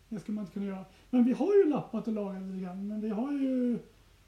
Det 0.08 0.20
skulle 0.20 0.34
man 0.34 0.44
inte 0.44 0.54
kunna 0.54 0.66
göra. 0.66 0.84
Men 1.10 1.24
vi 1.24 1.32
har 1.32 1.54
ju 1.54 1.70
lappat 1.70 2.08
och 2.08 2.14
lagat 2.14 2.42
lite 2.42 2.60
grann. 2.60 2.88
Men 2.88 3.00
vi 3.00 3.08
har 3.08 3.32
ju 3.32 3.78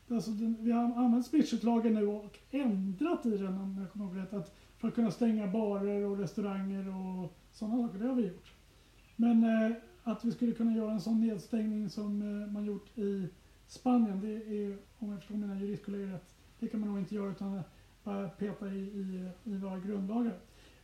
alltså 0.09 0.31
den, 0.31 0.57
vi 0.61 0.71
har 0.71 0.83
använt 0.83 1.27
smittskyddslagen 1.27 1.95
nu 1.95 2.07
och 2.07 2.39
ändrat 2.51 3.27
i 3.27 3.37
den 3.37 3.59
om 3.59 3.79
jag 3.81 3.93
kommer 3.93 4.05
ihåg 4.05 4.17
rätt. 4.17 4.33
Att, 4.33 4.57
för 4.79 4.89
att 4.89 4.95
kunna 4.95 5.11
stänga 5.11 5.47
barer 5.47 6.05
och 6.05 6.19
restauranger 6.19 6.89
och 6.89 7.37
sådana 7.53 7.87
saker. 7.87 7.99
Det 7.99 8.07
har 8.07 8.15
vi 8.15 8.27
gjort. 8.27 8.53
Men 9.17 9.45
eh, 9.45 9.77
att 10.05 10.25
vi 10.25 10.33
skulle 10.33 10.53
kunna 10.53 10.73
göra 10.73 10.93
en 10.93 11.01
sån 11.01 11.21
nedstängning 11.21 11.91
som 11.91 12.23
eh, 12.23 12.53
man 12.53 12.65
gjort 12.65 12.99
i 12.99 13.29
Spanien, 13.67 14.21
det 14.21 14.35
är, 14.35 14.79
om 14.99 15.11
jag 15.11 15.19
förstår 15.19 15.35
mina 15.35 15.61
juristkollegor 15.61 16.07
rätt, 16.07 16.35
det 16.59 16.69
kan 16.69 16.81
man 16.81 16.89
nog 16.89 16.99
inte 16.99 17.15
göra 17.15 17.31
utan 17.31 17.61
bara 18.05 18.29
peta 18.29 18.69
i, 18.69 18.79
i, 18.79 19.29
i 19.45 19.57
våra 19.57 19.79
grundlagar. 19.79 20.39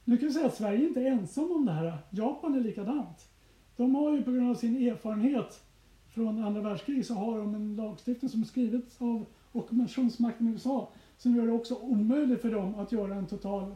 Nu 0.04 0.16
kan 0.16 0.28
vi 0.28 0.35
säga 0.35 0.46
att 0.46 0.57
Sverige 0.57 0.88
inte 0.88 1.00
är 1.00 1.07
ensam 1.07 1.52
om 1.52 1.66
det 1.66 1.72
här. 1.72 1.98
Japan 2.11 2.54
är 2.54 2.61
likadant. 2.61 3.28
De 3.76 3.94
har 3.94 4.12
ju 4.12 4.22
på 4.22 4.31
grund 4.31 4.50
av 4.50 4.54
sin 4.54 4.76
erfarenhet 4.88 5.64
från 6.09 6.44
andra 6.44 6.61
världskriget 6.61 7.07
så 7.07 7.14
har 7.14 7.38
de 7.38 7.54
en 7.54 7.76
lagstiftning 7.76 8.28
som 8.28 8.44
skrivits 8.44 9.02
av 9.02 9.26
ockupationsmakten 9.52 10.48
i 10.48 10.50
USA 10.50 10.92
som 11.16 11.37
gör 11.37 11.46
det 11.46 11.52
också 11.52 11.74
omöjligt 11.74 12.42
för 12.42 12.50
dem 12.50 12.74
att 12.74 12.92
göra 12.92 13.14
en 13.14 13.26
total 13.26 13.74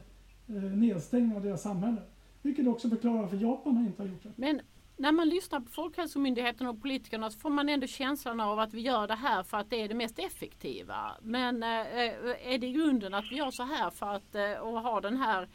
eh, 0.48 0.55
nedstängning 0.55 1.37
av 1.37 1.42
deras 1.42 1.62
samhälle. 1.62 2.02
Vilket 2.42 2.66
också 2.66 2.88
förklarar 2.88 3.22
varför 3.22 3.37
Japan 3.37 3.87
inte 3.87 4.02
har 4.02 4.09
gjort 4.09 4.22
det. 4.22 4.33
Men 4.37 4.61
när 5.03 5.12
man 5.12 5.29
lyssnar 5.29 5.61
på 5.61 5.71
Folkhälsomyndigheten 5.71 6.67
och 6.67 6.83
politikerna 6.83 7.31
så 7.31 7.38
får 7.38 7.51
man 7.51 7.69
ändå 7.69 7.87
känslan 7.87 8.41
av 8.41 8.59
att 8.59 8.75
vi 8.75 8.81
gör 8.81 9.07
det 9.07 9.15
här 9.15 9.43
för 9.43 9.57
att 9.57 9.71
det 9.71 9.83
är 9.83 9.88
det 9.88 9.95
mest 9.95 10.19
effektiva. 10.19 11.17
Men 11.23 11.62
eh, 11.62 11.81
eh, 11.81 12.53
är 12.53 12.59
det 12.59 12.67
i 12.67 12.73
grunden 12.73 13.15
att 13.15 13.25
vi 13.31 13.37
gör 13.37 13.51
så 13.51 13.62
här 13.62 13.91
för 13.91 14.15
att 14.15 14.35
eh, 14.35 14.53
och 14.53 14.83
har 14.83 15.01
den 15.01 15.17
här 15.17 15.49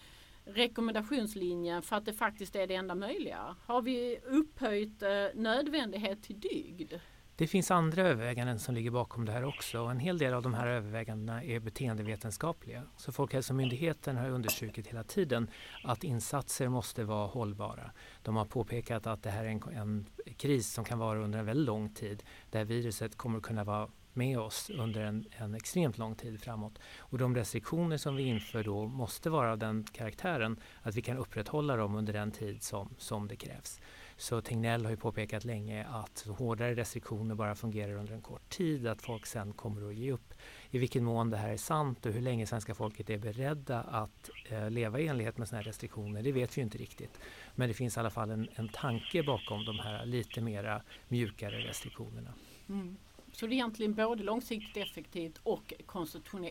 rekommendationslinjen 0.45 1.81
för 1.81 1.95
att 1.95 2.05
det 2.05 2.13
faktiskt 2.13 2.55
är 2.55 2.67
det 2.67 2.75
enda 2.75 2.95
möjliga? 2.95 3.55
Har 3.65 3.81
vi 3.81 4.19
upphöjt 4.25 5.01
eh, 5.01 5.09
nödvändighet 5.33 6.23
till 6.23 6.39
dygd? 6.39 6.93
Det 7.39 7.47
finns 7.47 7.71
andra 7.71 8.01
överväganden 8.01 8.59
som 8.59 8.75
ligger 8.75 8.91
bakom 8.91 9.25
det 9.25 9.31
här 9.31 9.45
också 9.45 9.79
och 9.79 9.91
en 9.91 9.99
hel 9.99 10.17
del 10.17 10.33
av 10.33 10.41
de 10.41 10.53
här 10.53 10.67
övervägandena 10.67 11.43
är 11.43 11.59
beteendevetenskapliga. 11.59 12.83
Så 12.97 13.11
Folkhälsomyndigheten 13.11 14.17
alltså 14.17 14.29
har 14.29 14.35
understrukit 14.35 14.87
hela 14.87 15.03
tiden 15.03 15.47
att 15.83 16.03
insatser 16.03 16.69
måste 16.69 17.03
vara 17.03 17.27
hållbara. 17.27 17.91
De 18.21 18.35
har 18.35 18.45
påpekat 18.45 19.07
att 19.07 19.23
det 19.23 19.29
här 19.29 19.45
är 19.45 19.49
en, 19.49 19.63
en 19.75 20.05
kris 20.37 20.73
som 20.73 20.85
kan 20.85 20.99
vara 20.99 21.19
under 21.19 21.39
en 21.39 21.45
väldigt 21.45 21.65
lång 21.65 21.89
tid 21.89 22.23
där 22.51 22.65
viruset 22.65 23.17
kommer 23.17 23.37
att 23.37 23.43
kunna 23.43 23.63
vara 23.63 23.89
med 24.13 24.39
oss 24.39 24.69
under 24.69 25.01
en, 25.01 25.25
en, 25.31 25.55
extremt 25.55 25.97
lång 25.97 26.15
tid 26.15 26.41
framåt. 26.41 26.79
Och 26.97 27.17
de 27.17 27.35
restriktioner 27.35 27.97
som 27.97 28.15
vi 28.15 28.23
inför 28.23 28.63
då 28.63 28.87
måste 28.87 29.29
vara 29.29 29.51
av 29.51 29.57
den 29.57 29.83
karaktären 29.83 30.59
att 30.81 30.95
vi 30.95 31.01
kan 31.01 31.17
upprätthålla 31.17 31.75
dem 31.75 31.95
under 31.95 32.13
den 32.13 32.31
tid 32.31 32.63
som, 32.63 32.95
som 32.97 33.27
det 33.27 33.35
krävs. 33.35 33.81
Så 34.17 34.41
Tegnell 34.41 34.83
har 34.83 34.91
ju 34.91 34.97
påpekat 34.97 35.45
länge 35.45 35.85
att 35.85 36.27
hårdare 36.37 36.75
restriktioner 36.75 37.35
bara 37.35 37.55
fungerar 37.55 37.93
under 37.93 38.13
en 38.13 38.21
kort 38.21 38.49
tid, 38.49 38.87
att 38.87 39.01
folk 39.01 39.25
sen 39.25 39.53
kommer 39.53 39.87
att 39.87 39.95
ge 39.95 40.11
upp. 40.11 40.33
I 40.71 40.77
vilken 40.77 41.03
mån 41.03 41.29
det 41.29 41.37
här 41.37 41.49
är 41.49 41.57
sant 41.57 42.05
och 42.05 42.11
hur 42.11 42.21
länge 42.21 42.47
svenska 42.47 42.75
folket 42.75 43.09
är 43.09 43.17
beredda 43.17 43.81
att 43.81 44.29
eh, 44.49 44.69
leva 44.69 44.99
i 44.99 45.07
enlighet 45.07 45.37
med 45.37 45.47
sådana 45.47 45.61
här 45.61 45.67
restriktioner, 45.67 46.23
det 46.23 46.31
vet 46.31 46.57
vi 46.57 46.61
inte 46.61 46.77
riktigt. 46.77 47.19
Men 47.55 47.67
det 47.67 47.73
finns 47.73 47.97
i 47.97 47.99
alla 47.99 48.09
fall 48.09 48.29
en, 48.29 48.49
en 48.55 48.69
tanke 48.69 49.23
bakom 49.23 49.65
de 49.65 49.79
här 49.79 50.05
lite 50.05 50.41
mera 50.41 50.81
mjukare 51.07 51.59
restriktionerna. 51.59 52.33
Mm. 52.69 52.97
Så 53.31 53.47
det 53.47 53.51
är 53.51 53.53
egentligen 53.53 53.93
både 53.93 54.23
långsiktigt 54.23 54.77
effektivt 54.77 55.39
och 55.43 55.73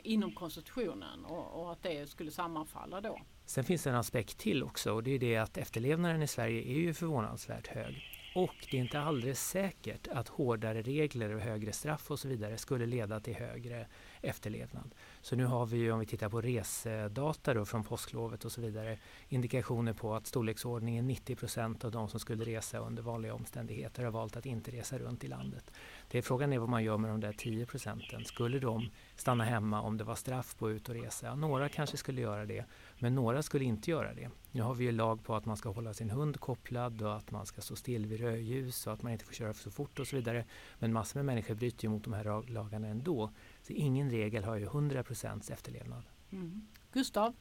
inom 0.03 0.33
konstitutionen 0.33 1.25
och, 1.25 1.63
och, 1.63 1.73
att 1.73 1.83
det 1.83 2.11
skulle 2.11 2.31
sammanfalla 2.31 3.01
då. 3.01 3.21
Sen 3.47 3.65
finns 3.65 3.83
det 3.83 3.91
en 3.91 3.97
aspekt 3.97 4.39
till 4.39 4.63
också 4.63 4.93
och 4.93 5.03
det 5.03 5.11
är 5.11 5.19
det 5.19 5.37
att 5.37 5.57
efterlevnaden 5.57 6.23
i 6.23 6.27
Sverige 6.27 6.63
är 6.63 6.79
ju 6.79 6.95
förvånansvärt 6.95 7.67
hög. 7.67 8.17
Och 8.37 8.67
det 8.71 8.77
är 8.77 8.81
inte 8.81 9.01
alldeles 9.01 9.49
säkert 9.49 10.09
att 10.09 10.29
hårdare 10.29 10.83
regler 10.83 11.35
och 11.35 11.41
högre 11.41 11.73
straff 11.73 12.11
och 12.11 12.19
så 12.19 12.29
vidare 12.29 12.59
skulle 12.59 12.87
leda 12.87 13.21
till 13.21 13.35
högre 13.35 13.87
efterlevnad. 14.21 14.95
Så 15.21 15.37
nu 15.37 15.45
har 15.45 15.67
vi 15.67 15.77
ju, 15.77 15.93
om 15.93 16.01
vi 16.01 16.07
tittar 16.07 16.29
på 16.29 16.41
resedata 16.41 17.55
då 17.55 17.65
från 17.65 17.85
påsklovet 17.85 18.45
och 18.45 18.53
så 18.53 18.61
vidare, 18.61 18.99
indikationer 19.29 19.93
på 19.93 20.15
att 20.15 20.27
storleksordningen 20.27 21.07
90 21.07 21.37
procent 21.37 21.85
av 21.85 21.91
de 21.91 22.09
som 22.09 22.21
skulle 22.21 22.45
resa 22.45 22.79
under 22.79 23.03
vanliga 23.03 23.35
omständigheter 23.35 24.05
har 24.05 24.11
valt 24.11 24.37
att 24.37 24.47
inte 24.47 24.71
resa 24.71 24.99
runt 24.99 25.25
i 25.25 25.29
landet. 25.29 25.73
Det 26.11 26.19
är 26.19 26.23
frågan 26.23 26.53
är 26.53 26.59
vad 26.59 26.69
man 26.69 26.85
gör 26.85 26.99
med 26.99 27.11
de 27.11 27.21
där 27.21 27.33
10 27.33 27.67
procenten. 27.67 28.25
Skulle 28.25 28.59
de 28.59 28.91
stanna 29.17 29.45
hemma 29.45 29.81
om 29.81 29.97
det 29.97 30.05
var 30.05 30.15
straff 30.15 30.57
på 30.59 30.71
ut 30.71 30.89
och 30.89 30.95
resa? 30.95 31.35
Några 31.35 31.69
kanske 31.69 31.97
skulle 31.97 32.21
göra 32.21 32.47
det, 32.47 32.65
men 32.99 33.15
några 33.15 33.43
skulle 33.43 33.65
inte 33.65 33.91
göra 33.91 34.15
det. 34.15 34.31
Nu 34.53 34.63
har 34.63 34.75
vi 34.75 34.85
ju 34.85 34.93
lag 34.93 35.25
på 35.25 35.35
att 35.35 35.47
man 35.47 35.57
ska 35.57 35.69
hålla 35.69 35.95
sin 35.95 36.11
hund 36.11 36.41
kopplad 36.41 37.03
och 37.03 37.17
att 37.17 37.31
man 37.31 37.47
ska 37.47 37.61
stå 37.61 37.77
still 37.77 38.07
vid 38.07 38.21
rödljus 38.21 38.87
och 38.87 38.93
att 38.93 39.03
man 39.03 39.13
inte 39.13 39.25
får 39.25 39.33
köra 39.33 39.53
så 39.53 39.71
fort 39.71 39.99
och 39.99 40.07
så 40.07 40.17
vidare. 40.17 40.45
Men 40.79 40.93
massor 40.93 41.19
med 41.19 41.25
människor 41.25 41.55
bryter 41.55 41.85
ju 41.85 41.91
mot 41.91 42.05
de 42.05 42.13
här 42.13 42.53
lagarna 42.53 42.89
ändå. 42.89 43.31
Så 43.63 43.73
ingen 43.73 44.11
regel 44.11 44.45
har 44.45 44.57
ju 44.57 44.65
100 44.65 45.03
procents 45.03 45.51
efterlevnad. 45.51 46.03
Mm. 46.33 46.67
Gustav? 46.93 47.35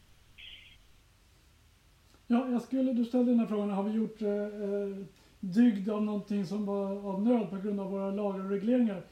Ja, 2.28 2.50
jag 2.50 2.62
skulle, 2.62 2.94
du 2.94 3.06
ställde 3.06 3.32
den 3.32 3.40
här 3.40 3.48
frågan, 3.48 3.70
har 3.70 3.84
vi 3.84 3.92
gjort 3.92 4.22
eh, 4.22 4.30
eh 4.30 5.06
dygd 5.40 5.90
av 5.90 6.04
någonting 6.04 6.46
som 6.46 6.66
var 6.66 7.10
av 7.14 7.24
nöd 7.24 7.50
på 7.50 7.56
grund 7.58 7.80
av 7.80 7.92
våra 7.92 8.12
lagar 8.12 8.44
och 8.44 8.50
regleringar. 8.50 9.06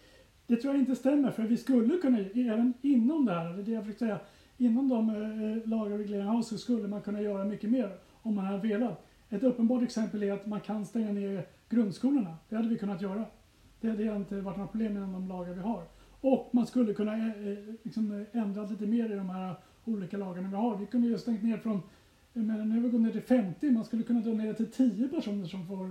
Det 0.48 0.56
tror 0.56 0.74
jag 0.74 0.82
inte 0.82 0.96
stämmer 0.96 1.32
för 1.32 1.44
vi 1.44 1.58
skulle 1.58 1.98
kunna, 1.98 2.20
även 2.20 2.74
inom 2.82 3.26
det 3.26 3.34
här, 3.34 3.54
det 3.54 3.62
är 3.62 3.66
det 3.66 3.72
jag 3.72 3.84
försöker 3.84 4.06
säga, 4.06 4.20
inom 4.66 4.90
de 4.90 5.10
eh, 5.10 5.70
lagar 5.70 5.92
och 5.92 6.00
regleringar 6.00 6.42
så 6.42 6.58
skulle 6.58 6.88
man 6.88 7.02
kunna 7.02 7.22
göra 7.22 7.46
mycket 7.46 7.70
mer 7.70 7.98
om 8.22 8.36
man 8.36 8.46
hade 8.46 8.68
velat. 8.68 9.06
Ett 9.30 9.44
uppenbart 9.44 9.84
exempel 9.84 10.24
är 10.24 10.34
att 10.34 10.46
man 10.46 10.62
kan 10.62 10.86
stänga 10.86 11.12
ner 11.12 11.48
grundskolorna. 11.70 12.38
Det 12.50 12.56
hade 12.56 12.70
vi 12.70 12.78
kunnat 12.78 13.02
göra. 13.02 13.26
Det 13.82 13.90
hade 13.90 14.16
inte 14.16 14.42
varit 14.42 14.58
några 14.58 14.72
problem 14.72 14.94
med 14.94 15.02
de 15.02 15.28
lagar 15.28 15.54
vi 15.54 15.62
har. 15.62 15.84
Och 16.22 16.50
man 16.52 16.68
skulle 16.68 16.94
kunna 16.94 17.18
eh, 17.18 17.48
eh 17.48 17.58
liksom 17.84 18.12
eh, 18.12 18.42
ändra 18.42 18.64
lite 18.64 18.86
mer 18.86 19.12
i 19.12 19.16
de 19.16 19.30
här 19.30 19.56
olika 19.86 20.18
lagarna 20.18 20.50
vi 20.50 20.56
har. 20.56 20.78
Vi 20.78 20.86
kunde 20.86 21.08
ju 21.08 21.18
stängt 21.18 21.44
ner 21.44 21.58
från, 21.58 21.82
men 22.34 22.70
nu 22.70 22.76
har 22.76 22.82
vi 22.82 22.90
gått 22.90 23.02
ner 23.02 23.12
till 23.12 23.22
50, 23.22 23.72
man 23.72 23.86
skulle 23.86 24.04
kunna 24.04 24.22
dra 24.22 24.34
ner 24.34 24.54
till 24.54 24.72
10 24.72 25.08
personer 25.08 25.46
som 25.46 25.68
får 25.68 25.86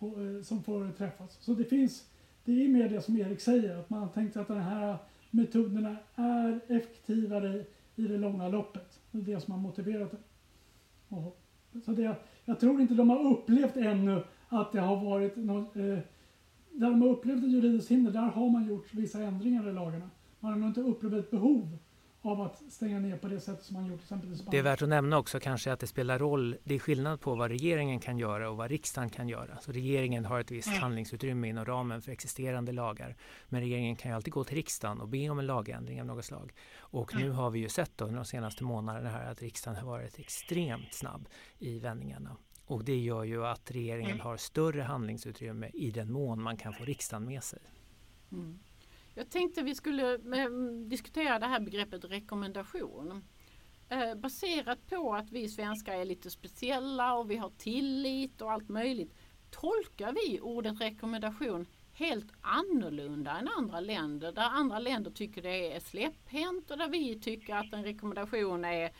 eh, 0.00 0.42
som 0.42 0.62
får 0.62 0.92
träffas. 0.92 1.38
Så 1.40 1.54
det 1.54 1.64
finns, 1.64 2.04
det 2.44 2.64
är 2.64 2.68
mer 2.68 2.88
det 2.88 3.00
som 3.00 3.16
Erik 3.16 3.40
säger, 3.40 3.76
att 3.78 3.90
man 3.90 4.00
har 4.00 4.08
tänkt 4.08 4.36
att 4.36 4.48
de 4.48 4.58
här 4.58 4.96
metoderna 5.30 5.96
är 6.14 6.60
effektivare 6.68 7.64
i 7.98 8.08
det 8.08 8.18
långa 8.18 8.48
loppet. 8.48 9.00
Det 9.10 9.18
är 9.18 9.22
det 9.22 9.40
som 9.40 9.52
har 9.52 9.60
motiverat 9.60 10.10
det. 10.10 10.18
Så 11.84 11.92
det, 11.92 12.16
jag 12.44 12.60
tror 12.60 12.80
inte 12.80 12.94
de 12.94 13.10
har 13.10 13.32
upplevt 13.32 13.76
ännu 13.76 14.22
att 14.48 14.72
det 14.72 14.80
har 14.80 15.04
varit 15.04 15.36
något, 15.36 15.76
eh, 15.76 15.98
där 16.72 16.90
de 16.90 17.02
har 17.02 17.08
upplevt 17.08 17.44
ett 17.44 17.50
juridiskt 17.50 17.90
hinder, 17.90 18.12
där 18.12 18.20
har 18.20 18.50
man 18.50 18.68
gjort 18.68 18.94
vissa 18.94 19.22
ändringar 19.22 19.68
i 19.68 19.72
lagarna. 19.72 20.10
Man 20.40 20.52
har 20.52 20.58
nog 20.58 20.68
inte 20.68 20.80
upplevt 20.80 21.14
ett 21.14 21.30
behov 21.30 21.78
av 22.30 22.40
att 22.40 22.72
stänga 22.72 22.98
ner 23.00 23.16
på 23.16 23.28
det 23.28 23.40
sätt 23.40 23.62
som 23.62 23.74
man 23.74 23.86
gjort 23.86 23.98
till 23.98 24.04
exempel 24.04 24.32
i 24.32 24.36
Spanien. 24.36 24.50
Det 24.50 24.58
är 24.58 24.62
värt 24.62 24.82
att 24.82 24.88
nämna 24.88 25.18
också 25.18 25.40
kanske 25.40 25.72
att 25.72 25.80
det 25.80 25.86
spelar 25.86 26.18
roll. 26.18 26.56
Det 26.64 26.74
är 26.74 26.78
skillnad 26.78 27.20
på 27.20 27.34
vad 27.34 27.50
regeringen 27.50 28.00
kan 28.00 28.18
göra 28.18 28.50
och 28.50 28.56
vad 28.56 28.70
riksdagen 28.70 29.10
kan 29.10 29.28
göra. 29.28 29.58
Så 29.60 29.72
regeringen 29.72 30.24
har 30.24 30.40
ett 30.40 30.50
visst 30.50 30.68
mm. 30.68 30.80
handlingsutrymme 30.80 31.48
inom 31.48 31.64
ramen 31.64 32.02
för 32.02 32.12
existerande 32.12 32.72
lagar. 32.72 33.16
Men 33.48 33.60
regeringen 33.60 33.96
kan 33.96 34.10
ju 34.10 34.14
alltid 34.14 34.32
gå 34.32 34.44
till 34.44 34.56
riksdagen 34.56 35.00
och 35.00 35.08
be 35.08 35.30
om 35.30 35.38
en 35.38 35.46
lagändring 35.46 36.00
av 36.00 36.06
något 36.06 36.24
slag. 36.24 36.52
Och 36.78 37.14
mm. 37.14 37.26
nu 37.26 37.32
har 37.32 37.50
vi 37.50 37.58
ju 37.58 37.68
sett 37.68 37.92
då, 37.96 38.06
de 38.06 38.24
senaste 38.24 38.64
månaderna 38.64 39.10
här 39.10 39.30
att 39.30 39.42
riksdagen 39.42 39.80
har 39.80 39.86
varit 39.86 40.18
extremt 40.18 40.94
snabb 40.94 41.28
i 41.58 41.78
vändningarna. 41.78 42.36
Och 42.66 42.84
det 42.84 42.96
gör 42.96 43.24
ju 43.24 43.46
att 43.46 43.70
regeringen 43.70 44.10
mm. 44.10 44.20
har 44.20 44.36
större 44.36 44.82
handlingsutrymme 44.82 45.70
i 45.74 45.90
den 45.90 46.12
mån 46.12 46.42
man 46.42 46.56
kan 46.56 46.74
få 46.74 46.84
riksdagen 46.84 47.24
med 47.24 47.44
sig. 47.44 47.60
Mm. 48.32 48.58
Jag 49.18 49.30
tänkte 49.30 49.62
vi 49.62 49.74
skulle 49.74 50.14
eh, 50.14 50.50
diskutera 50.86 51.38
det 51.38 51.46
här 51.46 51.60
begreppet 51.60 52.04
rekommendation. 52.04 53.24
Eh, 53.88 54.14
baserat 54.14 54.86
på 54.86 55.14
att 55.14 55.30
vi 55.30 55.48
svenskar 55.48 55.94
är 55.94 56.04
lite 56.04 56.30
speciella 56.30 57.14
och 57.14 57.30
vi 57.30 57.36
har 57.36 57.50
tillit 57.50 58.40
och 58.40 58.52
allt 58.52 58.68
möjligt. 58.68 59.14
Tolkar 59.50 60.12
vi 60.12 60.40
ordet 60.40 60.80
rekommendation 60.80 61.66
helt 61.92 62.32
annorlunda 62.40 63.38
än 63.38 63.48
andra 63.48 63.80
länder. 63.80 64.32
Där 64.32 64.50
andra 64.50 64.78
länder 64.78 65.10
tycker 65.10 65.42
det 65.42 65.72
är 65.72 65.80
släpphänt 65.80 66.70
och 66.70 66.78
där 66.78 66.88
vi 66.88 67.20
tycker 67.20 67.54
att 67.54 67.72
en 67.72 67.84
rekommendation 67.84 68.64
är, 68.64 68.92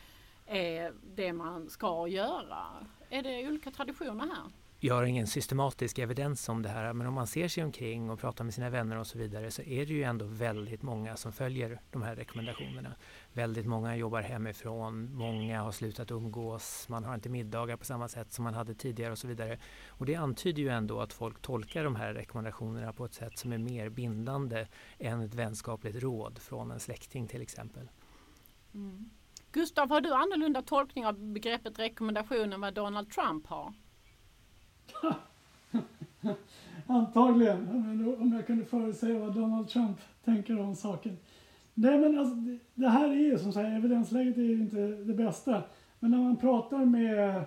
är 0.45 0.93
det 1.15 1.33
man 1.33 1.69
ska 1.69 2.07
göra. 2.07 2.87
Är 3.09 3.23
det 3.23 3.47
olika 3.47 3.71
traditioner 3.71 4.25
här? 4.25 4.51
Jag 4.81 4.95
har 4.95 5.03
ingen 5.03 5.27
systematisk 5.27 5.99
evidens 5.99 6.49
om 6.49 6.61
det 6.61 6.69
här 6.69 6.93
men 6.93 7.07
om 7.07 7.13
man 7.13 7.27
ser 7.27 7.47
sig 7.47 7.63
omkring 7.63 8.09
och 8.09 8.19
pratar 8.19 8.43
med 8.43 8.53
sina 8.53 8.69
vänner 8.69 8.97
och 8.97 9.07
så 9.07 9.17
vidare 9.17 9.51
så 9.51 9.61
är 9.61 9.85
det 9.85 9.93
ju 9.93 10.03
ändå 10.03 10.25
väldigt 10.25 10.81
många 10.81 11.17
som 11.17 11.31
följer 11.31 11.81
de 11.91 12.01
här 12.01 12.15
rekommendationerna. 12.15 12.95
Väldigt 13.33 13.65
många 13.65 13.95
jobbar 13.95 14.21
hemifrån, 14.21 15.13
många 15.13 15.61
har 15.61 15.71
slutat 15.71 16.11
umgås, 16.11 16.89
man 16.89 17.03
har 17.03 17.15
inte 17.15 17.29
middagar 17.29 17.77
på 17.77 17.85
samma 17.85 18.07
sätt 18.07 18.31
som 18.31 18.43
man 18.43 18.53
hade 18.53 18.75
tidigare 18.75 19.11
och 19.11 19.17
så 19.17 19.27
vidare. 19.27 19.59
Och 19.87 20.05
det 20.05 20.15
antyder 20.15 20.61
ju 20.61 20.69
ändå 20.69 21.01
att 21.01 21.13
folk 21.13 21.41
tolkar 21.41 21.83
de 21.83 21.95
här 21.95 22.13
rekommendationerna 22.13 22.93
på 22.93 23.05
ett 23.05 23.13
sätt 23.13 23.37
som 23.37 23.53
är 23.53 23.57
mer 23.57 23.89
bindande 23.89 24.67
än 24.97 25.21
ett 25.21 25.33
vänskapligt 25.33 26.03
råd 26.03 26.39
från 26.39 26.71
en 26.71 26.79
släkting 26.79 27.27
till 27.27 27.41
exempel. 27.41 27.89
Mm. 28.73 29.09
Gustav, 29.51 29.89
har 29.89 30.01
du 30.01 30.13
annorlunda 30.13 30.61
tolkning 30.61 31.05
av 31.05 31.19
begreppet 31.19 31.79
rekommendation 31.79 32.53
än 32.53 32.61
vad 32.61 32.73
Donald 32.73 33.11
Trump 33.11 33.47
har? 33.47 33.73
Antagligen, 36.87 37.69
om 38.19 38.33
jag 38.33 38.47
kunde 38.47 38.65
förutsäga 38.65 39.19
vad 39.19 39.35
Donald 39.35 39.67
Trump 39.67 39.97
tänker 40.25 40.59
om 40.59 40.75
saken. 40.75 41.17
Nej 41.73 41.99
men 41.99 42.19
alltså, 42.19 42.35
det 42.75 42.87
här 42.87 43.09
är 43.09 43.15
ju 43.15 43.39
som 43.39 43.53
sagt, 43.53 43.67
evidensläget 43.67 44.37
är 44.37 44.41
ju 44.41 44.59
inte 44.61 44.87
det 44.87 45.13
bästa. 45.13 45.63
Men 45.99 46.11
när 46.11 46.17
man 46.17 46.37
pratar 46.37 46.85
med 46.85 47.43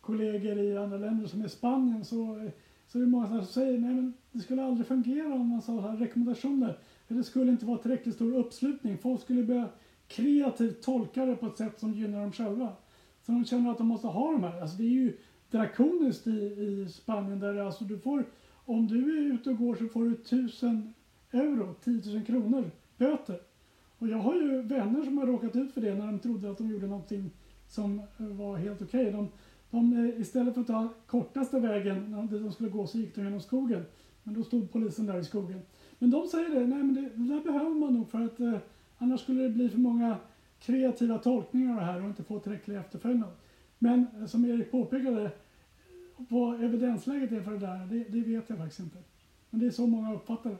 kollegor 0.00 0.58
i 0.58 0.76
andra 0.76 0.98
länder 0.98 1.26
som 1.26 1.44
är 1.44 1.48
Spanien 1.48 2.04
så, 2.04 2.50
så 2.86 2.98
är 2.98 3.02
det 3.02 3.08
många 3.08 3.26
som 3.26 3.46
säger 3.46 3.78
nej 3.78 3.94
men 3.94 4.14
det 4.32 4.38
skulle 4.38 4.64
aldrig 4.64 4.86
fungera 4.86 5.34
om 5.34 5.48
man 5.48 5.62
sa 5.62 5.80
så 5.82 5.88
här 5.88 5.96
rekommendationer. 5.96 6.78
För 7.08 7.14
det 7.14 7.24
skulle 7.24 7.50
inte 7.50 7.66
vara 7.66 7.78
tillräckligt 7.78 8.14
stor 8.14 8.34
uppslutning. 8.34 8.98
Folk 8.98 9.20
skulle 9.20 9.42
börja 9.42 9.68
kreativt 10.08 10.82
tolka 10.82 11.24
det 11.24 11.36
på 11.36 11.46
ett 11.46 11.56
sätt 11.56 11.80
som 11.80 11.92
gynnar 11.92 12.20
dem 12.20 12.32
själva. 12.32 12.72
Så 13.22 13.32
de 13.32 13.44
känner 13.44 13.70
att 13.70 13.78
de 13.78 13.86
måste 13.86 14.06
ha 14.06 14.32
de 14.32 14.44
här. 14.44 14.60
Alltså 14.60 14.76
det 14.76 14.84
är 14.84 14.92
ju 14.92 15.16
drakoniskt 15.50 16.26
i, 16.26 16.30
i 16.30 16.88
Spanien 16.88 17.40
där 17.40 17.56
alltså 17.56 17.84
du 17.84 17.98
får, 17.98 18.24
om 18.64 18.86
du 18.86 19.18
är 19.18 19.34
ute 19.34 19.50
och 19.50 19.58
går 19.58 19.74
så 19.74 19.86
får 19.88 20.04
du 20.04 20.12
1000 20.12 20.94
euro, 21.32 21.74
10 21.84 22.14
000 22.14 22.24
kronor, 22.24 22.70
böter. 22.96 23.40
Och 23.98 24.08
jag 24.08 24.18
har 24.18 24.34
ju 24.34 24.62
vänner 24.62 25.04
som 25.04 25.18
har 25.18 25.26
råkat 25.26 25.56
ut 25.56 25.72
för 25.72 25.80
det 25.80 25.94
när 25.94 26.06
de 26.06 26.18
trodde 26.18 26.50
att 26.50 26.58
de 26.58 26.70
gjorde 26.70 26.86
någonting 26.86 27.30
som 27.68 27.98
eh, 28.18 28.26
var 28.26 28.56
helt 28.56 28.82
okej. 28.82 29.00
Okay. 29.00 29.12
De, 29.12 29.28
de, 29.70 29.92
eh, 29.92 30.20
istället 30.20 30.54
för 30.54 30.60
att 30.60 30.66
ta 30.66 30.88
kortaste 31.06 31.60
vägen 31.60 32.10
när 32.10 32.40
de 32.40 32.52
skulle 32.52 32.68
gå 32.68 32.86
så 32.86 32.98
gick 32.98 33.14
de 33.14 33.24
genom 33.24 33.40
skogen. 33.40 33.84
Men 34.22 34.34
då 34.34 34.44
stod 34.44 34.72
polisen 34.72 35.06
där 35.06 35.18
i 35.18 35.24
skogen. 35.24 35.60
Men 35.98 36.10
de 36.10 36.26
säger 36.26 36.48
det, 36.48 36.66
nej 36.66 36.82
men 36.82 36.94
det, 36.94 37.00
det 37.00 37.34
där 37.34 37.40
behöver 37.40 37.70
man 37.70 37.94
nog 37.94 38.10
för 38.10 38.24
att 38.24 38.40
eh, 38.40 38.58
annars 38.98 39.20
skulle 39.20 39.42
det 39.42 39.50
bli 39.50 39.68
för 39.68 39.78
många 39.78 40.16
kreativa 40.58 41.18
tolkningar 41.18 41.70
av 41.70 41.76
det 41.76 41.84
här 41.84 42.00
och 42.00 42.08
inte 42.08 42.22
få 42.22 42.38
tillräcklig 42.38 42.76
efterföljd. 42.76 43.22
Men 43.86 44.28
som 44.28 44.44
Erik 44.44 44.70
påpekade, 44.70 45.30
vad 46.16 46.64
evidensläget 46.64 47.32
är 47.32 47.40
för 47.40 47.50
det 47.50 47.58
där, 47.58 47.86
det, 47.86 48.04
det 48.08 48.20
vet 48.20 48.50
jag 48.50 48.58
faktiskt 48.58 48.80
inte. 48.80 48.98
Men 49.50 49.60
det 49.60 49.66
är 49.66 49.70
så 49.70 49.86
många 49.86 50.14
uppfattar 50.14 50.50
det. 50.50 50.56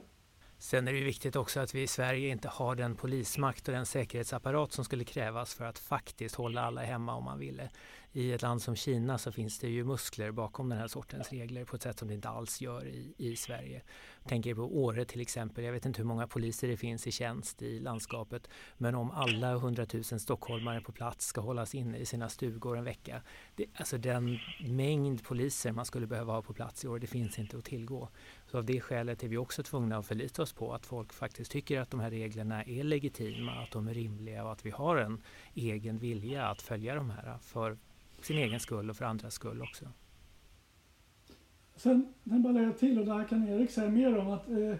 Sen 0.59 0.89
är 0.89 0.93
det 0.93 1.01
viktigt 1.01 1.37
också 1.37 1.61
att 1.61 1.75
vi 1.75 1.83
i 1.83 1.87
Sverige 1.87 2.29
inte 2.29 2.49
har 2.49 2.75
den 2.75 2.97
polismakt 2.97 3.69
och 3.69 3.75
den 3.75 3.87
säkerhetsapparat 3.87 4.73
som 4.73 4.85
skulle 4.85 5.05
krävas 5.05 5.55
för 5.55 5.65
att 5.65 5.79
faktiskt 5.79 6.35
hålla 6.35 6.63
alla 6.63 6.83
hemma 6.83 7.15
om 7.15 7.25
man 7.25 7.39
ville 7.39 7.71
i 8.17 8.33
ett 8.33 8.43
land 8.43 8.63
som 8.63 8.77
Kina 8.77 9.19
så 9.19 9.33
finns 9.33 9.59
det 9.59 9.69
ju 9.69 9.85
muskler 9.85 10.31
bakom 10.31 10.69
den 10.69 10.79
här 10.79 10.89
sortens 10.89 11.31
regler 11.31 11.65
på 11.65 11.77
ett 11.77 11.83
sätt 11.83 11.99
som 11.99 12.09
det 12.09 12.15
inte 12.15 12.29
alls 12.29 12.61
gör 12.61 12.87
i, 12.87 13.15
i 13.17 13.37
Sverige. 13.37 13.83
Jag 14.23 14.29
tänker 14.29 14.55
på 14.55 14.63
Åre 14.63 15.05
till 15.05 15.21
exempel. 15.21 15.65
Jag 15.65 15.73
vet 15.73 15.87
inte 15.87 15.99
hur 15.99 16.07
många 16.07 16.27
poliser 16.27 16.69
det 16.69 16.77
finns 16.77 17.07
i 17.07 17.13
tjänst 17.13 17.63
i 17.63 17.81
landskapet. 17.81 18.49
Men 18.77 18.95
om 18.95 19.11
alla 19.11 19.53
100 19.53 19.87
000 19.93 20.05
stockholmare 20.05 20.81
på 20.81 20.93
plats 20.93 21.27
ska 21.27 21.41
hållas 21.41 21.75
inne 21.75 21.99
i 21.99 22.07
sina 22.07 22.29
stugor 22.29 22.79
en 22.79 22.85
vecka. 22.85 23.23
Det, 23.55 23.67
alltså 23.75 23.99
den 23.99 24.39
mängd 24.61 25.25
poliser 25.25 25.73
man 25.73 25.85
skulle 25.85 26.07
behöva 26.07 26.33
ha 26.33 26.43
på 26.43 26.53
plats 26.55 26.85
i 26.85 26.89
år, 26.89 26.99
det 26.99 27.07
finns 27.07 27.39
inte 27.39 27.59
att 27.59 27.65
tillgå. 27.65 28.09
Så 28.47 28.59
av 28.59 28.65
det 28.65 28.81
skälet 28.81 29.25
är 29.25 29.29
vi 29.29 29.37
också 29.37 29.63
tvungna 29.63 29.97
att 29.97 30.07
förlita 30.07 30.43
oss 30.43 30.53
på 30.53 30.75
att 30.75 30.87
folk 30.87 31.13
faktiskt 31.13 31.51
tycker 31.51 31.81
att 31.81 31.91
de 31.91 32.01
här 32.01 32.11
reglerna 32.11 32.63
är 32.63 32.85
legitima, 32.85 33.53
att 33.53 33.71
de 33.71 33.89
är 33.89 33.95
rimliga 33.95 34.45
och 34.45 34.53
att 34.53 34.67
vi 34.67 34.71
har 34.71 34.97
en 34.97 35.23
egen 35.55 35.99
vilja 35.99 36.47
att 36.47 36.63
följa 36.63 36.95
de 36.95 37.11
här 37.11 37.39
för 37.39 37.79
sin 38.21 38.39
egen 38.39 38.61
skull 38.61 38.91
och 38.91 38.97
för 38.97 39.05
andras 39.05 39.35
skull 39.35 39.63
också. 39.63 39.89
Sen, 41.77 42.15
sen 42.25 42.43
bara 42.43 42.53
lägga 42.53 42.73
till, 42.73 42.99
och 42.99 43.07
det 43.07 43.15
här 43.15 43.29
kan 43.29 43.49
Erik 43.49 43.71
säga 43.71 43.91
mer 43.91 44.19
om, 44.19 44.29
att 44.29 44.49
eh, 44.49 44.75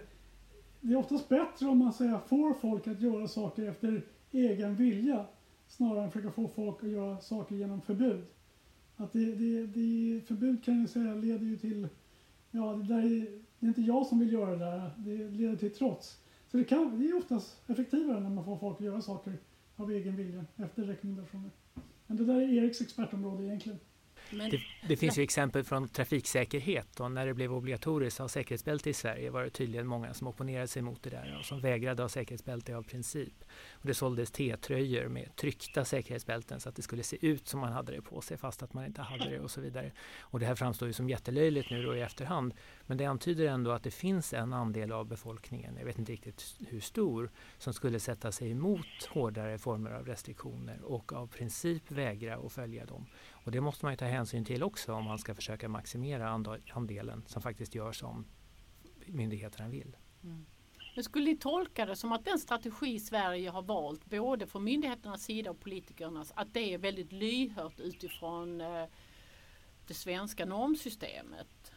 det 0.81 0.93
är 0.93 0.95
oftast 0.95 1.29
bättre 1.29 1.67
om 1.67 1.77
man 1.77 1.93
säger, 1.93 2.19
får 2.19 2.53
folk 2.53 2.87
att 2.87 3.01
göra 3.01 3.27
saker 3.27 3.69
efter 3.69 4.05
egen 4.31 4.75
vilja 4.75 5.25
snarare 5.67 5.99
än 5.99 6.07
att 6.07 6.13
försöka 6.13 6.31
få 6.31 6.47
folk 6.47 6.83
att 6.83 6.89
göra 6.89 7.19
saker 7.19 7.55
genom 7.55 7.81
förbud. 7.81 8.25
Att 8.95 9.13
det, 9.13 9.35
det, 9.35 9.67
det, 9.67 10.21
förbud 10.27 10.63
kan 10.63 10.79
jag 10.79 10.89
säga 10.89 11.15
leder 11.15 11.45
ju 11.45 11.57
till, 11.57 11.87
ja 12.51 12.73
det, 12.73 12.83
där 12.83 13.05
är, 13.05 13.46
det 13.59 13.65
är 13.65 13.67
inte 13.67 13.81
jag 13.81 14.05
som 14.05 14.19
vill 14.19 14.33
göra 14.33 14.51
det 14.51 14.65
där, 14.65 14.91
det 14.97 15.29
leder 15.29 15.55
till 15.55 15.75
trots. 15.75 16.21
Så 16.51 16.57
det, 16.57 16.63
kan, 16.63 16.99
det 16.99 17.09
är 17.09 17.17
oftast 17.17 17.69
effektivare 17.69 18.19
när 18.19 18.29
man 18.29 18.45
får 18.45 18.57
folk 18.57 18.77
att 18.79 18.85
göra 18.85 19.01
saker 19.01 19.37
av 19.75 19.91
egen 19.91 20.15
vilja 20.15 20.45
efter 20.55 20.83
rekommendationer. 20.83 21.49
Men 22.07 22.17
det 22.17 22.25
där 22.25 22.35
är 22.35 22.53
Eriks 22.53 22.81
expertområde 22.81 23.43
egentligen. 23.43 23.79
Men, 24.31 24.49
det, 24.49 24.61
det, 24.87 24.97
finns 24.97 25.17
ju 25.17 25.23
exempel 25.23 25.63
från 25.63 25.87
trafiksäkerhet 25.87 26.99
och 26.99 27.11
när 27.11 27.25
det 27.25 27.33
blev 27.33 27.53
obligatoriskt 27.53 28.19
att 28.19 28.23
ha 28.23 28.29
säkerhetsbälte 28.29 28.89
i 28.89 28.93
Sverige 28.93 29.29
var 29.29 29.43
det 29.43 29.49
tydligen 29.49 29.87
många 29.87 30.13
som 30.13 30.27
opponerade 30.27 30.67
sig 30.67 30.81
mot 30.81 31.03
det 31.03 31.09
där 31.09 31.37
och 31.39 31.45
som 31.45 31.59
vägrade 31.59 32.03
ha 32.03 32.09
säkerhetsbälte 32.09 32.75
av 32.75 32.83
princip. 32.83 33.33
Och 33.71 33.87
det 33.87 33.93
såldes 33.93 34.31
T-tröjor 34.31 35.07
med 35.07 35.35
tryckta 35.35 35.85
säkerhetsbälten 35.85 36.59
så 36.59 36.69
att 36.69 36.75
det 36.75 36.81
skulle 36.81 37.03
se 37.03 37.25
ut 37.25 37.47
som 37.47 37.59
man 37.59 37.73
hade 37.73 37.91
det 37.91 38.01
på 38.01 38.21
sig 38.21 38.37
fast 38.37 38.63
att 38.63 38.73
man 38.73 38.85
inte 38.85 39.01
hade 39.01 39.29
det 39.29 39.39
och 39.39 39.51
så 39.51 39.61
vidare. 39.61 39.91
Och 40.19 40.39
det 40.39 40.45
här 40.45 40.55
framstår 40.55 40.87
ju 40.87 40.93
som 40.93 41.09
jättelöjligt 41.09 41.69
nu 41.69 41.83
då 41.83 41.95
i 41.95 42.01
efterhand 42.01 42.53
men 42.85 42.97
det 42.97 43.05
antyder 43.05 43.47
ändå 43.47 43.71
att 43.71 43.83
det 43.83 43.91
finns 43.91 44.33
en 44.33 44.53
andel 44.53 44.91
av 44.91 45.05
befolkningen, 45.05 45.75
jag 45.77 45.85
vet 45.85 45.99
inte 45.99 46.11
riktigt 46.11 46.55
hur 46.67 46.79
stor, 46.79 47.29
som 47.57 47.73
skulle 47.73 47.99
sätta 47.99 48.31
sig 48.31 48.51
emot 48.51 49.05
hårdare 49.09 49.57
former 49.57 49.91
av 49.91 50.05
restriktioner 50.05 50.79
och 50.83 51.13
av 51.13 51.27
princip 51.27 51.91
vägra 51.91 52.35
att 52.35 52.51
följa 52.51 52.85
dem. 52.85 53.05
Och 53.47 53.51
det 53.51 53.61
måste 53.61 53.85
man 53.85 53.93
ju 53.93 53.97
ta 53.97 54.05
hänsyn 54.05 54.45
till 54.45 54.63
också 54.63 54.93
om 54.93 55.05
man 55.05 55.19
ska 55.19 55.35
försöka 55.35 55.69
maximera 55.69 56.29
andelen 56.73 57.23
som 57.27 57.41
faktiskt 57.41 57.75
gör 57.75 57.91
som 57.91 58.25
myndigheterna 59.05 59.69
vill. 59.69 59.97
Mm. 60.23 60.45
Men 60.95 61.03
skulle 61.03 61.25
ni 61.25 61.37
tolka 61.37 61.85
det 61.85 61.95
som 61.95 62.11
att 62.11 62.25
den 62.25 62.39
strategi 62.39 62.99
Sverige 62.99 63.49
har 63.49 63.61
valt, 63.61 64.05
både 64.05 64.47
från 64.47 64.63
myndigheternas 64.63 65.23
sida 65.23 65.51
och 65.51 65.59
politikernas, 65.59 66.31
att 66.35 66.53
det 66.53 66.73
är 66.73 66.77
väldigt 66.77 67.11
lyhört 67.11 67.79
utifrån 67.79 68.61
eh, 68.61 68.85
det 69.87 69.93
svenska 69.93 70.45
normsystemet? 70.45 71.71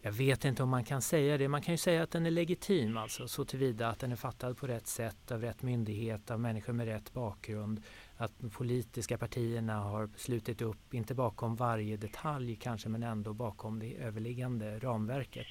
Jag 0.00 0.12
vet 0.12 0.44
inte 0.44 0.62
om 0.62 0.68
man 0.68 0.84
kan 0.84 1.02
säga 1.02 1.38
det. 1.38 1.48
Man 1.48 1.62
kan 1.62 1.74
ju 1.74 1.78
säga 1.78 2.02
att 2.02 2.10
den 2.10 2.26
är 2.26 2.30
legitim 2.30 2.96
alltså 2.96 3.28
så 3.28 3.44
tillvida 3.44 3.88
att 3.88 3.98
den 3.98 4.12
är 4.12 4.16
fattad 4.16 4.56
på 4.56 4.66
rätt 4.66 4.86
sätt 4.86 5.30
av 5.30 5.40
rätt 5.40 5.62
myndighet, 5.62 6.30
av 6.30 6.40
människor 6.40 6.72
med 6.72 6.86
rätt 6.86 7.12
bakgrund. 7.12 7.82
Att 8.22 8.38
de 8.38 8.50
politiska 8.50 9.18
partierna 9.18 9.74
har 9.74 10.10
slutit 10.16 10.62
upp, 10.62 10.94
inte 10.94 11.14
bakom 11.14 11.56
varje 11.56 11.96
detalj 11.96 12.56
kanske, 12.56 12.88
men 12.88 13.02
ändå 13.02 13.32
bakom 13.34 13.78
det 13.78 13.96
överliggande 13.96 14.78
ramverket. 14.78 15.46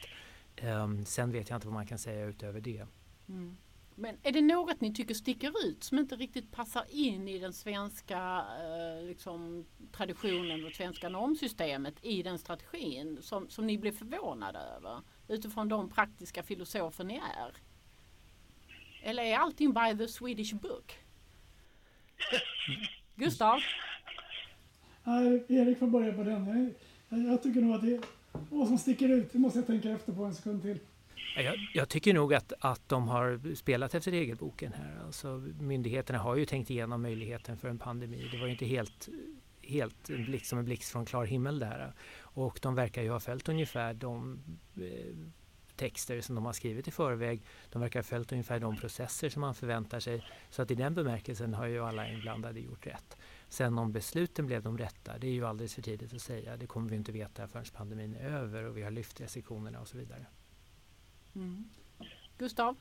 Um, 0.64 1.06
sen 1.06 1.32
vet 1.32 1.50
jag 1.50 1.58
inte 1.58 1.68
vad 1.68 1.74
man 1.74 1.88
kan 1.88 2.00
säga 2.00 2.26
utöver 2.26 2.62
det. 2.62 2.88
Mm. 3.30 3.58
Men 3.96 4.18
är 4.24 4.32
det 4.32 4.42
något 4.42 4.82
ni 4.82 4.94
tycker 4.94 5.14
sticker 5.14 5.68
ut 5.68 5.84
som 5.84 6.00
inte 6.00 6.16
riktigt 6.16 6.52
passar 6.52 6.86
in 6.90 7.28
i 7.28 7.40
den 7.40 7.54
svenska 7.54 8.46
eh, 8.60 9.06
liksom, 9.06 9.66
traditionen 9.92 10.66
och 10.66 10.72
svenska 10.72 11.10
normsystemet 11.10 11.96
i 12.02 12.24
den 12.24 12.40
strategin 12.40 13.18
som, 13.22 13.50
som 13.50 13.68
ni 13.68 13.78
blev 13.78 13.92
förvånade 13.92 14.60
över 14.60 15.02
utifrån 15.28 15.70
de 15.70 15.90
praktiska 15.90 16.44
filosofer 16.44 17.04
ni 17.04 17.16
är? 17.16 17.54
Eller 19.04 19.24
är 19.24 19.38
allting 19.38 19.74
by 19.74 19.98
the 19.98 20.08
Swedish 20.08 20.56
book? 20.56 20.98
Gustav? 23.16 23.60
Nej, 25.04 25.44
Erik 25.48 25.80
får 25.80 25.88
börja 25.88 26.14
på 26.14 26.24
den. 26.24 26.74
Jag, 27.10 27.20
jag 27.20 27.44
tycker 27.44 27.62
nog 27.62 27.76
att 27.76 27.82
det 27.82 27.94
är 27.94 28.02
vad 28.50 28.68
som 28.68 28.78
sticker 28.78 29.10
ut. 29.10 29.34
Det 29.34 29.40
måste 29.40 29.60
jag 29.60 29.68
tänka 29.68 29.90
efter 29.90 30.14
på 30.14 30.24
en 30.24 30.36
sekund 30.36 30.62
till. 30.62 30.80
Jag, 31.36 31.56
jag, 31.74 31.90
tycker 31.90 32.14
nog 32.14 32.34
att, 32.34 32.54
att 32.60 32.90
de 32.90 33.08
har 33.08 33.56
spelat 33.56 33.96
efter 33.96 34.12
regelboken 34.12 34.74
här. 34.74 35.06
Alltså, 35.06 35.28
myndigheterna 35.60 36.20
har 36.20 36.36
ju 36.36 36.46
tänkt 36.46 36.70
igenom 36.70 37.02
möjligheten 37.02 37.58
för 37.58 37.70
en 37.70 37.78
pandemi. 37.78 38.30
Det 38.32 38.38
var 38.38 38.46
ju 38.46 38.52
inte 38.52 38.66
helt, 38.66 39.10
helt 39.62 40.10
en 40.10 40.26
blixt, 40.26 40.46
som 40.46 40.60
en 40.60 40.66
blixt 40.66 40.92
från 40.92 41.06
klar 41.06 41.26
himmel 41.26 41.60
det 41.60 41.66
här. 41.66 41.94
Och 42.20 42.60
de 42.62 42.76
verkar 42.76 43.02
ju 43.02 43.10
ha 43.10 43.20
följt 43.20 43.50
ungefär 43.50 43.94
de 43.94 44.40
eh, 44.76 45.16
texter 45.82 46.22
som 46.22 46.36
de 46.36 46.46
har 46.46 46.54
skrivit 46.54 46.88
i 46.88 46.92
förväg. 46.92 47.42
De 47.72 47.82
verkar 47.82 48.00
ha 48.00 48.04
följt 48.04 48.32
ungefär 48.32 48.60
de 48.60 48.78
processer 48.78 49.30
som 49.30 49.42
man 49.42 49.56
förväntar 49.56 50.00
sig. 50.00 50.26
Så 50.50 50.62
att 50.62 50.72
i 50.72 50.76
den 50.76 50.94
bemärkelsen 50.94 51.54
har 51.54 51.66
ju 51.66 51.80
alla 51.80 52.10
inblandade 52.10 52.60
gjort 52.60 52.88
rätt. 52.88 53.18
Sen 53.50 53.78
om 53.78 53.92
besluten 53.92 54.46
blev 54.46 54.64
de 54.64 54.78
rätta, 54.78 55.18
det 55.18 55.28
är 55.28 55.32
ju 55.32 55.46
alldeles 55.46 55.76
för 55.76 55.82
tidigt 55.82 56.14
att 56.14 56.22
säga. 56.22 56.58
Det 56.58 56.68
kommer 56.68 56.90
vi 56.90 56.96
inte 56.96 57.12
veta 57.12 57.48
förrän 57.48 57.66
pandemin 57.74 58.16
är 58.16 58.30
över 58.30 58.64
och 58.64 58.78
vi 58.78 58.82
har 58.82 58.92
lyft 58.92 59.22
restriktionerna 59.22 59.80
och 59.80 59.88
så 59.88 59.98
vidare. 59.98 60.26
Mm. 61.36 61.70
Gustav? 62.38 62.76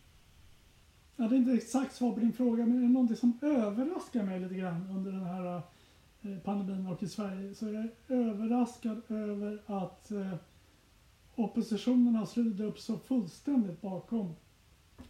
Ja, 1.16 1.28
det 1.28 1.34
är 1.34 1.38
inte 1.38 1.53
exakt 1.53 1.94
svar 1.94 2.12
på 2.12 2.20
din 2.20 2.32
fråga, 2.32 2.66
men 2.66 2.76
är 2.78 2.82
det 2.82 2.88
någonting 2.88 3.16
som 3.16 3.38
överraskar 3.42 4.22
mig 4.22 4.40
lite 4.40 4.55
grann 4.55 4.90
under 4.90 5.12
den 5.12 5.24
här 5.24 5.62
eh, 6.22 6.38
pandemin 6.38 6.86
och 6.86 7.03
i 7.03 7.09
Sverige 7.09 7.55
så 7.55 7.66
är 7.66 7.72
jag 7.72 8.18
överraskad 8.18 9.03
över 9.09 9.62
att 9.66 10.11
eh, 10.11 10.34
oppositionen 11.45 12.14
har 12.14 12.26
slutit 12.26 12.61
upp 12.61 12.78
så 12.78 12.99
fullständigt 12.99 13.80
bakom 13.80 14.34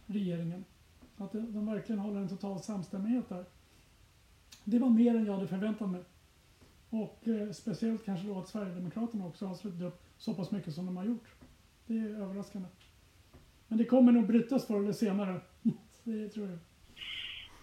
regeringen. 0.05 0.65
Att 1.17 1.31
de 1.31 1.65
verkligen 1.65 1.99
håller 1.99 2.19
en 2.19 2.29
total 2.29 2.61
samstämmighet 2.61 3.29
där. 3.29 3.45
Det 4.63 4.79
var 4.79 4.89
mer 4.89 5.15
än 5.15 5.25
jag 5.25 5.33
hade 5.33 5.47
förväntat 5.47 5.89
mig. 5.89 6.03
Och 6.89 7.27
eh, 7.27 7.51
speciellt 7.51 8.05
kanske 8.05 8.27
då 8.27 8.39
att 8.39 8.47
Sverigedemokraterna 8.47 9.25
också 9.25 9.45
har 9.45 9.55
slutit 9.55 9.81
upp 9.81 10.03
så 10.17 10.33
pass 10.33 10.51
mycket 10.51 10.73
som 10.73 10.85
de 10.85 10.97
har 10.97 11.05
gjort. 11.05 11.27
Det 11.87 11.97
är 11.97 12.09
överraskande. 12.09 12.67
Men 13.67 13.77
det 13.77 13.85
kommer 13.85 14.11
nog 14.11 14.27
brytas 14.27 14.65
förr 14.65 14.79
eller 14.79 14.93
senare. 14.93 15.41
Det 16.03 16.29
tror 16.29 16.49
jag. 16.49 16.59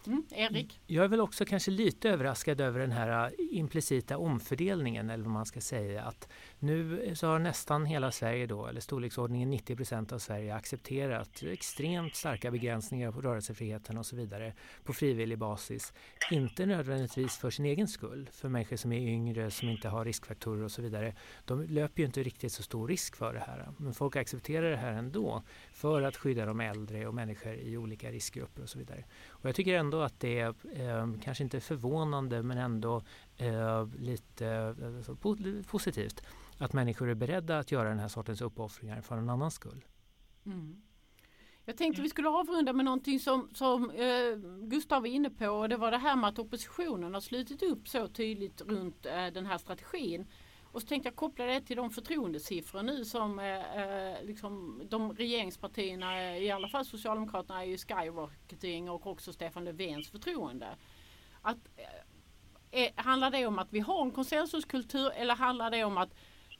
Mm, 0.06 0.24
Erik? 0.30 0.80
Jag 0.86 1.04
är 1.04 1.08
väl 1.08 1.20
också 1.20 1.44
kanske 1.44 1.70
lite 1.70 2.10
överraskad 2.10 2.60
över 2.60 2.80
den 2.80 2.92
här 2.92 3.26
äh, 3.26 3.32
implicita 3.50 4.18
omfördelningen 4.18 5.10
eller 5.10 5.24
vad 5.24 5.32
man 5.32 5.46
ska 5.46 5.60
säga. 5.60 6.04
Att 6.04 6.28
nu 6.60 7.12
så 7.14 7.26
har 7.26 7.38
nästan 7.38 7.86
hela 7.86 8.10
Sverige 8.10 8.46
då, 8.46 8.66
eller 8.66 8.80
storleksordningen 8.80 9.50
90 9.50 9.76
procent 9.76 10.12
av 10.12 10.18
Sverige 10.18 10.54
accepterat 10.54 11.42
extremt 11.42 12.14
starka 12.14 12.50
begränsningar 12.50 13.12
på 13.12 13.20
rörelsefriheten 13.20 13.98
och 13.98 14.06
så 14.06 14.16
vidare 14.16 14.52
på 14.84 14.92
frivillig 14.92 15.38
basis. 15.38 15.92
Inte 16.30 16.66
nödvändigtvis 16.66 17.36
för 17.36 17.50
sin 17.50 17.64
egen 17.64 17.88
skull, 17.88 18.28
för 18.32 18.48
människor 18.48 18.76
som 18.76 18.92
är 18.92 18.98
yngre, 18.98 19.50
som 19.50 19.68
inte 19.68 19.88
har 19.88 20.04
riskfaktorer 20.04 20.64
och 20.64 20.70
så 20.70 20.82
vidare. 20.82 21.14
De 21.44 21.62
löper 21.62 22.00
ju 22.00 22.06
inte 22.06 22.22
riktigt 22.22 22.52
så 22.52 22.62
stor 22.62 22.88
risk 22.88 23.16
för 23.16 23.34
det 23.34 23.40
här. 23.40 23.68
Men 23.76 23.94
folk 23.94 24.16
accepterar 24.16 24.70
det 24.70 24.76
här 24.76 24.92
ändå 24.92 25.42
för 25.72 26.02
att 26.02 26.16
skydda 26.16 26.46
de 26.46 26.60
äldre 26.60 27.06
och 27.06 27.14
människor 27.14 27.54
i 27.54 27.76
olika 27.76 28.10
riskgrupper 28.10 28.62
och 28.62 28.68
så 28.68 28.78
vidare. 28.78 29.04
Och 29.28 29.48
jag 29.48 29.54
tycker 29.54 29.74
ändå 29.74 30.00
att 30.00 30.20
det 30.20 30.38
är 30.40 30.54
eh, 30.72 31.08
kanske 31.22 31.44
inte 31.44 31.60
förvånande 31.60 32.42
men 32.42 32.58
ändå 32.58 33.02
eh, 33.36 33.86
lite 33.98 34.46
eh, 35.08 35.62
positivt 35.62 36.22
att 36.58 36.72
människor 36.72 37.08
är 37.08 37.14
beredda 37.14 37.58
att 37.58 37.72
göra 37.72 37.88
den 37.88 37.98
här 37.98 38.08
sortens 38.08 38.40
uppoffringar 38.40 39.00
för 39.00 39.18
en 39.18 39.30
annans 39.30 39.54
skull. 39.54 39.84
Mm. 40.46 40.82
Jag 41.64 41.76
tänkte 41.76 42.02
vi 42.02 42.08
skulle 42.08 42.28
avrunda 42.28 42.72
med 42.72 42.84
någonting 42.84 43.20
som, 43.20 43.50
som 43.54 43.90
eh, 43.90 44.36
Gustav 44.68 45.02
var 45.02 45.08
inne 45.08 45.30
på 45.30 45.46
och 45.46 45.68
det 45.68 45.76
var 45.76 45.90
det 45.90 45.98
här 45.98 46.16
med 46.16 46.28
att 46.28 46.38
oppositionen 46.38 47.14
har 47.14 47.20
slutit 47.20 47.62
upp 47.62 47.88
så 47.88 48.08
tydligt 48.08 48.60
runt 48.60 49.06
eh, 49.06 49.26
den 49.26 49.46
här 49.46 49.58
strategin. 49.58 50.26
Och 50.72 50.80
så 50.80 50.86
tänkte 50.86 51.06
jag 51.08 51.16
koppla 51.16 51.44
det 51.44 51.60
till 51.60 51.76
de 51.76 51.90
förtroendesiffror 51.90 52.82
nu 52.82 53.04
som 53.04 53.38
eh, 53.38 53.76
eh 53.76 54.24
liksom, 54.24 54.82
de 54.90 55.12
regeringspartierna, 55.12 56.22
eh, 56.22 56.42
i 56.42 56.50
alla 56.50 56.68
fall 56.68 56.84
Socialdemokraterna, 56.84 57.62
är 57.62 57.66
ju 57.66 57.78
skyrocketing 57.78 58.90
och 58.90 59.06
också 59.06 59.32
Stefan 59.32 59.64
Löfvens 59.64 60.10
förtroende. 60.10 60.68
Att, 61.42 61.58
eh, 61.76 62.82
eh, 62.82 62.92
handlar 62.96 63.30
det 63.30 63.46
om 63.46 63.58
att 63.58 63.72
vi 63.72 63.80
har 63.80 64.02
en 64.02 64.10
konsensuskultur 64.10 65.10
eller 65.10 65.34
handlar 65.34 65.70
det 65.70 65.84
om 65.84 65.98
att 65.98 66.14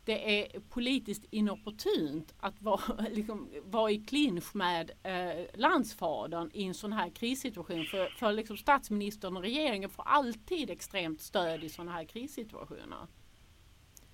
det 0.09 0.41
är 0.41 0.61
politiskt 0.61 1.25
inopportunt 1.31 2.35
att 2.39 2.63
vara, 2.63 3.07
liksom, 3.11 3.51
vara 3.65 3.91
i 3.91 3.99
clinch 3.99 4.55
med 4.55 4.91
eh, 5.03 5.47
landsfadern 5.55 6.51
i 6.55 6.65
en 6.65 6.75
sån 6.75 6.93
här 6.93 7.11
krissituation. 7.11 7.85
För, 7.85 8.09
för 8.19 8.33
liksom 8.33 8.57
statsministern 8.57 9.37
och 9.37 9.43
regeringen 9.43 9.91
får 9.91 10.03
alltid 10.03 10.71
extremt 10.71 11.21
stöd 11.21 11.65
i 11.65 11.69
sådana 11.69 11.93
här 11.93 12.05
krissituationer. 12.05 13.07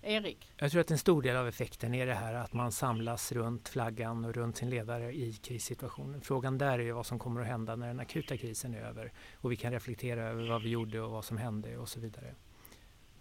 Erik? 0.03 0.53
Jag 0.57 0.71
tror 0.71 0.81
att 0.81 0.91
en 0.91 0.99
stor 0.99 1.23
del 1.23 1.37
av 1.37 1.49
effekten 1.49 1.95
är 1.95 2.07
det 2.07 2.15
här 2.15 2.35
att 2.35 2.53
man 2.53 2.73
samlas 2.73 3.33
runt 3.33 3.69
flaggan 3.69 4.25
och 4.25 4.35
runt 4.35 4.57
sin 4.57 4.71
ledare 4.71 5.13
i 5.13 5.33
krissituationen. 5.33 6.21
Frågan 6.21 6.59
där 6.59 6.79
är 6.79 6.85
ju 6.85 6.93
vad 6.93 7.07
som 7.07 7.19
kommer 7.19 7.41
att 7.41 7.47
hända 7.47 7.77
när 7.77 7.87
den 7.87 8.01
akuta 8.01 8.37
krisen 8.37 8.75
är 8.75 8.81
över 8.81 9.13
och 9.35 9.53
vi 9.53 9.57
kan 9.57 9.73
reflektera 9.73 10.23
över 10.29 10.49
vad 10.49 10.63
vi 10.63 10.69
gjorde 10.69 11.01
och 11.01 11.11
vad 11.11 11.25
som 11.25 11.37
hände 11.37 11.79
och 11.79 11.89
så 11.89 12.01
vidare. 12.01 12.35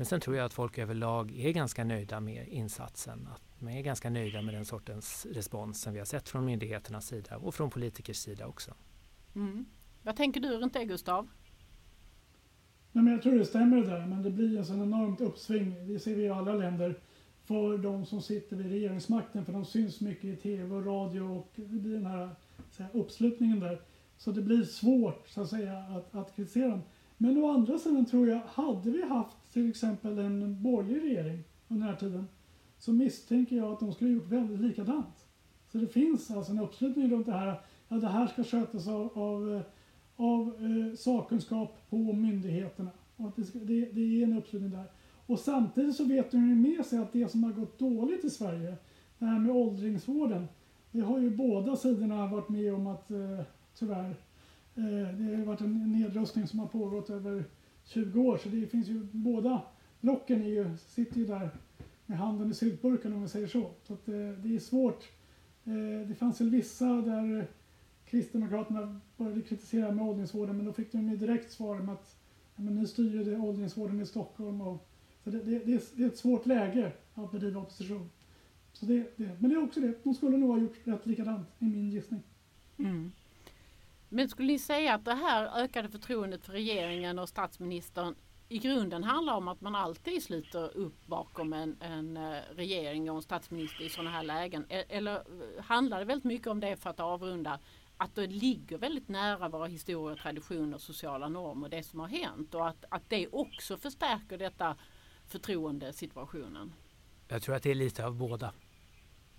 Men 0.03 0.07
sen 0.07 0.21
tror 0.21 0.35
jag 0.35 0.45
att 0.45 0.53
folk 0.53 0.77
överlag 0.77 1.39
är 1.39 1.51
ganska 1.51 1.83
nöjda 1.83 2.19
med 2.19 2.47
insatsen. 2.47 3.27
Att 3.35 3.61
man 3.61 3.73
är 3.73 3.81
ganska 3.81 4.09
nöjda 4.09 4.41
med 4.41 4.53
den 4.53 4.65
sortens 4.65 5.27
respons 5.31 5.81
som 5.81 5.93
vi 5.93 5.99
har 5.99 6.05
sett 6.05 6.29
från 6.29 6.45
myndigheternas 6.45 7.07
sida 7.07 7.37
och 7.37 7.55
från 7.55 7.69
politikers 7.69 8.17
sida 8.17 8.47
också. 8.47 8.73
Mm. 9.35 9.65
Vad 10.01 10.15
tänker 10.15 10.41
du 10.41 10.57
runt 10.57 10.73
det 10.73 10.85
Gustav? 10.85 11.27
Nej, 12.91 13.03
men 13.03 13.13
jag 13.13 13.21
tror 13.21 13.39
det 13.39 13.45
stämmer 13.45 13.77
det 13.77 13.89
där, 13.89 14.05
men 14.05 14.23
det 14.23 14.31
blir 14.31 14.57
en 14.57 14.65
sån 14.65 14.81
enormt 14.81 15.21
uppsving, 15.21 15.87
det 15.87 15.99
ser 15.99 16.15
vi 16.15 16.23
i 16.23 16.29
alla 16.29 16.53
länder, 16.53 16.99
för 17.43 17.77
de 17.77 18.05
som 18.05 18.21
sitter 18.21 18.55
vid 18.55 18.71
regeringsmakten, 18.71 19.45
för 19.45 19.53
de 19.53 19.65
syns 19.65 20.01
mycket 20.01 20.25
i 20.25 20.35
tv 20.35 20.75
och 20.75 20.85
radio 20.85 21.21
och 21.21 21.51
det 21.55 21.79
blir 21.79 21.93
den 21.93 22.05
här, 22.05 22.29
här 22.77 22.89
uppslutningen 22.93 23.59
där. 23.59 23.81
Så 24.17 24.31
det 24.31 24.41
blir 24.41 24.63
svårt 24.63 25.27
så 25.27 25.41
att 25.41 25.49
säga 25.49 25.77
att, 25.77 26.15
att 26.15 26.35
kritisera 26.35 26.67
dem. 26.67 26.81
Men 27.24 27.38
å 27.38 27.51
andra 27.51 27.78
sidan 27.78 28.05
tror 28.05 28.30
jag, 28.30 28.41
hade 28.47 28.91
vi 28.91 29.01
haft 29.01 29.53
till 29.53 29.69
exempel 29.69 30.19
en 30.19 30.63
borgerlig 30.63 31.03
regering 31.03 31.43
under 31.67 31.86
den 31.86 31.93
här 31.93 31.99
tiden 31.99 32.28
så 32.78 32.93
misstänker 32.93 33.55
jag 33.55 33.74
att 33.74 33.80
de 33.80 33.93
skulle 33.93 34.09
ha 34.09 34.15
gjort 34.15 34.32
väldigt 34.32 34.59
likadant. 34.59 35.26
Så 35.71 35.78
det 35.78 35.88
finns 35.88 36.32
alltså 36.32 36.51
en 36.51 36.59
uppslutning 36.59 37.11
runt 37.11 37.26
det 37.26 37.32
här, 37.32 37.61
ja 37.88 37.95
det 37.95 38.07
här 38.07 38.28
ska 38.28 38.43
skötas 38.43 38.88
av, 38.88 39.19
av, 39.19 39.61
av 40.15 40.55
eh, 40.59 40.95
sakkunskap 40.95 41.89
på 41.89 41.97
myndigheterna. 41.97 42.91
Och 43.15 43.28
att 43.28 43.36
det, 43.36 43.43
ska, 43.43 43.59
det, 43.59 43.86
det 43.86 44.01
är 44.01 44.24
en 44.24 44.38
uppslutning 44.38 44.71
där. 44.71 44.86
Och 45.26 45.39
samtidigt 45.39 45.95
så 45.95 46.05
vet 46.05 46.32
de 46.32 46.38
ju 46.38 46.55
med 46.55 46.86
sig 46.86 46.99
att 46.99 47.13
det 47.13 47.32
som 47.32 47.43
har 47.43 47.51
gått 47.51 47.80
dåligt 47.80 48.26
i 48.26 48.30
Sverige, 48.30 48.76
det 49.19 49.26
här 49.26 49.39
med 49.39 49.55
åldringsvården, 49.55 50.47
det 50.91 51.01
har 51.01 51.19
ju 51.19 51.30
båda 51.30 51.76
sidorna 51.76 52.28
varit 52.28 52.49
med 52.49 52.74
om 52.74 52.88
att 52.88 53.11
eh, 53.11 53.39
tyvärr 53.76 54.15
Eh, 54.76 55.15
det 55.17 55.36
har 55.36 55.45
varit 55.45 55.61
en 55.61 55.91
nedrustning 55.91 56.47
som 56.47 56.59
har 56.59 56.67
pågått 56.67 57.09
över 57.09 57.45
20 57.84 58.21
år 58.21 58.38
så 58.38 58.49
det 58.49 58.67
finns 58.67 58.88
ju 58.88 59.07
båda 59.11 59.61
blocken 60.01 60.41
är 60.41 60.47
ju, 60.47 60.78
sitter 60.78 61.17
ju 61.17 61.26
där 61.26 61.49
med 62.05 62.17
handen 62.17 62.51
i 62.51 62.53
syltburken 62.53 63.13
om 63.13 63.21
vi 63.21 63.28
säger 63.28 63.47
så. 63.47 63.69
Så 63.84 63.93
att, 63.93 64.07
eh, 64.07 64.13
det 64.13 64.55
är 64.55 64.59
svårt. 64.59 65.09
Eh, 65.63 66.07
det 66.07 66.15
fanns 66.15 66.41
väl 66.41 66.49
vissa 66.49 66.86
där 66.86 67.47
Kristdemokraterna 68.05 68.99
började 69.17 69.41
kritisera 69.41 69.91
med 69.91 70.05
åldringsvården 70.05 70.57
men 70.57 70.65
då 70.65 70.74
fick 70.74 70.91
de 70.91 71.09
ju 71.09 71.17
direkt 71.17 71.51
svar 71.51 71.80
med 71.80 71.93
att 71.93 72.17
ja, 72.55 72.63
men 72.63 72.76
ni 72.76 72.88
styr 72.88 73.28
ju 73.28 73.39
åldringsvården 73.39 74.01
i 74.01 74.05
Stockholm. 74.05 74.61
Och, 74.61 74.89
så 75.24 75.30
det, 75.30 75.43
det, 75.43 75.59
det, 75.59 75.74
är, 75.74 75.82
det 75.95 76.03
är 76.03 76.07
ett 76.07 76.17
svårt 76.17 76.45
läge 76.45 76.91
att 77.13 77.32
bedriva 77.32 77.61
opposition. 77.61 78.09
Så 78.74 78.86
det, 78.86 79.17
det, 79.17 79.30
men 79.39 79.49
det 79.49 79.55
är 79.55 79.63
också 79.63 79.80
det, 79.80 80.03
de 80.03 80.13
skulle 80.13 80.38
nog 80.38 80.49
ha 80.49 80.57
gjort 80.57 80.78
rätt 80.84 81.05
likadant 81.05 81.47
i 81.59 81.65
min 81.65 81.89
gissning. 81.89 82.21
Mm. 82.78 83.11
Men 84.14 84.30
skulle 84.30 84.47
ni 84.47 84.59
säga 84.59 84.93
att 84.93 85.05
det 85.05 85.14
här 85.14 85.64
ökade 85.64 85.89
förtroendet 85.89 86.45
för 86.45 86.53
regeringen 86.53 87.20
och 87.20 87.30
statsministern 87.30 88.16
i 88.49 88.57
grunden 88.57 89.03
handlar 89.03 89.34
om 89.34 89.47
att 89.47 89.61
man 89.61 89.76
alltid 89.76 90.24
sluter 90.24 90.78
upp 90.78 91.05
bakom 91.05 91.53
en, 91.53 91.82
en 91.82 92.18
eh, 92.18 92.39
regering 92.55 93.11
och 93.11 93.16
en 93.16 93.22
statsminister 93.22 93.84
i 93.84 93.89
sådana 93.89 94.09
här 94.09 94.24
lägen? 94.24 94.66
E-, 94.70 94.86
eller 94.89 95.24
handlar 95.61 95.99
det 95.99 96.05
väldigt 96.05 96.24
mycket 96.24 96.47
om 96.47 96.59
det 96.59 96.78
för 96.78 96.89
att 96.89 96.99
avrunda 96.99 97.59
att 97.97 98.16
det 98.16 98.28
ligger 98.28 98.78
väldigt 98.78 99.07
nära 99.07 99.49
våra 99.49 99.66
historier, 99.66 100.16
traditioner, 100.16 100.78
sociala 100.78 101.30
normer, 101.30 101.70
det 101.70 101.84
som 101.84 101.99
har 101.99 102.07
hänt 102.07 102.53
och 102.53 102.68
att, 102.68 102.86
att 102.89 103.09
det 103.09 103.28
också 103.28 103.78
förstärker 103.78 104.38
detta 104.38 104.76
förtroendesituationen? 105.28 106.74
Jag 107.28 107.41
tror 107.41 107.55
att 107.55 107.64
det 107.64 107.72
är 107.72 107.76
lite 107.76 108.05
av 108.05 108.16
båda. 108.16 108.53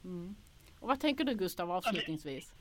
Mm. 0.04 0.34
Och 0.78 0.88
vad 0.88 1.00
tänker 1.00 1.24
du 1.24 1.34
Gustav 1.34 1.70
avslutningsvis? 1.70 2.54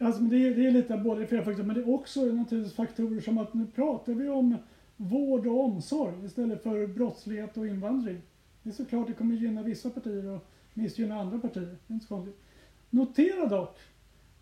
Alltså, 0.00 0.22
det, 0.22 0.46
är, 0.46 0.54
det 0.54 0.66
är 0.66 0.70
lite 0.70 0.96
både 0.96 1.26
flera 1.26 1.44
faktorer, 1.44 1.66
men 1.66 1.76
det 1.76 1.82
är 1.82 1.94
också 1.94 2.20
naturligtvis 2.24 2.76
faktorer 2.76 3.20
som 3.20 3.38
att 3.38 3.54
nu 3.54 3.66
pratar 3.66 4.12
vi 4.12 4.28
om 4.28 4.56
vård 4.96 5.46
och 5.46 5.64
omsorg 5.64 6.24
istället 6.24 6.62
för 6.62 6.86
brottslighet 6.86 7.56
och 7.56 7.66
invandring. 7.66 8.20
Det 8.62 8.70
är 8.70 8.74
såklart 8.74 9.06
det 9.06 9.12
kommer 9.12 9.34
gynna 9.34 9.62
vissa 9.62 9.90
partier 9.90 10.26
och 10.26 10.46
missgynna 10.74 11.20
andra 11.20 11.38
partier. 11.38 11.76
Det 11.86 11.92
är 11.92 11.94
inte 11.94 12.06
så 12.06 12.14
konstigt. 12.14 12.40
Notera 12.90 13.46
dock 13.46 13.78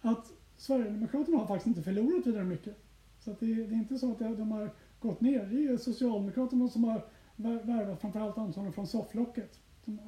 att 0.00 0.32
Sverigedemokraterna 0.56 1.38
har 1.38 1.46
faktiskt 1.46 1.66
inte 1.66 1.82
förlorat 1.82 2.26
vidare 2.26 2.44
mycket. 2.44 2.76
Så 3.18 3.30
att 3.30 3.40
det, 3.40 3.46
det, 3.46 3.74
är 3.74 3.78
inte 3.78 3.98
så 3.98 4.10
att 4.10 4.18
de 4.18 4.52
har 4.52 4.70
gått 5.00 5.20
ner. 5.20 5.46
Det 5.46 5.64
är 5.64 5.76
Socialdemokraterna 5.76 6.68
som 6.68 6.84
har 6.84 7.04
värvat 7.36 8.00
framförallt 8.00 8.38
antagligen 8.38 8.72
från 8.72 8.86
sofflocket. 8.86 9.60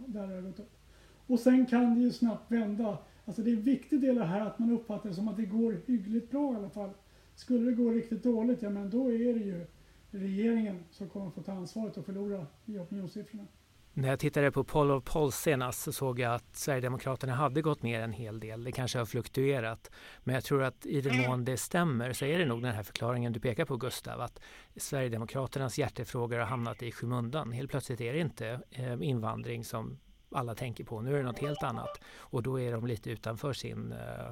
Där 0.07 0.27
har 0.27 0.43
gått 0.43 0.59
upp. 0.59 0.79
Och 1.27 1.41
sen 1.41 1.67
kan 1.67 1.95
det 1.95 2.01
ju 2.01 2.13
snabbt 2.13 2.53
vända 2.53 2.99
Alltså 3.29 3.43
det 3.43 3.51
är 3.51 3.55
en 3.55 3.63
viktig 3.63 4.01
del 4.01 4.11
av 4.11 4.17
det 4.17 4.25
här 4.25 4.41
att 4.41 4.59
man 4.59 4.73
uppfattar 4.73 5.09
det 5.09 5.15
som 5.15 5.29
att 5.29 5.37
det 5.37 5.47
går 5.47 5.81
hyggligt 5.87 6.31
bra 6.31 6.53
i 6.53 6.57
alla 6.57 6.71
fall. 6.71 6.91
Skulle 7.35 7.71
det 7.71 7.77
gå 7.77 7.91
riktigt 7.91 8.23
dåligt, 8.23 8.63
ja 8.63 8.71
men 8.71 8.91
då 8.91 9.13
är 9.13 9.35
det 9.35 9.45
ju 9.45 9.67
regeringen 10.11 10.85
som 10.91 11.09
kommer 11.09 11.31
få 11.31 11.43
ta 11.43 11.53
ansvaret 11.53 11.97
och 11.97 12.07
förlora 12.07 12.47
i 12.67 12.79
opinionssiffrorna. 12.79 13.45
När 13.93 14.09
jag 14.09 14.19
tittade 14.19 14.51
på 14.51 14.65
Poll 14.65 14.91
of 14.91 15.05
Polls 15.05 15.37
senast 15.37 15.83
så 15.83 15.93
såg 15.93 16.21
jag 16.21 16.35
att 16.35 16.57
Sverigedemokraterna 16.57 17.35
hade 17.35 17.63
gått 17.63 17.83
ner 17.83 18.01
en 18.01 18.13
hel 18.13 18.41
del. 18.41 18.65
Det 18.65 18.73
kanske 18.73 18.99
har 18.99 19.07
fluktuerat. 19.07 19.91
Men 20.25 20.35
jag 20.35 20.45
tror 20.45 20.63
att 20.63 20.87
i 20.87 21.01
den 21.01 21.21
mån 21.21 21.45
det 21.45 21.57
stämmer 21.57 22.13
så 22.13 22.25
är 22.25 22.39
det 22.39 22.47
nog 22.47 22.63
den 22.63 22.75
här 22.75 22.83
förklaringen 22.83 23.33
du 23.33 23.41
pekar 23.41 23.65
på 23.65 23.77
Gustav. 23.77 24.21
Att 24.21 24.41
Sverigedemokraternas 24.77 25.79
hjärtefrågor 25.79 26.39
har 26.39 26.47
hamnat 26.47 26.83
i 26.83 26.93
skymundan. 26.93 27.53
Helt 27.53 27.71
plötsligt 27.71 28.01
är 28.01 28.13
det 28.13 28.21
inte 28.21 28.61
eh, 28.71 28.97
invandring 29.01 29.65
som 29.65 29.99
alla 30.31 30.55
tänker 30.55 30.85
på. 30.85 31.01
Nu 31.01 31.15
är 31.15 31.19
det 31.19 31.25
något 31.25 31.39
helt 31.39 31.63
annat 31.63 32.01
och 32.19 32.43
då 32.43 32.61
är 32.61 32.73
de 32.73 32.87
lite 32.87 33.11
utanför 33.11 33.53
sin, 33.53 33.93
eh, 33.93 34.31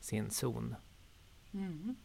sin 0.00 0.30
zon. 0.30 0.74
Mm. 1.52 1.96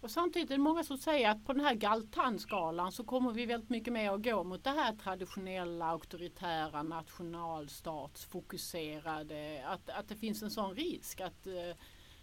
Och 0.00 0.10
samtidigt 0.10 0.50
är 0.50 0.54
det 0.54 0.62
många 0.62 0.84
som 0.84 0.98
säger 0.98 1.30
att 1.30 1.46
på 1.46 1.52
den 1.52 1.64
här 1.64 1.74
Galtan-skalan 1.74 2.92
så 2.92 3.04
kommer 3.04 3.32
vi 3.32 3.46
väldigt 3.46 3.70
mycket 3.70 3.92
mer 3.92 4.12
att 4.12 4.22
gå 4.22 4.44
mot 4.44 4.64
det 4.64 4.70
här 4.70 4.96
traditionella, 4.96 5.86
auktoritära, 5.86 6.82
nationalstatsfokuserade. 6.82 9.64
Att, 9.66 9.90
att 9.90 10.08
det 10.08 10.16
finns 10.16 10.42
en 10.42 10.50
sån 10.50 10.74
risk 10.74 11.20
att, 11.20 11.46
eh, 11.46 11.76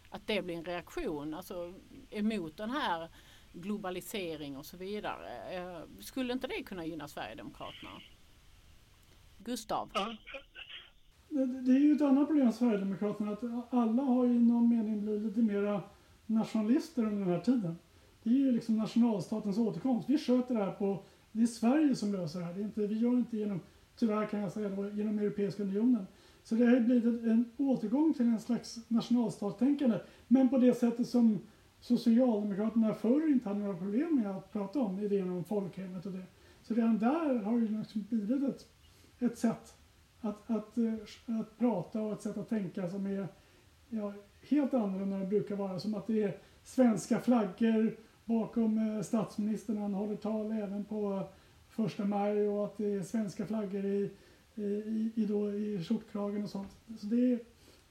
att 0.09 0.27
det 0.27 0.41
blir 0.41 0.55
en 0.55 0.65
reaktion 0.65 1.33
alltså, 1.33 1.73
emot 2.09 2.57
den 2.57 2.69
här 2.69 3.09
globalisering 3.53 4.57
och 4.57 4.65
så 4.65 4.77
vidare. 4.77 5.55
Eh, 5.55 5.81
skulle 5.99 6.33
inte 6.33 6.47
det 6.47 6.63
kunna 6.63 6.85
gynna 6.85 7.07
Sverigedemokraterna? 7.07 7.91
Gustav? 9.45 9.89
Ja. 9.93 10.15
Det, 11.29 11.45
det, 11.45 11.71
är 11.71 11.79
ju 11.79 11.95
ett 11.95 12.01
annat 12.01 12.27
problem 12.27 12.45
med 12.45 12.55
Sverigedemokraterna 12.55 13.31
att 13.31 13.73
alla 13.73 14.03
har 14.03 14.25
ju 14.25 14.33
i 14.33 14.39
någon 14.39 14.69
mening 14.69 15.01
blivit 15.01 15.23
lite 15.23 15.39
mera 15.39 15.81
nationalister 16.25 17.05
under 17.05 17.19
den 17.19 17.29
här 17.29 17.39
tiden. 17.39 17.75
Det 18.23 18.29
är 18.29 18.33
ju 18.33 18.51
liksom 18.51 18.77
nationalstatens 18.77 19.57
återkomst. 19.57 20.09
Vi 20.09 20.17
sköter 20.17 20.55
det 20.55 20.63
här 20.63 20.71
på, 20.71 21.03
det 21.31 21.41
är 21.41 21.47
Sverige 21.47 21.95
som 21.95 22.11
löser 22.11 22.39
det 22.39 22.45
här. 22.45 22.53
Det 22.53 22.59
är 22.59 22.63
inte, 22.63 22.87
vi 22.87 22.97
gör 22.97 23.11
det 23.11 23.17
inte 23.17 23.37
genom 23.37 23.59
tyvärr 23.95 24.25
kan 24.25 24.39
jag 24.39 24.51
säga 24.51 24.69
då, 24.69 24.89
genom 24.89 25.19
Europeiska 25.19 25.63
unionen. 25.63 26.07
Så 26.43 26.55
det 26.55 26.65
har 26.65 26.79
blivit 26.79 27.23
en 27.23 27.51
återgång 27.57 28.13
till 28.13 28.25
en 28.25 28.39
slags 28.39 28.79
nationalstatstänkande. 28.87 29.99
Men 30.27 30.49
på 30.49 30.57
det 30.57 30.73
sättet 30.73 31.07
som 31.07 31.39
Socialdemokraterna 31.81 32.93
förr 32.93 33.31
inte 33.31 33.49
hade 33.49 33.59
några 33.59 33.77
problem 33.77 34.15
med 34.15 34.31
att 34.31 34.53
prata 34.53 34.79
om 34.79 34.99
idén 34.99 35.29
om 35.29 35.43
folkhemmet 35.43 36.05
och 36.05 36.11
det. 36.11 36.23
Så 36.61 36.73
redan 36.73 36.99
där 36.99 37.35
har 37.35 37.59
det 37.59 37.77
liksom 37.77 38.05
blivit 38.09 38.43
ett, 38.43 38.67
ett 39.21 39.37
sätt 39.37 39.73
att, 40.21 40.49
att, 40.49 40.77
eh, 40.77 40.93
att 41.39 41.57
prata 41.57 42.01
och 42.01 42.13
ett 42.13 42.21
sätt 42.21 42.37
att 42.37 42.49
tänka 42.49 42.89
som 42.89 43.05
är 43.05 43.27
ja, 43.89 44.13
helt 44.49 44.73
annorlunda 44.73 45.15
än 45.15 45.21
det 45.21 45.27
brukar 45.27 45.55
vara. 45.55 45.79
Som 45.79 45.95
att 45.95 46.07
det 46.07 46.23
är 46.23 46.37
svenska 46.63 47.19
flaggor 47.19 47.97
bakom 48.25 48.77
eh, 48.77 49.01
statsministern 49.01 49.75
när 49.75 49.81
han 49.81 49.93
håller 49.93 50.15
tal 50.15 50.51
även 50.51 50.85
på 50.85 51.27
första 51.69 52.05
maj 52.05 52.47
och 52.47 52.65
att 52.65 52.77
det 52.77 52.93
är 52.93 53.01
svenska 53.01 53.45
flaggor 53.45 53.85
i, 53.85 54.11
i, 54.55 55.11
i, 55.15 55.25
då, 55.25 55.53
i 55.53 55.83
skjortkragen 55.83 56.43
och 56.43 56.49
sånt. 56.49 56.77
Så 56.99 57.05
det 57.05 57.33
är, 57.33 57.39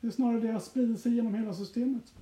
det 0.01 0.07
är 0.07 0.11
snarare 0.11 0.41
det 0.41 0.57
att 0.57 0.65
sprida 0.65 0.97
sig 0.97 1.15
genom 1.15 1.35
hela 1.35 1.55
systemet. 1.55 2.15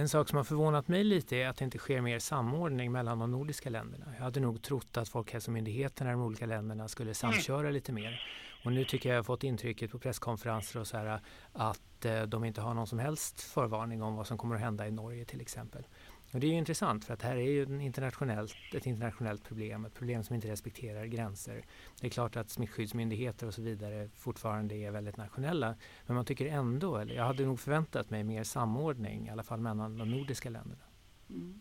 En 0.00 0.08
sak 0.08 0.28
som 0.28 0.36
har 0.36 0.44
förvånat 0.44 0.88
mig 0.88 1.04
lite 1.04 1.36
är 1.36 1.48
att 1.48 1.56
det 1.56 1.64
inte 1.64 1.78
sker 1.78 2.00
mer 2.00 2.18
samordning 2.18 2.92
mellan 2.92 3.18
de 3.18 3.30
nordiska 3.30 3.70
länderna. 3.70 4.06
Jag 4.16 4.24
hade 4.24 4.40
nog 4.40 4.62
trott 4.62 4.96
att 4.96 5.08
Folkhälsomyndigheterna 5.08 6.10
i 6.10 6.12
de 6.12 6.22
olika 6.22 6.46
länderna 6.46 6.88
skulle 6.88 7.14
samköra 7.14 7.70
lite 7.70 7.92
mer. 7.92 8.22
Och 8.64 8.72
nu 8.72 8.84
tycker 8.84 9.08
jag 9.08 9.14
jag 9.14 9.18
har 9.18 9.24
fått 9.24 9.44
intrycket 9.44 9.90
på 9.90 9.98
presskonferenser 9.98 10.80
och 10.80 10.86
så 10.86 10.96
här 10.96 11.20
att 11.52 12.04
eh, 12.04 12.22
de 12.22 12.44
inte 12.44 12.60
har 12.60 12.74
någon 12.74 12.86
som 12.86 12.98
helst 12.98 13.40
förvarning 13.40 14.02
om 14.02 14.16
vad 14.16 14.26
som 14.26 14.38
kommer 14.38 14.54
att 14.54 14.60
hända 14.60 14.88
i 14.88 14.90
Norge 14.90 15.24
till 15.24 15.40
exempel. 15.40 15.86
Och 16.32 16.40
det 16.40 16.46
är 16.46 16.50
ju 16.50 16.58
intressant 16.58 17.04
för 17.04 17.14
att 17.14 17.22
här 17.22 17.36
är 17.36 17.50
ju 17.50 17.62
en 17.62 17.80
internationellt, 17.80 18.54
ett 18.74 18.86
internationellt 18.86 19.44
problem, 19.44 19.84
ett 19.84 19.94
problem 19.94 20.24
som 20.24 20.34
inte 20.34 20.48
respekterar 20.48 21.06
gränser. 21.06 21.64
Det 22.00 22.06
är 22.06 22.10
klart 22.10 22.36
att 22.36 22.50
smittskyddsmyndigheter 22.50 23.46
och 23.46 23.54
så 23.54 23.62
vidare 23.62 24.08
fortfarande 24.14 24.74
är 24.74 24.90
väldigt 24.90 25.16
nationella 25.16 25.74
men 26.06 26.16
man 26.16 26.24
tycker 26.24 26.46
ändå, 26.46 26.96
eller 26.96 27.14
jag 27.14 27.24
hade 27.24 27.46
nog 27.46 27.60
förväntat 27.60 28.10
mig 28.10 28.24
mer 28.24 28.44
samordning 28.44 29.26
i 29.26 29.30
alla 29.30 29.42
fall 29.42 29.60
mellan 29.60 29.98
de 29.98 30.10
nordiska 30.10 30.50
länderna. 30.50 30.82
Mm. 31.30 31.60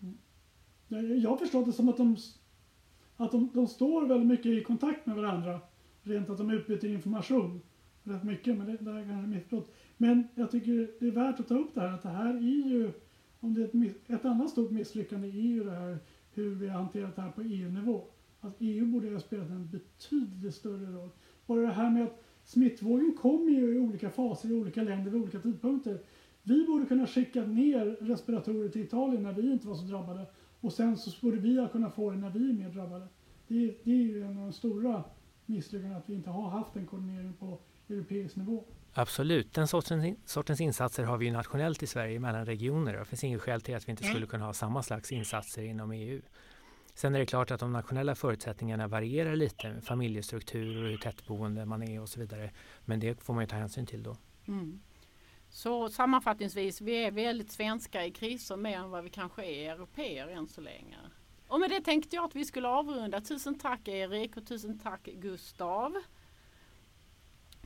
Mm. 0.00 1.20
Jag 1.20 1.30
har 1.30 1.36
förstått 1.36 1.66
det 1.66 1.72
som 1.72 1.88
att 1.88 1.96
de, 1.96 2.16
att 3.16 3.30
de, 3.30 3.50
de 3.54 3.66
står 3.66 4.06
väldigt 4.06 4.28
mycket 4.28 4.46
i 4.46 4.64
kontakt 4.64 5.06
med 5.06 5.16
varandra. 5.16 5.60
Rent 6.02 6.30
att 6.30 6.38
de 6.38 6.50
utbyter 6.50 6.88
information 6.88 7.60
rätt 8.02 8.24
mycket, 8.24 8.56
men 8.56 8.66
det, 8.66 8.76
det 8.76 8.92
här 8.92 9.00
är 9.00 9.04
kanske 9.04 9.28
missförstått. 9.28 9.74
Men 9.96 10.28
jag 10.34 10.50
tycker 10.50 10.90
det 11.00 11.06
är 11.06 11.10
värt 11.10 11.40
att 11.40 11.48
ta 11.48 11.58
upp 11.58 11.74
det 11.74 11.80
här 11.80 11.88
att 11.88 12.02
det 12.02 12.08
här 12.08 12.34
är 12.34 12.68
ju 12.68 12.92
om 13.44 13.54
det 13.54 13.62
är 13.62 13.86
ett, 13.86 14.10
ett 14.10 14.24
annat 14.24 14.50
stort 14.50 14.70
misslyckande 14.70 15.28
är 15.28 15.32
ju 15.32 15.64
det 15.64 15.70
här 15.70 15.98
hur 16.34 16.54
vi 16.54 16.68
har 16.68 16.78
hanterat 16.78 17.16
det 17.16 17.22
här 17.22 17.30
på 17.30 17.42
EU-nivå. 17.42 17.96
Att 17.96 18.44
alltså, 18.44 18.58
EU 18.64 18.86
borde 18.86 19.12
ha 19.12 19.20
spelat 19.20 19.50
en 19.50 19.70
betydligt 19.70 20.54
större 20.54 20.92
roll. 20.92 21.10
Bara 21.46 21.60
det 21.60 21.72
här 21.72 21.90
med 21.90 22.04
att 22.04 22.24
smittvågen 22.44 23.16
kommer 23.16 23.50
ju 23.52 23.74
i 23.74 23.78
olika 23.78 24.10
faser 24.10 24.48
i 24.48 24.52
olika 24.52 24.82
länder 24.82 25.10
vid 25.10 25.20
olika 25.20 25.40
tidpunkter. 25.40 25.98
Vi 26.42 26.64
borde 26.66 26.86
kunna 26.86 27.06
skicka 27.06 27.42
ner 27.42 27.84
respiratorer 27.84 28.68
till 28.68 28.82
Italien 28.82 29.22
när 29.22 29.32
vi 29.32 29.52
inte 29.52 29.66
var 29.66 29.74
så 29.74 29.84
drabbade 29.84 30.26
och 30.60 30.72
sen 30.72 30.96
så 30.96 31.26
borde 31.26 31.38
vi 31.38 31.60
ha 31.60 31.68
kunnat 31.68 31.94
få 31.94 32.10
det 32.10 32.16
när 32.16 32.30
vi 32.30 32.50
är 32.50 32.52
mer 32.52 32.68
drabbade. 32.68 33.08
Det, 33.48 33.76
det 33.84 33.92
är 33.92 34.02
ju 34.02 34.22
en 34.22 34.38
av 34.38 34.42
de 34.42 34.52
stora 34.52 35.04
misslyckandena 35.46 35.98
att 35.98 36.08
vi 36.08 36.14
inte 36.14 36.30
har 36.30 36.48
haft 36.48 36.76
en 36.76 36.86
koordinering 36.86 37.32
på 37.32 37.58
europeisk 37.88 38.36
nivå. 38.36 38.64
Absolut, 38.96 39.54
den 39.54 39.68
sortens, 39.68 40.18
sortens 40.24 40.60
insatser 40.60 41.04
har 41.04 41.16
vi 41.16 41.30
nationellt 41.30 41.82
i 41.82 41.86
Sverige 41.86 42.20
mellan 42.20 42.46
regioner. 42.46 42.94
Det 42.94 43.04
finns 43.04 43.24
inget 43.24 43.42
skäl 43.42 43.60
till 43.60 43.76
att 43.76 43.88
vi 43.88 43.90
inte 43.90 44.04
skulle 44.04 44.26
kunna 44.26 44.44
ha 44.44 44.52
samma 44.52 44.82
slags 44.82 45.12
insatser 45.12 45.62
inom 45.62 45.92
EU. 45.92 46.22
Sen 46.94 47.14
är 47.14 47.18
det 47.18 47.26
klart 47.26 47.50
att 47.50 47.60
de 47.60 47.72
nationella 47.72 48.14
förutsättningarna 48.14 48.88
varierar 48.88 49.36
lite 49.36 49.72
med 49.72 49.84
familjestruktur 49.84 50.82
och 50.82 50.88
hur 50.90 50.96
tättboende 50.96 51.66
man 51.66 51.82
är 51.82 52.00
och 52.00 52.08
så 52.08 52.20
vidare. 52.20 52.50
Men 52.84 53.00
det 53.00 53.22
får 53.22 53.34
man 53.34 53.42
ju 53.42 53.48
ta 53.48 53.56
hänsyn 53.56 53.86
till 53.86 54.02
då. 54.02 54.16
Mm. 54.48 54.80
Så 55.48 55.88
sammanfattningsvis, 55.88 56.80
vi 56.80 57.04
är 57.04 57.10
väldigt 57.10 57.52
svenska 57.52 58.04
i 58.04 58.10
kriser 58.10 58.56
mer 58.56 58.78
än 58.78 58.90
vad 58.90 59.04
vi 59.04 59.10
kanske 59.10 59.44
är 59.44 59.72
europeer 59.72 60.28
än 60.28 60.48
så 60.48 60.60
länge. 60.60 60.96
Och 61.48 61.60
med 61.60 61.70
det 61.70 61.80
tänkte 61.80 62.16
jag 62.16 62.24
att 62.24 62.36
vi 62.36 62.44
skulle 62.44 62.68
avrunda. 62.68 63.20
Tusen 63.20 63.58
tack 63.58 63.88
Erik 63.88 64.36
och 64.36 64.46
tusen 64.46 64.78
tack 64.78 65.04
Gustav. 65.04 65.94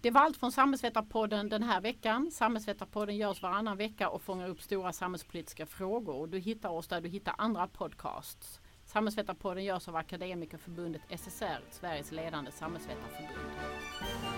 Det 0.01 0.11
var 0.11 0.21
allt 0.21 0.37
från 0.37 0.53
Samhällsvetarpodden 0.53 1.49
den 1.49 1.63
här 1.63 1.81
veckan. 1.81 2.31
Samhällsvetarpodden 2.31 3.17
görs 3.17 3.43
varannan 3.43 3.77
vecka 3.77 4.09
och 4.09 4.23
fångar 4.23 4.49
upp 4.49 4.63
stora 4.63 4.93
samhällspolitiska 4.93 5.67
frågor. 5.67 6.27
Du 6.27 6.39
hittar 6.39 6.69
oss 6.69 6.89
där 6.89 7.01
du 7.01 7.09
hittar 7.09 7.35
andra 7.39 7.67
podcasts. 7.67 8.61
Samhällsvetarpodden 8.85 9.65
görs 9.65 9.89
av 9.89 9.97
Akademikerförbundet 9.97 11.03
SSR, 11.11 11.61
Sveriges 11.71 12.13
ledande 12.13 12.51
samhällsvetarförbund. 12.51 14.38